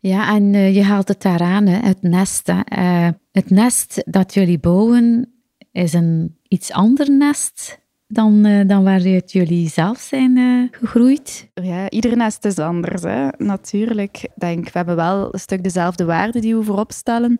Ja, 0.00 0.34
en 0.34 0.54
eh, 0.54 0.74
je 0.74 0.82
haalt 0.82 1.08
het 1.08 1.22
daaraan, 1.22 1.66
hè, 1.66 1.78
het 1.78 2.02
nest. 2.02 2.46
hè. 2.46 2.60
Eh, 2.60 3.08
het 3.32 3.50
nest 3.50 4.02
dat 4.06 4.34
jullie 4.34 4.58
bouwen 4.58 5.34
is 5.72 5.92
een 5.92 6.38
iets 6.48 6.72
ander 6.72 7.10
nest 7.10 7.80
dan, 8.12 8.44
eh, 8.44 8.66
dan 8.66 8.84
waaruit 8.84 9.32
jullie 9.32 9.68
zelf 9.68 9.98
zijn 9.98 10.36
eh, 10.36 10.78
gegroeid. 10.80 11.50
Ja, 11.54 11.86
nest 12.16 12.44
is 12.44 12.58
anders, 12.58 13.02
hè. 13.02 13.28
natuurlijk. 13.36 14.28
Denk, 14.34 14.64
we 14.64 14.70
hebben 14.72 14.96
wel 14.96 15.34
een 15.34 15.40
stuk 15.40 15.62
dezelfde 15.62 16.04
waarden 16.04 16.40
die 16.40 16.56
we 16.56 16.62
voorop 16.62 16.92
stellen 16.92 17.36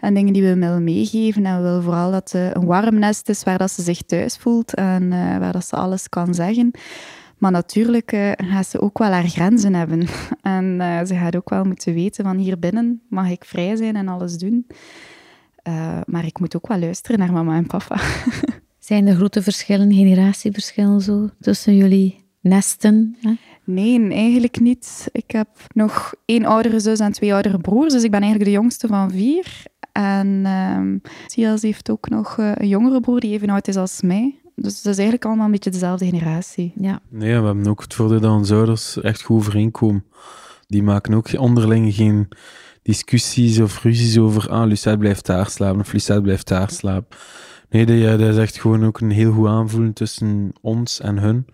en 0.00 0.14
dingen 0.14 0.32
die 0.32 0.42
we 0.42 0.54
willen 0.54 0.84
meegeven. 0.84 1.46
En 1.46 1.56
we 1.56 1.62
willen 1.62 1.82
vooral 1.82 2.10
dat 2.10 2.32
het 2.32 2.56
een 2.56 2.66
warm 2.66 2.98
nest 2.98 3.28
is 3.28 3.42
waar 3.42 3.58
dat 3.58 3.70
ze 3.70 3.82
zich 3.82 4.02
thuis 4.02 4.36
voelt 4.36 4.74
en 4.74 5.12
eh, 5.12 5.38
waar 5.38 5.52
dat 5.52 5.66
ze 5.66 5.76
alles 5.76 6.08
kan 6.08 6.34
zeggen. 6.34 6.70
Maar 7.38 7.50
natuurlijk 7.50 8.12
eh, 8.12 8.32
gaat 8.36 8.66
ze 8.66 8.80
ook 8.80 8.98
wel 8.98 9.10
haar 9.10 9.28
grenzen 9.28 9.74
hebben. 9.74 10.06
En 10.42 11.06
ze 11.06 11.14
gaat 11.14 11.36
ook 11.36 11.50
wel 11.50 11.64
moeten 11.64 11.94
weten 11.94 12.24
van 12.24 12.36
hier 12.36 12.58
binnen 12.58 13.02
mag 13.08 13.30
ik 13.30 13.44
vrij 13.44 13.76
zijn 13.76 13.96
en 13.96 14.08
alles 14.08 14.36
doen. 14.38 14.66
Maar 16.06 16.24
ik 16.24 16.38
moet 16.38 16.56
ook 16.56 16.68
wel 16.68 16.78
luisteren 16.78 17.18
naar 17.18 17.32
mama 17.32 17.56
en 17.56 17.66
papa. 17.66 18.00
Zijn 18.88 19.06
er 19.06 19.14
grote 19.14 19.42
verschillen, 19.42 19.92
generatieverschillen 19.92 21.00
zo, 21.00 21.28
tussen 21.40 21.76
jullie 21.76 22.24
nesten? 22.40 23.16
Hè? 23.20 23.32
Nee, 23.64 24.12
eigenlijk 24.12 24.60
niet. 24.60 25.08
Ik 25.12 25.30
heb 25.30 25.48
nog 25.74 26.14
één 26.24 26.44
oudere 26.44 26.80
zus 26.80 26.98
en 26.98 27.12
twee 27.12 27.32
oudere 27.32 27.58
broers, 27.58 27.92
dus 27.92 28.02
ik 28.02 28.10
ben 28.10 28.20
eigenlijk 28.20 28.50
de 28.50 28.56
jongste 28.56 28.86
van 28.86 29.10
vier. 29.10 29.62
En 29.92 30.40
ehm 30.44 30.98
Sias 31.26 31.62
heeft 31.62 31.90
ook 31.90 32.08
nog 32.08 32.38
eh, 32.38 32.52
een 32.54 32.68
jongere 32.68 33.00
broer 33.00 33.20
die 33.20 33.32
even 33.32 33.50
oud 33.50 33.68
is 33.68 33.76
als 33.76 34.02
mij. 34.02 34.40
Dus 34.54 34.82
dat 34.82 34.92
is 34.92 34.98
eigenlijk 34.98 35.24
allemaal 35.24 35.44
een 35.44 35.52
beetje 35.52 35.70
dezelfde 35.70 36.04
generatie. 36.04 36.72
Ja. 36.76 37.00
Nee, 37.08 37.38
we 37.40 37.46
hebben 37.46 37.66
ook 37.66 37.82
het 37.82 37.94
voordeel 37.94 38.20
dat 38.20 38.32
onze 38.32 38.54
ouders 38.54 39.00
echt 39.00 39.22
goed 39.22 39.36
overeenkomen. 39.36 40.04
Die 40.66 40.82
maken 40.82 41.14
ook 41.14 41.38
onderling 41.38 41.94
geen... 41.94 42.28
discussies 42.82 43.60
of 43.60 43.82
ruzies 43.82 44.18
over, 44.18 44.50
ah, 44.50 44.66
Lucette 44.66 44.98
blijft 44.98 45.26
daar 45.26 45.50
slapen 45.50 45.80
of 45.80 45.92
Lucette 45.92 46.20
blijft 46.22 46.48
daar 46.48 46.70
slapen. 46.70 47.16
Nee, 47.70 47.86
dat, 47.86 48.18
dat 48.18 48.28
is 48.28 48.36
echt 48.36 48.60
gewoon 48.60 48.84
ook 48.84 49.00
een 49.00 49.10
heel 49.10 49.32
goed 49.32 49.46
aanvoelen 49.46 49.92
tussen 49.92 50.52
ons 50.60 51.00
en 51.00 51.18
hun. 51.18 51.46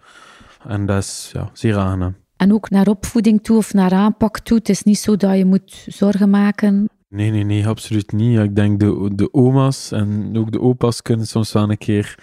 En 0.68 0.86
dat 0.86 1.02
is 1.02 1.30
ja, 1.32 1.50
zeer 1.52 1.76
aangenaam. 1.76 2.14
En 2.36 2.52
ook 2.52 2.70
naar 2.70 2.86
opvoeding 2.86 3.42
toe 3.42 3.56
of 3.56 3.72
naar 3.72 3.92
aanpak 3.92 4.38
toe. 4.38 4.58
Het 4.58 4.68
is 4.68 4.82
niet 4.82 4.98
zo 4.98 5.16
dat 5.16 5.36
je 5.36 5.44
moet 5.44 5.84
zorgen 5.86 6.30
maken. 6.30 6.88
Nee, 7.08 7.30
nee, 7.30 7.44
nee, 7.44 7.66
absoluut 7.66 8.12
niet. 8.12 8.38
ik 8.38 8.56
denk 8.56 8.80
de, 8.80 9.10
de 9.14 9.32
oma's 9.32 9.92
en 9.92 10.36
ook 10.36 10.52
de 10.52 10.60
opa's 10.60 11.02
kunnen 11.02 11.26
soms 11.26 11.52
wel 11.52 11.70
een 11.70 11.78
keer 11.78 12.18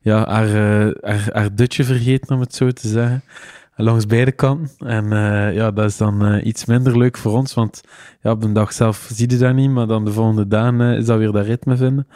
ja, 0.00 0.28
haar, 0.28 0.48
uh, 0.48 0.94
haar, 1.00 1.28
haar 1.32 1.54
dutje 1.54 1.84
vergeten, 1.84 2.34
om 2.34 2.40
het 2.40 2.54
zo 2.54 2.70
te 2.70 2.88
zeggen. 2.88 3.22
Langs 3.76 4.06
beide 4.06 4.32
kanten. 4.32 4.88
En 4.88 5.04
uh, 5.04 5.54
ja, 5.54 5.70
dat 5.70 5.84
is 5.84 5.96
dan 5.96 6.34
uh, 6.34 6.44
iets 6.46 6.64
minder 6.64 6.98
leuk 6.98 7.16
voor 7.16 7.32
ons, 7.32 7.54
want 7.54 7.80
ja, 8.20 8.30
op 8.30 8.40
de 8.40 8.52
dag 8.52 8.72
zelf 8.72 9.08
zie 9.12 9.30
je 9.30 9.36
dat 9.36 9.54
niet, 9.54 9.70
maar 9.70 9.86
dan 9.86 10.04
de 10.04 10.12
volgende 10.12 10.46
dag 10.46 10.96
is 10.96 11.06
dat 11.06 11.18
weer 11.18 11.32
dat 11.32 11.46
ritme 11.46 11.76
vinden. 11.76 12.06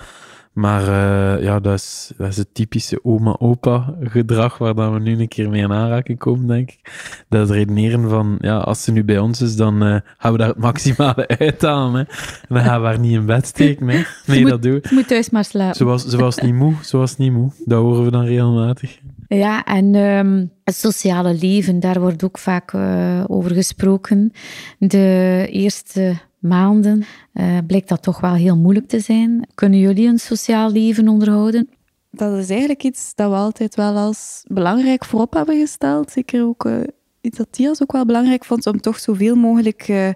Maar 0.58 0.82
uh, 0.82 1.42
ja, 1.42 1.60
dat 1.60 1.74
is, 1.74 2.12
dat 2.16 2.28
is 2.28 2.36
het 2.36 2.54
typische 2.54 3.04
oma-opa 3.04 3.94
gedrag 4.00 4.58
waar 4.58 4.74
dan 4.74 4.92
we 4.92 5.00
nu 5.00 5.20
een 5.20 5.28
keer 5.28 5.50
mee 5.50 5.62
in 5.62 5.72
aanraking 5.72 6.18
komen, 6.18 6.46
denk 6.46 6.70
ik. 6.70 6.80
Dat 7.28 7.50
redeneren 7.50 8.08
van, 8.08 8.38
ja, 8.40 8.56
als 8.56 8.82
ze 8.82 8.92
nu 8.92 9.04
bij 9.04 9.18
ons 9.18 9.40
is, 9.40 9.56
dan 9.56 9.86
uh, 9.86 9.96
gaan 10.18 10.32
we 10.32 10.38
daar 10.38 10.48
het 10.48 10.58
maximale 10.58 11.28
uithalen. 11.38 11.94
Hè. 11.94 12.00
En 12.48 12.54
dan 12.54 12.62
gaan 12.62 12.80
we 12.80 12.86
haar 12.86 12.98
niet 12.98 13.12
in 13.12 13.26
bed 13.26 13.46
steken. 13.46 13.88
Hè. 13.88 14.02
Nee, 14.26 14.44
dat 14.44 14.62
doen 14.62 14.72
we. 14.72 14.88
Moet 14.90 15.08
thuis 15.08 15.30
maar 15.30 15.44
slapen. 15.44 15.76
Ze 15.76 15.84
was, 15.84 16.06
ze 16.06 16.16
was 16.16 16.38
niet 16.38 16.54
moe, 16.54 16.74
ze 16.82 16.96
was 16.96 17.16
niet 17.16 17.32
moe. 17.32 17.50
Dat 17.64 17.82
horen 17.82 18.04
we 18.04 18.10
dan 18.10 18.24
regelmatig. 18.24 18.98
Ja, 19.28 19.64
en 19.64 19.94
um, 19.94 20.50
het 20.64 20.74
sociale 20.74 21.34
leven, 21.34 21.80
daar 21.80 22.00
wordt 22.00 22.24
ook 22.24 22.38
vaak 22.38 22.72
uh, 22.72 23.24
over 23.26 23.54
gesproken. 23.54 24.32
De 24.78 25.46
eerste 25.50 26.16
maanden 26.38 27.04
uh, 27.34 27.58
blijkt 27.66 27.88
dat 27.88 28.02
toch 28.02 28.20
wel 28.20 28.34
heel 28.34 28.56
moeilijk 28.56 28.88
te 28.88 29.00
zijn. 29.00 29.48
Kunnen 29.54 29.78
jullie 29.78 30.08
een 30.08 30.18
sociaal 30.18 30.70
leven 30.70 31.08
onderhouden? 31.08 31.68
Dat 32.10 32.38
is 32.38 32.50
eigenlijk 32.50 32.82
iets 32.82 33.14
dat 33.14 33.30
we 33.30 33.36
altijd 33.36 33.74
wel 33.74 33.96
als 33.96 34.44
belangrijk 34.46 35.04
voorop 35.04 35.32
hebben 35.32 35.60
gesteld. 35.60 36.10
Zeker 36.10 36.44
ook 36.44 36.64
uh, 36.64 36.76
iets 37.20 37.38
dat 37.38 37.46
Tias 37.50 37.82
ook 37.82 37.92
wel 37.92 38.06
belangrijk 38.06 38.44
vond, 38.44 38.66
om 38.66 38.80
toch 38.80 38.98
zoveel 38.98 39.36
mogelijk 39.36 39.88
uh, 39.88 40.08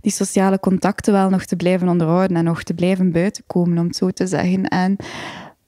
die 0.00 0.12
sociale 0.12 0.60
contacten 0.60 1.12
wel 1.12 1.30
nog 1.30 1.44
te 1.44 1.56
blijven 1.56 1.88
onderhouden 1.88 2.36
en 2.36 2.44
nog 2.44 2.62
te 2.62 2.74
blijven 2.74 3.12
buiten 3.12 3.44
komen, 3.46 3.78
om 3.78 3.86
het 3.86 3.96
zo 3.96 4.10
te 4.10 4.26
zeggen. 4.26 4.64
En 4.64 4.96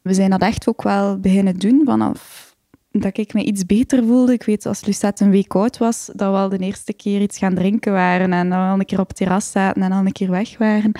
we 0.03 0.15
zijn 0.15 0.31
dat 0.31 0.41
echt 0.41 0.69
ook 0.69 0.83
wel 0.83 1.19
beginnen 1.19 1.59
doen 1.59 1.83
vanaf 1.85 2.48
dat 2.91 3.19
ik 3.19 3.35
me 3.35 3.45
iets 3.45 3.67
beter 3.67 4.05
voelde. 4.05 4.33
Ik 4.33 4.43
weet, 4.43 4.67
als 4.67 4.85
Lucette 4.85 5.25
een 5.25 5.31
week 5.31 5.55
oud 5.55 5.79
was, 5.79 6.11
dat 6.15 6.31
we 6.31 6.37
al 6.37 6.49
de 6.49 6.59
eerste 6.59 6.93
keer 6.93 7.21
iets 7.21 7.39
gaan 7.39 7.55
drinken 7.55 7.93
waren 7.93 8.33
en 8.33 8.49
we 8.49 8.55
al 8.55 8.79
een 8.79 8.85
keer 8.85 9.01
op 9.01 9.09
het 9.09 9.17
terras 9.17 9.51
zaten 9.51 9.83
en 9.83 9.93
al 9.93 10.07
een 10.07 10.13
keer 10.13 10.31
weg 10.31 10.59
waren. 10.59 10.93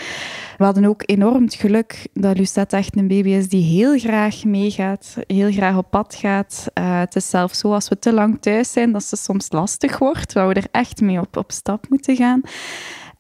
We 0.57 0.65
hadden 0.65 0.85
ook 0.85 1.03
enorm 1.07 1.45
het 1.45 1.55
geluk 1.55 2.09
dat 2.13 2.39
Lucette 2.39 2.77
echt 2.77 2.97
een 2.97 3.09
baby 3.09 3.29
is 3.29 3.49
die 3.49 3.63
heel 3.63 3.99
graag 3.99 4.45
meegaat, 4.45 5.17
heel 5.27 5.53
graag 5.53 5.77
op 5.77 5.91
pad 5.91 6.15
gaat. 6.15 6.67
Uh, 6.75 6.99
het 6.99 7.17
is 7.17 7.31
zelfs 7.31 7.59
zo, 7.59 7.73
als 7.73 7.89
we 7.89 7.99
te 7.99 8.13
lang 8.13 8.41
thuis 8.41 8.73
zijn, 8.73 8.93
dat 8.93 9.05
ze 9.05 9.17
soms 9.17 9.53
lastig 9.53 9.99
wordt, 9.99 10.33
waar 10.33 10.49
we 10.49 10.55
er 10.55 10.69
echt 10.71 11.01
mee 11.01 11.21
op, 11.21 11.37
op 11.37 11.53
stap 11.53 11.89
moeten 11.89 12.17
gaan. 12.17 12.41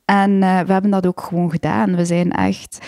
En 0.04 0.30
uh, 0.30 0.60
we 0.60 0.72
hebben 0.72 0.90
dat 0.90 1.06
ook 1.06 1.20
gewoon 1.20 1.50
gedaan. 1.50 1.96
We 1.96 2.04
zijn 2.04 2.32
echt 2.32 2.78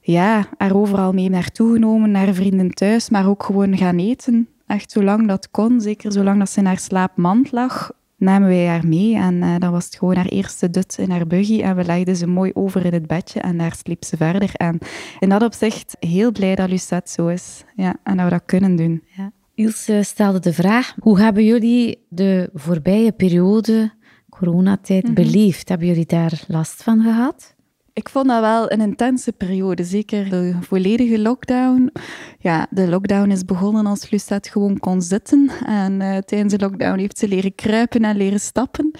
ja, 0.00 0.46
er 0.56 0.76
overal 0.76 1.12
mee 1.12 1.30
naartoe 1.30 1.72
genomen, 1.72 2.10
naar 2.10 2.34
vrienden 2.34 2.70
thuis, 2.70 3.08
maar 3.10 3.28
ook 3.28 3.42
gewoon 3.42 3.76
gaan 3.76 3.98
eten 3.98 4.48
echt 4.74 4.90
zolang 4.90 5.28
dat 5.28 5.50
kon, 5.50 5.80
zeker 5.80 6.12
zolang 6.12 6.38
dat 6.38 6.50
ze 6.50 6.58
in 6.58 6.66
haar 6.66 6.78
slaapmand 6.78 7.52
lag, 7.52 7.90
namen 8.16 8.48
wij 8.48 8.66
haar 8.66 8.86
mee. 8.86 9.16
En 9.16 9.34
uh, 9.34 9.54
dan 9.58 9.72
was 9.72 9.84
het 9.84 9.96
gewoon 9.96 10.16
haar 10.16 10.26
eerste 10.26 10.70
dut 10.70 10.98
in 10.98 11.10
haar 11.10 11.26
buggy. 11.26 11.60
En 11.62 11.76
we 11.76 11.84
legden 11.84 12.16
ze 12.16 12.26
mooi 12.26 12.50
over 12.54 12.84
in 12.84 12.92
het 12.92 13.06
bedje 13.06 13.40
en 13.40 13.58
daar 13.58 13.74
sliep 13.74 14.04
ze 14.04 14.16
verder. 14.16 14.50
En 14.54 14.78
in 15.18 15.28
dat 15.28 15.42
opzicht 15.42 15.96
heel 16.00 16.32
blij 16.32 16.54
dat 16.54 16.68
Lucette 16.68 17.10
zo 17.10 17.26
is. 17.26 17.64
Ja, 17.76 17.96
en 18.02 18.16
dat 18.16 18.24
we 18.24 18.30
dat 18.30 18.42
kunnen 18.46 18.76
doen. 18.76 19.02
Ja. 19.16 19.32
Ilse 19.54 20.02
stelde 20.02 20.40
de 20.40 20.52
vraag, 20.52 20.94
hoe 21.00 21.20
hebben 21.20 21.44
jullie 21.44 22.04
de 22.08 22.50
voorbije 22.54 23.12
periode, 23.12 23.92
coronatijd, 24.28 25.08
mm 25.08 25.14
beleefd? 25.14 25.68
Hebben 25.68 25.86
jullie 25.86 26.06
daar 26.06 26.44
last 26.48 26.82
van 26.82 27.02
gehad? 27.02 27.53
Ik 27.94 28.08
vond 28.08 28.28
dat 28.28 28.40
wel 28.40 28.72
een 28.72 28.80
intense 28.80 29.32
periode, 29.32 29.84
zeker 29.84 30.30
de 30.30 30.56
volledige 30.60 31.18
lockdown. 31.18 31.92
Ja, 32.38 32.66
de 32.70 32.88
lockdown 32.88 33.30
is 33.30 33.44
begonnen 33.44 33.86
als 33.86 34.10
Lucette 34.10 34.50
gewoon 34.50 34.78
kon 34.78 35.02
zitten. 35.02 35.50
En 35.66 36.00
uh, 36.00 36.16
tijdens 36.16 36.52
de 36.52 36.58
lockdown 36.58 36.98
heeft 36.98 37.18
ze 37.18 37.28
leren 37.28 37.54
kruipen 37.54 38.04
en 38.04 38.16
leren 38.16 38.40
stappen. 38.40 38.90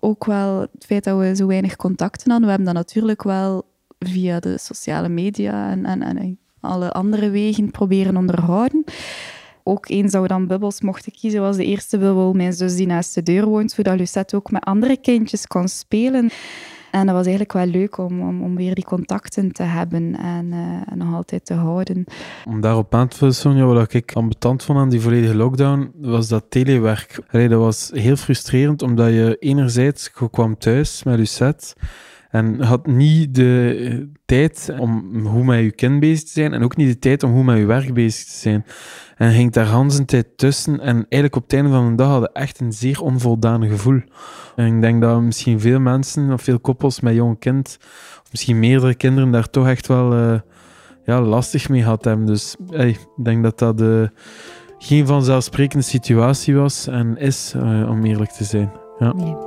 Ook 0.00 0.24
wel 0.24 0.60
het 0.60 0.84
feit 0.86 1.04
dat 1.04 1.18
we 1.18 1.36
zo 1.36 1.46
weinig 1.46 1.76
contacten 1.76 2.30
hadden. 2.30 2.48
We 2.48 2.54
hebben 2.54 2.74
dat 2.74 2.84
natuurlijk 2.84 3.22
wel 3.22 3.66
via 3.98 4.40
de 4.40 4.58
sociale 4.58 5.08
media 5.08 5.70
en, 5.70 5.84
en, 5.84 6.02
en 6.02 6.38
alle 6.60 6.92
andere 6.92 7.30
wegen 7.30 7.70
proberen 7.70 8.16
onderhouden. 8.16 8.84
Ook 9.62 9.88
eens 9.88 10.12
dat 10.12 10.22
we 10.22 10.28
dan 10.28 10.46
bubbels 10.46 10.80
mochten 10.80 11.12
kiezen, 11.12 11.40
was 11.40 11.56
de 11.56 11.64
eerste 11.64 11.98
bubbel 11.98 12.32
mijn 12.32 12.52
zus 12.52 12.76
die 12.76 12.86
naast 12.86 13.14
de 13.14 13.22
deur 13.22 13.46
woont, 13.46 13.70
zodat 13.70 13.98
Lucette 13.98 14.36
ook 14.36 14.50
met 14.50 14.64
andere 14.64 14.96
kindjes 14.96 15.46
kon 15.46 15.68
spelen. 15.68 16.30
En 16.94 17.06
dat 17.06 17.14
was 17.14 17.26
eigenlijk 17.26 17.52
wel 17.52 17.66
leuk 17.66 17.98
om, 17.98 18.20
om, 18.20 18.42
om 18.42 18.56
weer 18.56 18.74
die 18.74 18.84
contacten 18.84 19.52
te 19.52 19.62
hebben 19.62 20.16
en, 20.18 20.46
uh, 20.52 20.96
nog 20.96 21.14
altijd 21.14 21.44
te 21.44 21.54
houden. 21.54 22.04
Om 22.44 22.60
daarop 22.60 22.94
aan 22.94 23.08
te 23.08 23.16
vullen, 23.16 23.34
Sonja, 23.34 23.64
wat 23.64 23.92
ik 23.92 24.12
ambetant 24.12 24.62
vond 24.62 24.78
aan 24.78 24.88
die 24.88 25.00
volledige 25.00 25.36
lockdown, 25.36 25.92
was 26.00 26.28
dat 26.28 26.44
telewerk. 26.48 27.20
Allee, 27.30 27.48
dat 27.48 27.60
was 27.60 27.90
heel 27.94 28.16
frustrerend, 28.16 28.82
omdat 28.82 29.08
je 29.08 29.36
enerzijds 29.40 30.10
kwam 30.10 30.58
thuis 30.58 31.02
met 31.02 31.18
Lucette 31.18 31.74
en 32.34 32.60
had 32.60 32.86
niet 32.86 33.34
de 33.34 34.08
tijd 34.24 34.72
om 34.78 35.26
hoe 35.26 35.44
met 35.44 35.60
je 35.60 35.70
kind 35.70 36.00
bezig 36.00 36.24
te 36.24 36.30
zijn 36.30 36.52
en 36.52 36.62
ook 36.62 36.76
niet 36.76 36.88
de 36.88 36.98
tijd 36.98 37.22
om 37.22 37.32
hoe 37.32 37.44
met 37.44 37.58
je 37.58 37.64
werk 37.64 37.94
bezig 37.94 38.24
te 38.24 38.36
zijn. 38.36 38.64
En 39.16 39.32
ging 39.32 39.52
daar 39.52 39.66
Hans 39.66 40.00
tijd 40.06 40.26
tussen. 40.36 40.80
En 40.80 40.94
eigenlijk 40.94 41.36
op 41.36 41.42
het 41.42 41.52
einde 41.52 41.70
van 41.70 41.90
de 41.90 41.94
dag 41.94 42.08
hadden 42.08 42.32
echt 42.32 42.60
een 42.60 42.72
zeer 42.72 43.00
onvoldane 43.00 43.68
gevoel. 43.68 44.00
En 44.56 44.74
ik 44.74 44.80
denk 44.80 45.00
dat 45.00 45.20
misschien 45.20 45.60
veel 45.60 45.80
mensen, 45.80 46.32
of 46.32 46.42
veel 46.42 46.60
koppels 46.60 47.00
met 47.00 47.14
jong 47.14 47.38
kind, 47.38 47.78
misschien 48.30 48.58
meerdere 48.58 48.94
kinderen, 48.94 49.30
daar 49.30 49.50
toch 49.50 49.68
echt 49.68 49.86
wel 49.86 50.12
uh, 50.12 50.40
ja, 51.04 51.20
lastig 51.20 51.68
mee 51.68 51.84
had 51.84 52.04
hebben. 52.04 52.26
Dus 52.26 52.56
ik 52.70 53.06
denk 53.22 53.42
dat 53.42 53.58
dat 53.58 53.80
uh, 53.80 54.06
geen 54.78 55.06
vanzelfsprekende 55.06 55.84
situatie 55.84 56.56
was 56.56 56.86
en 56.86 57.16
is, 57.16 57.54
uh, 57.56 57.90
om 57.90 58.04
eerlijk 58.04 58.30
te 58.30 58.44
zijn. 58.44 58.72
Ja. 58.98 59.12
Nee. 59.12 59.43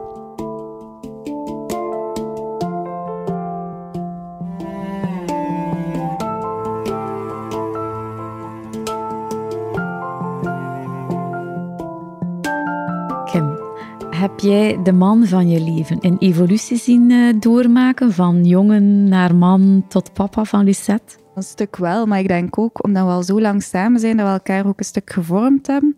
Jij 14.47 14.83
de 14.83 14.91
man 14.91 15.25
van 15.25 15.49
je 15.49 15.61
leven 15.61 15.97
een 16.01 16.17
evolutie 16.19 16.77
zien 16.77 17.09
uh, 17.09 17.33
doormaken? 17.39 18.11
Van 18.13 18.45
jongen 18.45 19.07
naar 19.07 19.35
man 19.35 19.85
tot 19.87 20.13
papa 20.13 20.43
van 20.43 20.63
Lucette? 20.63 21.15
Een 21.35 21.43
stuk 21.43 21.75
wel, 21.75 22.05
maar 22.05 22.19
ik 22.19 22.27
denk 22.27 22.57
ook 22.57 22.83
omdat 22.83 23.05
we 23.05 23.11
al 23.11 23.23
zo 23.23 23.41
lang 23.41 23.63
samen 23.63 23.99
zijn, 23.99 24.17
dat 24.17 24.25
we 24.25 24.31
elkaar 24.31 24.67
ook 24.67 24.79
een 24.79 24.85
stuk 24.85 25.09
gevormd 25.09 25.67
hebben. 25.67 25.95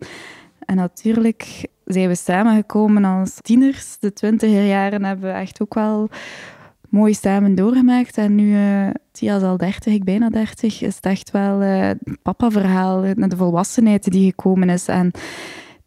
En 0.58 0.76
natuurlijk 0.76 1.68
zijn 1.84 2.08
we 2.08 2.14
samengekomen 2.14 3.04
als 3.04 3.38
tieners. 3.40 3.98
De 3.98 4.12
twintiger 4.12 4.66
jaren 4.66 5.04
hebben 5.04 5.32
we 5.32 5.38
echt 5.38 5.62
ook 5.62 5.74
wel 5.74 6.08
mooi 6.88 7.14
samen 7.14 7.54
doorgemaakt. 7.54 8.16
En 8.16 8.34
nu, 8.34 8.52
uh, 8.52 8.90
Tia 9.12 9.36
is 9.36 9.42
al 9.42 9.56
dertig, 9.56 9.92
ik 9.92 10.04
bijna 10.04 10.28
dertig, 10.28 10.82
is 10.82 10.96
het 10.96 11.04
echt 11.04 11.30
wel 11.30 11.62
uh, 11.62 11.80
het 11.80 11.98
papa-verhaal, 12.22 13.00
de 13.00 13.36
volwassenheid 13.36 14.10
die 14.10 14.24
gekomen 14.24 14.68
is. 14.68 14.88
En 14.88 15.10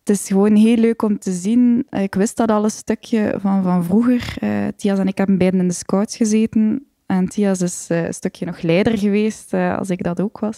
het 0.03 0.15
is 0.15 0.27
gewoon 0.27 0.55
heel 0.55 0.77
leuk 0.77 1.01
om 1.01 1.19
te 1.19 1.31
zien. 1.31 1.87
Ik 1.89 2.15
wist 2.15 2.37
dat 2.37 2.51
al 2.51 2.63
een 2.63 2.69
stukje 2.69 3.35
van, 3.39 3.63
van 3.63 3.83
vroeger. 3.83 4.35
Uh, 4.43 4.67
Thias 4.75 4.99
en 4.99 5.07
ik 5.07 5.17
hebben 5.17 5.37
beiden 5.37 5.59
in 5.59 5.67
de 5.67 5.73
scouts 5.73 6.17
gezeten. 6.17 6.85
En 7.05 7.27
Thias 7.27 7.61
is 7.61 7.87
uh, 7.91 8.05
een 8.05 8.13
stukje 8.13 8.45
nog 8.45 8.61
leider 8.61 8.97
geweest, 8.97 9.53
uh, 9.53 9.77
als 9.77 9.89
ik 9.89 10.03
dat 10.03 10.21
ook 10.21 10.39
was. 10.39 10.57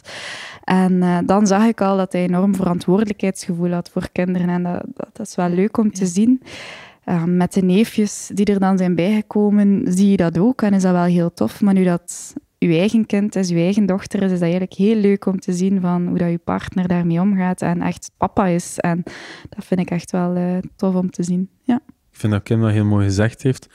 En 0.64 1.24
dan 1.26 1.48
zag 1.48 1.66
ik 1.66 1.82
al 1.82 1.98
dat 1.98 2.14
hij 2.14 2.24
enorm 2.24 2.56
verantwoordelijkheidsgevoel 2.56 3.72
had 3.72 3.90
voor 3.90 4.10
kinderen. 4.12 4.50
En 4.50 4.64
dat, 4.64 4.86
dat, 5.14 5.28
is 5.28 5.36
wel 5.36 5.50
leuk 5.50 5.78
om 5.78 5.92
te 5.92 6.06
zien. 6.06 6.42
met 7.26 7.54
de 7.54 7.62
neefjes 7.62 8.30
die 8.34 8.46
er 8.46 8.60
dan 8.60 8.78
zijn 8.78 8.96
bijgekomen, 8.96 9.82
zie 9.88 10.10
je 10.10 10.18
dat 10.18 10.38
ook. 10.38 10.62
En 10.62 10.74
is 10.74 10.82
dat 10.82 10.92
wel 10.92 11.04
heel 11.04 11.34
tof. 11.34 11.62
Maar 11.62 11.74
nu 11.74 11.84
dat 11.84 12.34
je 12.58 12.68
eigen 12.68 13.06
kind 13.06 13.36
is, 13.36 13.50
je 13.50 13.56
eigen 13.56 13.86
dochter 13.86 14.20
is, 14.20 14.26
is 14.26 14.32
dat 14.32 14.42
eigenlijk 14.42 14.74
heel 14.74 14.96
leuk 14.96 15.26
om 15.26 15.40
te 15.40 15.54
zien 15.54 15.82
van 15.82 16.08
hoe 16.08 16.18
dat 16.18 16.30
je 16.30 16.38
partner 16.38 16.88
daarmee 16.88 17.20
omgaat 17.20 17.62
en 17.62 17.82
echt 17.82 18.12
papa 18.18 18.46
is. 18.46 18.80
En 18.80 19.04
dat 19.50 19.66
vind 19.66 19.80
ik 19.80 19.90
echt 19.90 20.12
wel 20.12 20.38
uh, 20.38 20.58
tof 20.76 20.96
om 20.96 21.10
te 21.12 21.24
zien. 21.24 21.50
Ja. 21.62 21.80
Ik 22.12 22.22
vind 22.22 22.34
dat 22.34 22.44
Kim 22.44 22.62
dat 22.62 22.72
heel 22.72 22.86
mooi 22.86 23.06
gezegd 23.06 23.44
heeft. 23.44 23.68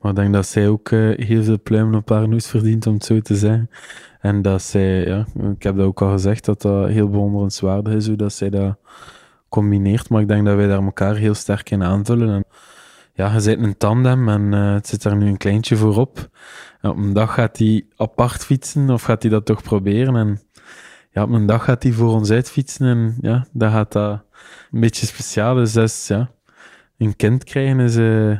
Maar 0.00 0.10
ik 0.10 0.16
denk 0.16 0.32
dat 0.32 0.46
zij 0.46 0.68
ook 0.68 0.90
uh, 0.90 1.26
heel 1.26 1.42
veel 1.42 1.60
pluimen 1.62 1.94
op 1.94 2.08
haar 2.08 2.28
neus 2.28 2.46
verdient, 2.46 2.86
om 2.86 2.94
het 2.94 3.04
zo 3.04 3.20
te 3.20 3.36
zeggen. 3.36 3.70
En 4.20 4.42
dat 4.42 4.62
zij, 4.62 5.06
ja, 5.06 5.26
ik 5.56 5.62
heb 5.62 5.76
dat 5.76 5.86
ook 5.86 6.02
al 6.02 6.10
gezegd, 6.10 6.44
dat 6.44 6.62
dat 6.62 6.88
heel 6.88 7.08
bewonderenswaardig 7.08 7.92
is 7.92 8.06
hoe 8.06 8.16
dat 8.16 8.32
zij 8.32 8.50
dat 8.50 8.78
combineert. 9.48 10.08
Maar 10.08 10.20
ik 10.20 10.28
denk 10.28 10.46
dat 10.46 10.56
wij 10.56 10.66
daar 10.66 10.82
elkaar 10.82 11.16
heel 11.16 11.34
sterk 11.34 11.70
in 11.70 11.82
aanvullen. 11.82 12.34
En 12.34 12.44
ja, 13.12 13.32
je 13.32 13.40
zit 13.40 13.58
een 13.58 13.76
tandem 13.76 14.28
en 14.28 14.52
uh, 14.52 14.72
het 14.72 14.86
zit 14.86 15.02
daar 15.02 15.16
nu 15.16 15.26
een 15.26 15.36
kleintje 15.36 15.76
voorop. 15.76 16.28
Op 16.88 16.96
een 16.96 17.12
dag 17.12 17.34
gaat 17.34 17.58
hij 17.58 17.86
apart 17.96 18.44
fietsen 18.44 18.90
of 18.90 19.02
gaat 19.02 19.22
hij 19.22 19.30
dat 19.30 19.46
toch 19.46 19.62
proberen. 19.62 20.16
En 20.16 20.40
ja, 21.10 21.22
op 21.22 21.30
een 21.30 21.46
dag 21.46 21.64
gaat 21.64 21.82
hij 21.82 21.92
voor 21.92 22.12
ons 22.12 22.30
uitfietsen 22.30 22.86
en 22.86 23.16
ja, 23.20 23.46
dan 23.52 23.70
gaat 23.70 23.92
dat 23.92 24.22
een 24.70 24.80
beetje 24.80 25.06
speciaal. 25.06 25.54
Dus 25.54 25.72
dat 25.72 25.88
is, 25.88 26.06
ja, 26.06 26.30
een 26.98 27.16
kind 27.16 27.44
krijgen 27.44 27.80
is 27.80 27.96
uh, 27.96 28.38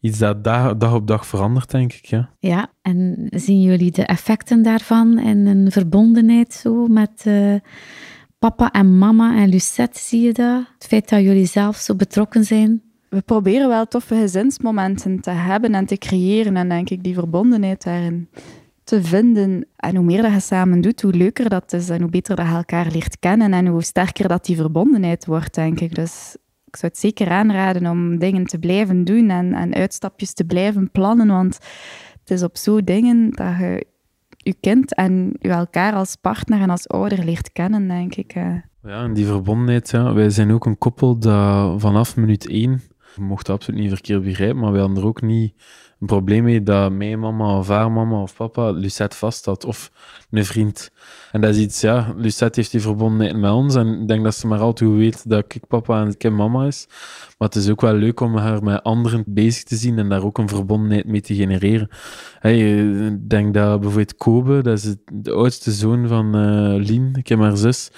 iets 0.00 0.18
dat 0.18 0.44
dag, 0.44 0.94
op 0.94 1.06
dag 1.06 1.26
verandert, 1.26 1.70
denk 1.70 1.92
ik. 1.92 2.04
Ja. 2.04 2.30
ja, 2.38 2.70
en 2.82 3.26
zien 3.30 3.60
jullie 3.60 3.90
de 3.90 4.04
effecten 4.04 4.62
daarvan 4.62 5.18
en 5.18 5.46
een 5.46 5.72
verbondenheid 5.72 6.52
zo 6.52 6.86
met 6.86 7.24
uh, 7.26 7.54
papa 8.38 8.70
en 8.70 8.98
mama 8.98 9.36
en 9.36 9.48
Lucette, 9.48 10.00
zie 10.00 10.22
je 10.22 10.32
dat? 10.32 10.64
Het 10.74 10.86
feit 10.86 11.08
dat 11.08 11.20
jullie 11.20 11.46
zelf 11.46 11.76
zo 11.76 11.94
betrokken 11.94 12.44
zijn? 12.44 12.82
We 13.14 13.22
proberen 13.22 13.68
wel 13.68 13.86
toffe 13.86 14.14
gezinsmomenten 14.14 15.20
te 15.20 15.30
hebben 15.30 15.74
en 15.74 15.86
te 15.86 15.98
creëren 15.98 16.56
en 16.56 16.68
denk 16.68 16.90
ik 16.90 17.02
die 17.02 17.14
verbondenheid 17.14 17.84
daarin 17.84 18.28
te 18.84 19.02
vinden. 19.02 19.66
En 19.76 19.96
hoe 19.96 20.04
meer 20.04 20.22
dat 20.22 20.32
je 20.32 20.40
samen 20.40 20.80
doet, 20.80 21.02
hoe 21.02 21.12
leuker 21.12 21.48
dat 21.48 21.72
is 21.72 21.88
en 21.88 22.00
hoe 22.00 22.10
beter 22.10 22.36
dat 22.36 22.46
je 22.46 22.54
elkaar 22.54 22.90
leert 22.90 23.18
kennen 23.18 23.52
en 23.52 23.66
hoe 23.66 23.82
sterker 23.82 24.28
dat 24.28 24.44
die 24.44 24.56
verbondenheid 24.56 25.26
wordt, 25.26 25.54
denk 25.54 25.80
ik. 25.80 25.94
Dus 25.94 26.36
ik 26.66 26.76
zou 26.76 26.92
het 26.92 27.00
zeker 27.00 27.30
aanraden 27.30 27.86
om 27.86 28.18
dingen 28.18 28.44
te 28.44 28.58
blijven 28.58 29.04
doen 29.04 29.30
en, 29.30 29.54
en 29.54 29.74
uitstapjes 29.74 30.32
te 30.32 30.44
blijven 30.44 30.90
plannen, 30.90 31.26
want 31.26 31.58
het 32.20 32.30
is 32.30 32.42
op 32.42 32.56
zo 32.56 32.84
dingen 32.84 33.30
dat 33.30 33.58
je 33.58 33.86
je 34.36 34.54
kind 34.60 34.94
en 34.94 35.36
je 35.38 35.48
elkaar 35.48 35.92
als 35.92 36.16
partner 36.16 36.60
en 36.60 36.70
als 36.70 36.88
ouder 36.88 37.24
leert 37.24 37.52
kennen, 37.52 37.88
denk 37.88 38.14
ik. 38.14 38.32
Ja, 38.82 39.04
en 39.04 39.14
die 39.14 39.26
verbondenheid, 39.26 39.90
ja. 39.90 40.14
wij 40.14 40.30
zijn 40.30 40.52
ook 40.52 40.66
een 40.66 40.78
koppel 40.78 41.18
dat 41.18 41.80
vanaf 41.80 42.16
minuut 42.16 42.48
één, 42.48 42.80
je 43.14 43.22
mocht 43.22 43.48
absoluut 43.48 43.80
niet 43.80 43.90
verkeerd 43.90 44.22
begrijpen, 44.22 44.58
maar 44.58 44.72
wij 44.72 44.80
hadden 44.80 44.98
er 44.98 45.06
ook 45.06 45.22
niet 45.22 45.54
een 46.00 46.06
probleem 46.06 46.44
mee 46.44 46.62
dat 46.62 46.92
mijn 46.92 47.18
mama 47.18 47.58
of 47.58 47.68
haar 47.68 47.92
mama 47.92 48.22
of 48.22 48.36
papa 48.36 48.70
Lucette 48.70 49.16
vast 49.16 49.44
had, 49.44 49.64
of 49.64 49.90
een 50.30 50.44
vriend. 50.44 50.90
En 51.32 51.40
dat 51.40 51.54
is 51.54 51.60
iets, 51.60 51.80
ja, 51.80 52.14
Lucette 52.16 52.60
heeft 52.60 52.72
die 52.72 52.80
verbondenheid 52.80 53.36
met 53.40 53.50
ons 53.50 53.74
en 53.74 54.00
ik 54.00 54.08
denk 54.08 54.24
dat 54.24 54.34
ze 54.34 54.46
maar 54.46 54.58
altijd 54.58 54.90
weet 54.90 55.28
dat 55.28 55.44
ik 55.48 55.66
papa 55.68 56.00
en 56.00 56.14
ik 56.18 56.30
mama 56.30 56.66
is. 56.66 56.86
Maar 57.38 57.48
het 57.48 57.56
is 57.56 57.70
ook 57.70 57.80
wel 57.80 57.94
leuk 57.94 58.20
om 58.20 58.36
haar 58.36 58.62
met 58.62 58.82
anderen 58.82 59.24
bezig 59.26 59.62
te 59.62 59.76
zien 59.76 59.98
en 59.98 60.08
daar 60.08 60.24
ook 60.24 60.38
een 60.38 60.48
verbondenheid 60.48 61.06
mee 61.06 61.20
te 61.20 61.34
genereren. 61.34 61.88
Hey, 62.38 62.58
ik 63.06 63.30
denk 63.30 63.54
dat 63.54 63.80
bijvoorbeeld 63.80 64.16
Kobe, 64.16 64.62
dat 64.62 64.78
is 64.78 64.96
de 65.12 65.32
oudste 65.32 65.72
zoon 65.72 66.08
van 66.08 66.36
uh, 66.36 66.86
Lien, 66.86 67.10
ik 67.14 67.28
heb 67.28 67.38
haar 67.38 67.56
zus, 67.56 67.90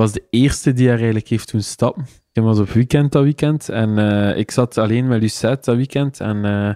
was 0.00 0.12
de 0.12 0.26
eerste 0.30 0.72
die 0.72 0.86
haar 0.88 0.96
eigenlijk 0.96 1.28
heeft 1.28 1.52
doen 1.52 1.62
stappen. 1.62 2.06
Ik 2.32 2.42
was 2.42 2.58
op 2.58 2.68
weekend 2.68 3.12
dat 3.12 3.22
weekend 3.22 3.68
en 3.68 3.98
uh, 3.98 4.36
ik 4.36 4.50
zat 4.50 4.78
alleen 4.78 5.08
met 5.08 5.20
Lucette 5.20 5.70
dat 5.70 5.76
weekend 5.76 6.20
en 6.20 6.36
uh, 6.36 6.70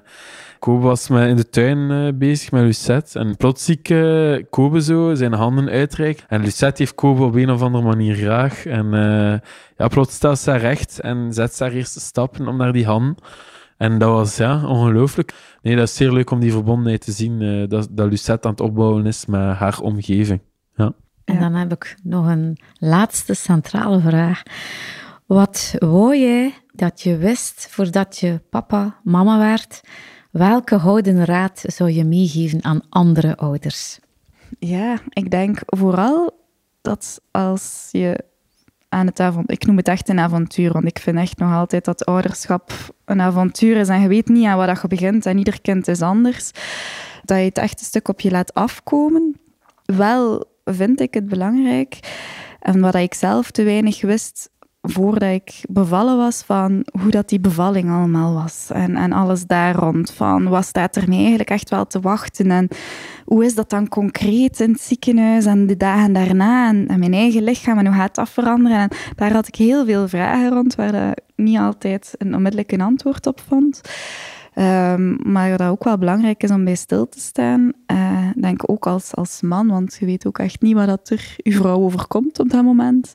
Kobe 0.58 0.82
was 0.82 1.08
met 1.08 1.28
in 1.28 1.36
de 1.36 1.48
tuin 1.48 1.78
uh, 1.90 2.08
bezig 2.14 2.50
met 2.50 2.62
Lucette. 2.62 3.18
En 3.18 3.36
plots 3.36 3.64
zie 3.64 3.80
ik 3.82 4.50
Kobe 4.50 4.82
zo 4.82 5.14
zijn 5.14 5.32
handen 5.32 5.68
uitreiken. 5.68 6.24
En 6.28 6.40
Lucette 6.40 6.82
heeft 6.82 6.94
Kobe 6.94 7.22
op 7.22 7.34
een 7.34 7.50
of 7.50 7.62
andere 7.62 7.84
manier 7.84 8.14
graag. 8.14 8.66
En 8.66 8.90
ja, 9.76 9.88
plots 9.88 10.14
stelt 10.14 10.38
ze 10.38 10.56
recht 10.56 11.00
en 11.00 11.32
zet 11.32 11.54
ze 11.54 11.64
haar 11.64 11.72
eerste 11.72 12.00
stappen 12.00 12.48
om 12.48 12.56
naar 12.56 12.72
die 12.72 12.86
handen. 12.86 13.16
En 13.76 13.98
dat 13.98 14.10
was 14.10 14.36
ja, 14.36 14.66
ongelooflijk. 14.66 15.34
Nee, 15.62 15.76
dat 15.76 15.88
is 15.88 15.96
zeer 15.96 16.12
leuk 16.12 16.30
om 16.30 16.40
die 16.40 16.52
verbondenheid 16.52 17.00
te 17.00 17.12
zien. 17.12 17.68
dat, 17.68 17.88
dat 17.90 18.10
Lucette 18.10 18.46
aan 18.46 18.54
het 18.54 18.62
opbouwen 18.62 19.06
is 19.06 19.26
met 19.26 19.56
haar 19.56 19.80
omgeving. 19.80 20.40
Ja. 20.74 20.92
En 21.24 21.40
dan 21.40 21.54
heb 21.54 21.72
ik 21.72 21.96
nog 22.02 22.26
een 22.26 22.58
laatste 22.78 23.34
centrale 23.34 24.00
vraag. 24.00 24.42
Wat 25.26 25.74
wou 25.78 26.16
jij 26.16 26.54
dat 26.72 27.00
je 27.02 27.16
wist 27.16 27.66
voordat 27.70 28.18
je 28.18 28.40
papa, 28.50 28.96
mama 29.02 29.38
werd? 29.38 29.80
Welke 30.30 30.76
houden 30.76 31.24
raad 31.24 31.64
zou 31.66 31.90
je 31.90 32.04
meegeven 32.04 32.64
aan 32.64 32.82
andere 32.88 33.36
ouders? 33.36 33.98
Ja, 34.58 34.98
ik 35.08 35.30
denk 35.30 35.58
vooral 35.64 36.30
dat 36.80 37.20
als 37.30 37.88
je 37.90 38.24
aan 38.88 39.06
het 39.06 39.20
avontuur... 39.20 39.56
Ik 39.56 39.66
noem 39.66 39.76
het 39.76 39.88
echt 39.88 40.08
een 40.08 40.18
avontuur, 40.18 40.72
want 40.72 40.84
ik 40.84 40.98
vind 40.98 41.18
echt 41.18 41.38
nog 41.38 41.52
altijd 41.52 41.84
dat 41.84 42.04
ouderschap 42.04 42.72
een 43.04 43.20
avontuur 43.20 43.76
is 43.76 43.88
en 43.88 44.00
je 44.00 44.08
weet 44.08 44.28
niet 44.28 44.46
aan 44.46 44.56
wat 44.56 44.80
je 44.82 44.88
begint 44.88 45.26
en 45.26 45.38
ieder 45.38 45.60
kind 45.60 45.88
is 45.88 46.02
anders. 46.02 46.50
Dat 47.24 47.38
je 47.38 47.44
het 47.44 47.58
echt 47.58 47.80
een 47.80 47.86
stuk 47.86 48.08
op 48.08 48.20
je 48.20 48.30
laat 48.30 48.54
afkomen. 48.54 49.36
Wel 49.84 50.52
vind 50.64 51.00
ik 51.00 51.14
het 51.14 51.28
belangrijk, 51.28 51.98
en 52.60 52.80
wat 52.80 52.94
ik 52.94 53.14
zelf 53.14 53.50
te 53.50 53.62
weinig 53.62 54.00
wist, 54.00 54.50
voordat 54.80 55.30
ik 55.30 55.60
bevallen 55.68 56.16
was, 56.16 56.42
van 56.42 56.86
hoe 57.00 57.10
dat 57.10 57.28
die 57.28 57.40
bevalling 57.40 57.90
allemaal 57.90 58.34
was. 58.34 58.70
En, 58.72 58.96
en 58.96 59.12
alles 59.12 59.44
daar 59.46 59.74
rond. 59.74 60.10
Van 60.10 60.48
wat 60.48 60.64
staat 60.64 60.96
er 60.96 61.08
mij 61.08 61.18
eigenlijk 61.18 61.50
echt 61.50 61.70
wel 61.70 61.86
te 61.86 62.00
wachten? 62.00 62.50
En 62.50 62.68
hoe 63.24 63.44
is 63.44 63.54
dat 63.54 63.70
dan 63.70 63.88
concreet 63.88 64.60
in 64.60 64.70
het 64.70 64.80
ziekenhuis 64.80 65.46
en 65.46 65.66
de 65.66 65.76
dagen 65.76 66.12
daarna? 66.12 66.68
En, 66.68 66.98
mijn 66.98 67.14
eigen 67.14 67.42
lichaam 67.42 67.78
en 67.78 67.86
hoe 67.86 67.94
gaat 67.94 68.14
dat 68.14 68.28
veranderen? 68.28 68.78
En 68.78 68.90
daar 69.16 69.32
had 69.32 69.48
ik 69.48 69.54
heel 69.54 69.84
veel 69.84 70.08
vragen 70.08 70.50
rond, 70.50 70.74
waar 70.74 71.10
ik 71.10 71.18
niet 71.36 71.58
altijd 71.58 72.14
een 72.18 72.34
onmiddellijk 72.34 72.80
antwoord 72.80 73.26
op 73.26 73.40
vond. 73.48 73.80
Um, 74.58 75.32
maar 75.32 75.56
dat 75.56 75.68
ook 75.68 75.84
wel 75.84 75.98
belangrijk 75.98 76.42
is 76.42 76.50
om 76.50 76.64
bij 76.64 76.74
stil 76.74 77.08
te 77.08 77.20
staan. 77.20 77.72
Uh, 77.92 78.28
denk 78.40 78.70
ook 78.70 78.86
als, 78.86 79.14
als 79.14 79.40
man, 79.40 79.68
want 79.68 79.96
je 80.00 80.06
weet 80.06 80.26
ook 80.26 80.38
echt 80.38 80.62
niet 80.62 80.74
wat 80.74 80.86
dat 80.86 81.08
er 81.10 81.34
je 81.36 81.52
vrouw 81.52 81.80
overkomt 81.80 82.38
op 82.38 82.50
dat 82.50 82.64
moment. 82.64 83.14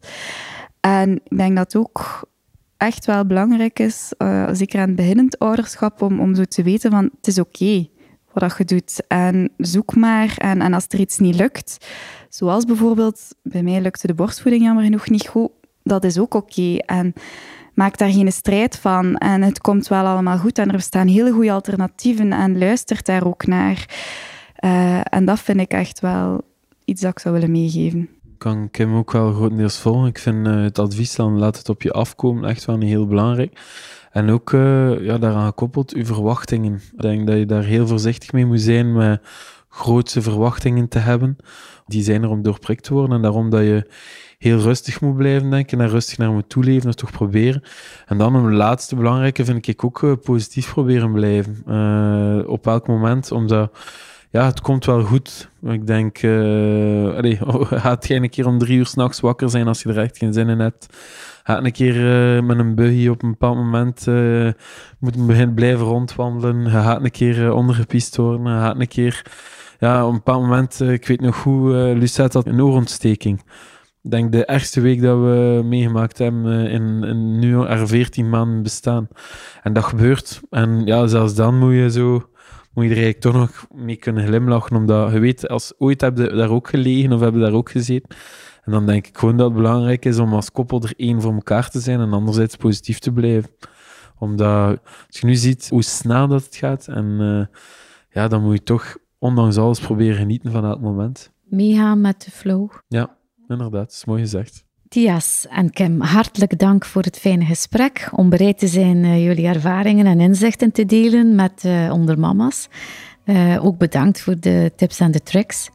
En 0.79 1.21
ik 1.23 1.37
denk 1.37 1.55
dat 1.55 1.75
ook 1.75 2.29
echt 2.77 3.05
wel 3.05 3.25
belangrijk 3.25 3.79
is, 3.79 4.13
uh, 4.17 4.49
zeker 4.51 4.79
aan 4.79 4.87
het 4.87 4.95
beginnend 4.95 5.39
ouderschap, 5.39 6.01
om, 6.01 6.19
om 6.19 6.35
zo 6.35 6.43
te 6.43 6.63
weten 6.63 6.91
van 6.91 7.09
het 7.15 7.27
is 7.27 7.39
oké 7.39 7.87
wat 8.33 8.57
je 8.57 8.65
doet. 8.65 9.03
En 9.07 9.51
zoek 9.57 9.95
maar. 9.95 10.33
En, 10.37 10.61
en 10.61 10.73
als 10.73 10.85
er 10.87 10.99
iets 10.99 11.17
niet 11.17 11.35
lukt, 11.35 11.85
zoals 12.29 12.65
bijvoorbeeld, 12.65 13.35
bij 13.43 13.63
mij 13.63 13.81
lukte 13.81 14.07
de 14.07 14.13
borstvoeding 14.13 14.63
jammer 14.63 14.83
genoeg 14.83 15.09
niet 15.09 15.27
goed, 15.27 15.49
dat 15.83 16.03
is 16.03 16.17
ook 16.17 16.33
oké. 16.33 16.77
Maak 17.80 17.97
daar 17.97 18.11
geen 18.11 18.32
strijd 18.32 18.77
van. 18.77 19.15
En 19.15 19.41
het 19.41 19.59
komt 19.61 19.88
wel 19.88 20.05
allemaal 20.05 20.38
goed 20.38 20.57
en 20.57 20.67
er 20.67 20.75
bestaan 20.75 21.07
hele 21.07 21.32
goede 21.32 21.51
alternatieven 21.51 22.34
en 22.34 22.57
luistert 22.57 23.05
daar 23.05 23.25
ook 23.25 23.45
naar. 23.45 23.86
Uh, 24.59 25.01
en 25.03 25.25
dat 25.25 25.39
vind 25.39 25.59
ik 25.59 25.71
echt 25.71 25.99
wel 25.99 26.41
iets 26.86 27.01
dat 27.01 27.11
ik 27.11 27.19
zou 27.19 27.34
willen 27.34 27.51
meegeven 27.51 28.09
kan 28.39 28.71
Kim 28.71 28.95
ook 28.95 29.11
wel 29.11 29.34
grotendeels 29.34 29.80
volgen. 29.80 30.07
Ik 30.07 30.19
vind 30.19 30.47
uh, 30.47 30.61
het 30.61 30.80
advies 30.80 31.15
dan 31.15 31.38
laat 31.38 31.57
het 31.57 31.69
op 31.69 31.82
je 31.82 31.91
afkomen 31.91 32.49
echt 32.49 32.65
wel 32.65 32.80
heel 32.80 33.07
belangrijk. 33.07 33.59
En 34.11 34.30
ook 34.30 34.51
uh, 34.51 35.03
ja, 35.05 35.17
daaraan 35.17 35.45
gekoppeld, 35.45 35.93
uw 35.93 36.05
verwachtingen. 36.05 36.73
Ik 36.73 37.01
denk 37.01 37.27
dat 37.27 37.38
je 37.38 37.45
daar 37.45 37.63
heel 37.63 37.88
voorzichtig 37.88 38.32
mee 38.32 38.45
moet 38.45 38.61
zijn 38.61 38.93
met 38.93 39.21
grootse 39.69 40.21
verwachtingen 40.21 40.88
te 40.88 40.99
hebben. 40.99 41.38
Die 41.86 42.03
zijn 42.03 42.23
er 42.23 42.30
om 42.30 42.41
doorprikt 42.41 42.84
te 42.84 42.93
worden 42.93 43.15
en 43.15 43.21
daarom 43.21 43.49
dat 43.49 43.61
je 43.61 43.91
heel 44.39 44.59
rustig 44.59 45.01
moet 45.01 45.17
blijven 45.17 45.49
denken 45.49 45.81
en 45.81 45.89
rustig 45.89 46.17
naar 46.17 46.31
moet 46.31 46.49
toeleven 46.49 46.89
of 46.89 46.95
toch 46.95 47.11
proberen. 47.11 47.63
En 48.05 48.17
dan 48.17 48.35
een 48.35 48.55
laatste 48.55 48.95
belangrijke 48.95 49.45
vind 49.45 49.67
ik 49.67 49.83
ook 49.83 50.01
uh, 50.01 50.13
positief 50.23 50.71
proberen 50.71 51.11
blijven. 51.11 51.63
op 52.47 52.67
elk 52.67 52.87
moment, 52.87 53.31
omdat 53.31 53.71
ja, 54.31 54.45
het 54.45 54.61
komt 54.61 54.85
wel 54.85 55.03
goed. 55.03 55.49
Ik 55.63 55.87
denk, 55.87 56.21
uh, 56.21 57.15
allee, 57.15 57.39
gaat 57.85 58.07
jij 58.07 58.17
een 58.17 58.29
keer 58.29 58.47
om 58.47 58.57
drie 58.57 58.77
uur 58.77 58.85
s'nachts 58.85 59.19
wakker 59.19 59.49
zijn 59.49 59.67
als 59.67 59.81
je 59.81 59.89
er 59.89 59.99
echt 59.99 60.17
geen 60.17 60.33
zin 60.33 60.49
in 60.49 60.59
hebt? 60.59 60.97
Gaat 61.43 61.65
een 61.65 61.71
keer 61.71 61.95
met 62.43 62.59
een 62.59 62.75
buggy 62.75 63.07
op 63.07 63.23
een 63.23 63.29
bepaald 63.29 63.55
moment 63.55 64.07
uh, 64.07 64.51
moeten 64.99 65.25
beginnen 65.25 65.55
blijven 65.55 65.85
rondwandelen. 65.85 66.69
Gaat 66.69 67.03
een 67.03 67.11
keer 67.11 67.53
ondergepist 67.53 68.15
worden. 68.15 68.45
Gaat 68.45 68.79
een 68.79 68.87
keer, 68.87 69.25
ja, 69.79 70.03
op 70.05 70.09
een 70.09 70.15
bepaald 70.15 70.41
moment, 70.41 70.79
ik 70.79 71.07
weet 71.07 71.21
nog 71.21 71.43
hoe, 71.43 71.73
Lucette 71.95 72.37
had 72.37 72.47
een 72.47 72.61
oorontsteking. 72.61 73.41
Ik 74.01 74.11
denk 74.11 74.31
de 74.31 74.45
ergste 74.45 74.81
week 74.81 75.01
dat 75.01 75.17
we 75.17 75.61
meegemaakt 75.65 76.17
hebben 76.17 76.69
in, 76.69 77.03
in 77.03 77.39
nu 77.39 77.61
er 77.61 77.87
14 77.87 78.29
maanden 78.29 78.63
bestaan. 78.63 79.07
En 79.63 79.73
dat 79.73 79.83
gebeurt. 79.83 80.41
En 80.49 80.85
ja, 80.85 81.07
zelfs 81.07 81.35
dan 81.35 81.57
moet 81.57 81.73
je 81.73 81.91
zo 81.91 82.29
moet 82.73 82.83
je 82.83 82.89
er 82.89 83.03
eigenlijk 83.03 83.19
toch 83.19 83.33
nog 83.33 83.83
mee 83.85 83.95
kunnen 83.95 84.25
glimlachen, 84.25 84.75
omdat 84.75 85.11
je 85.11 85.19
weet, 85.19 85.47
als 85.47 85.73
ooit 85.77 86.01
heb 86.01 86.17
je 86.17 86.29
daar 86.29 86.49
ook 86.49 86.69
gelegen 86.69 87.13
of 87.13 87.19
hebben 87.19 87.41
daar 87.41 87.53
ook 87.53 87.71
gezeten. 87.71 88.17
En 88.63 88.71
dan 88.71 88.85
denk 88.85 89.07
ik 89.07 89.17
gewoon 89.17 89.37
dat 89.37 89.47
het 89.47 89.55
belangrijk 89.55 90.05
is 90.05 90.19
om 90.19 90.33
als 90.33 90.51
koppel 90.51 90.81
er 90.81 90.93
één 90.95 91.21
voor 91.21 91.33
elkaar 91.33 91.69
te 91.69 91.79
zijn 91.79 91.99
en 91.99 92.13
anderzijds 92.13 92.55
positief 92.55 92.99
te 92.99 93.11
blijven. 93.11 93.49
Omdat 94.17 94.79
als 95.07 95.19
je 95.19 95.25
nu 95.25 95.35
ziet 95.35 95.69
hoe 95.69 95.83
snel 95.83 96.27
dat 96.27 96.43
het 96.43 96.55
gaat, 96.55 96.87
en 96.87 97.05
uh, 97.05 97.45
ja, 98.09 98.27
dan 98.27 98.41
moet 98.41 98.53
je 98.53 98.63
toch 98.63 98.97
ondanks 99.17 99.57
alles 99.57 99.79
proberen 99.79 100.17
genieten 100.17 100.51
van 100.51 100.65
elk 100.65 100.81
moment. 100.81 101.31
Meegaan 101.43 102.01
met 102.01 102.21
de 102.23 102.31
flow. 102.31 102.69
Ja, 102.87 103.17
inderdaad, 103.49 104.03
mooi 104.05 104.21
gezegd. 104.21 104.63
Tias 104.89 105.45
en 105.49 105.71
Kim, 105.71 106.01
hartelijk 106.01 106.59
dank 106.59 106.85
voor 106.85 107.01
het 107.01 107.19
fijne 107.19 107.45
gesprek. 107.45 108.09
Om 108.11 108.29
bereid 108.29 108.59
te 108.59 108.67
zijn 108.67 108.97
uh, 108.97 109.25
jullie 109.25 109.47
ervaringen 109.47 110.05
en 110.05 110.19
inzichten 110.19 110.71
te 110.71 110.85
delen 110.85 111.35
met 111.35 111.63
uh, 111.65 111.91
onder 111.91 112.19
mama's. 112.19 112.67
Uh, 113.25 113.65
ook 113.65 113.77
bedankt 113.77 114.21
voor 114.21 114.39
de 114.39 114.71
tips 114.75 114.99
en 114.99 115.11
de 115.11 115.23
tricks. 115.23 115.69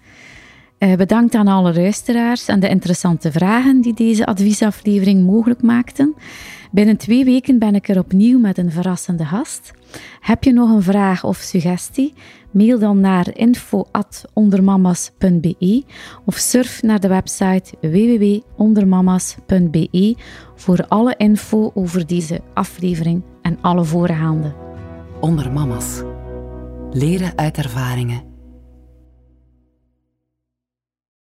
Bedankt 0.97 1.35
aan 1.35 1.49
alle 1.49 1.75
luisteraars 1.75 2.49
en 2.49 2.61
de 2.61 2.69
interessante 2.69 3.33
vragen 3.33 3.81
die 3.81 3.95
deze 3.95 4.27
adviesaflevering 4.27 5.27
mogelijk 5.27 5.63
maakten. 5.63 6.15
Binnen 6.75 6.97
twee 6.97 7.25
weken 7.25 7.59
ben 7.59 7.75
ik 7.75 7.89
er 7.89 7.99
opnieuw 7.99 8.39
met 8.39 8.59
een 8.59 8.71
verrassende 8.71 9.25
gast. 9.25 9.73
Heb 10.21 10.45
je 10.45 10.53
nog 10.53 10.71
een 10.71 10.83
vraag 10.83 11.25
of 11.25 11.37
suggestie? 11.37 12.15
Mail 12.51 12.79
dan 12.79 13.01
naar 13.01 13.37
info.ondermamas.be 13.37 15.85
of 16.25 16.37
surf 16.37 16.83
naar 16.83 17.01
de 17.01 17.09
website 17.09 17.73
www.ondermamas.be 17.81 20.17
voor 20.55 20.87
alle 20.89 21.15
info 21.17 21.71
over 21.75 22.07
deze 22.07 22.41
aflevering 22.55 23.23
en 23.43 23.59
alle 23.61 23.85
voorgaande. 23.85 24.55
Onder 25.21 25.53
Mama's. 25.53 26.03
Leren 26.91 27.33
uit 27.37 27.57
ervaringen 27.57 28.34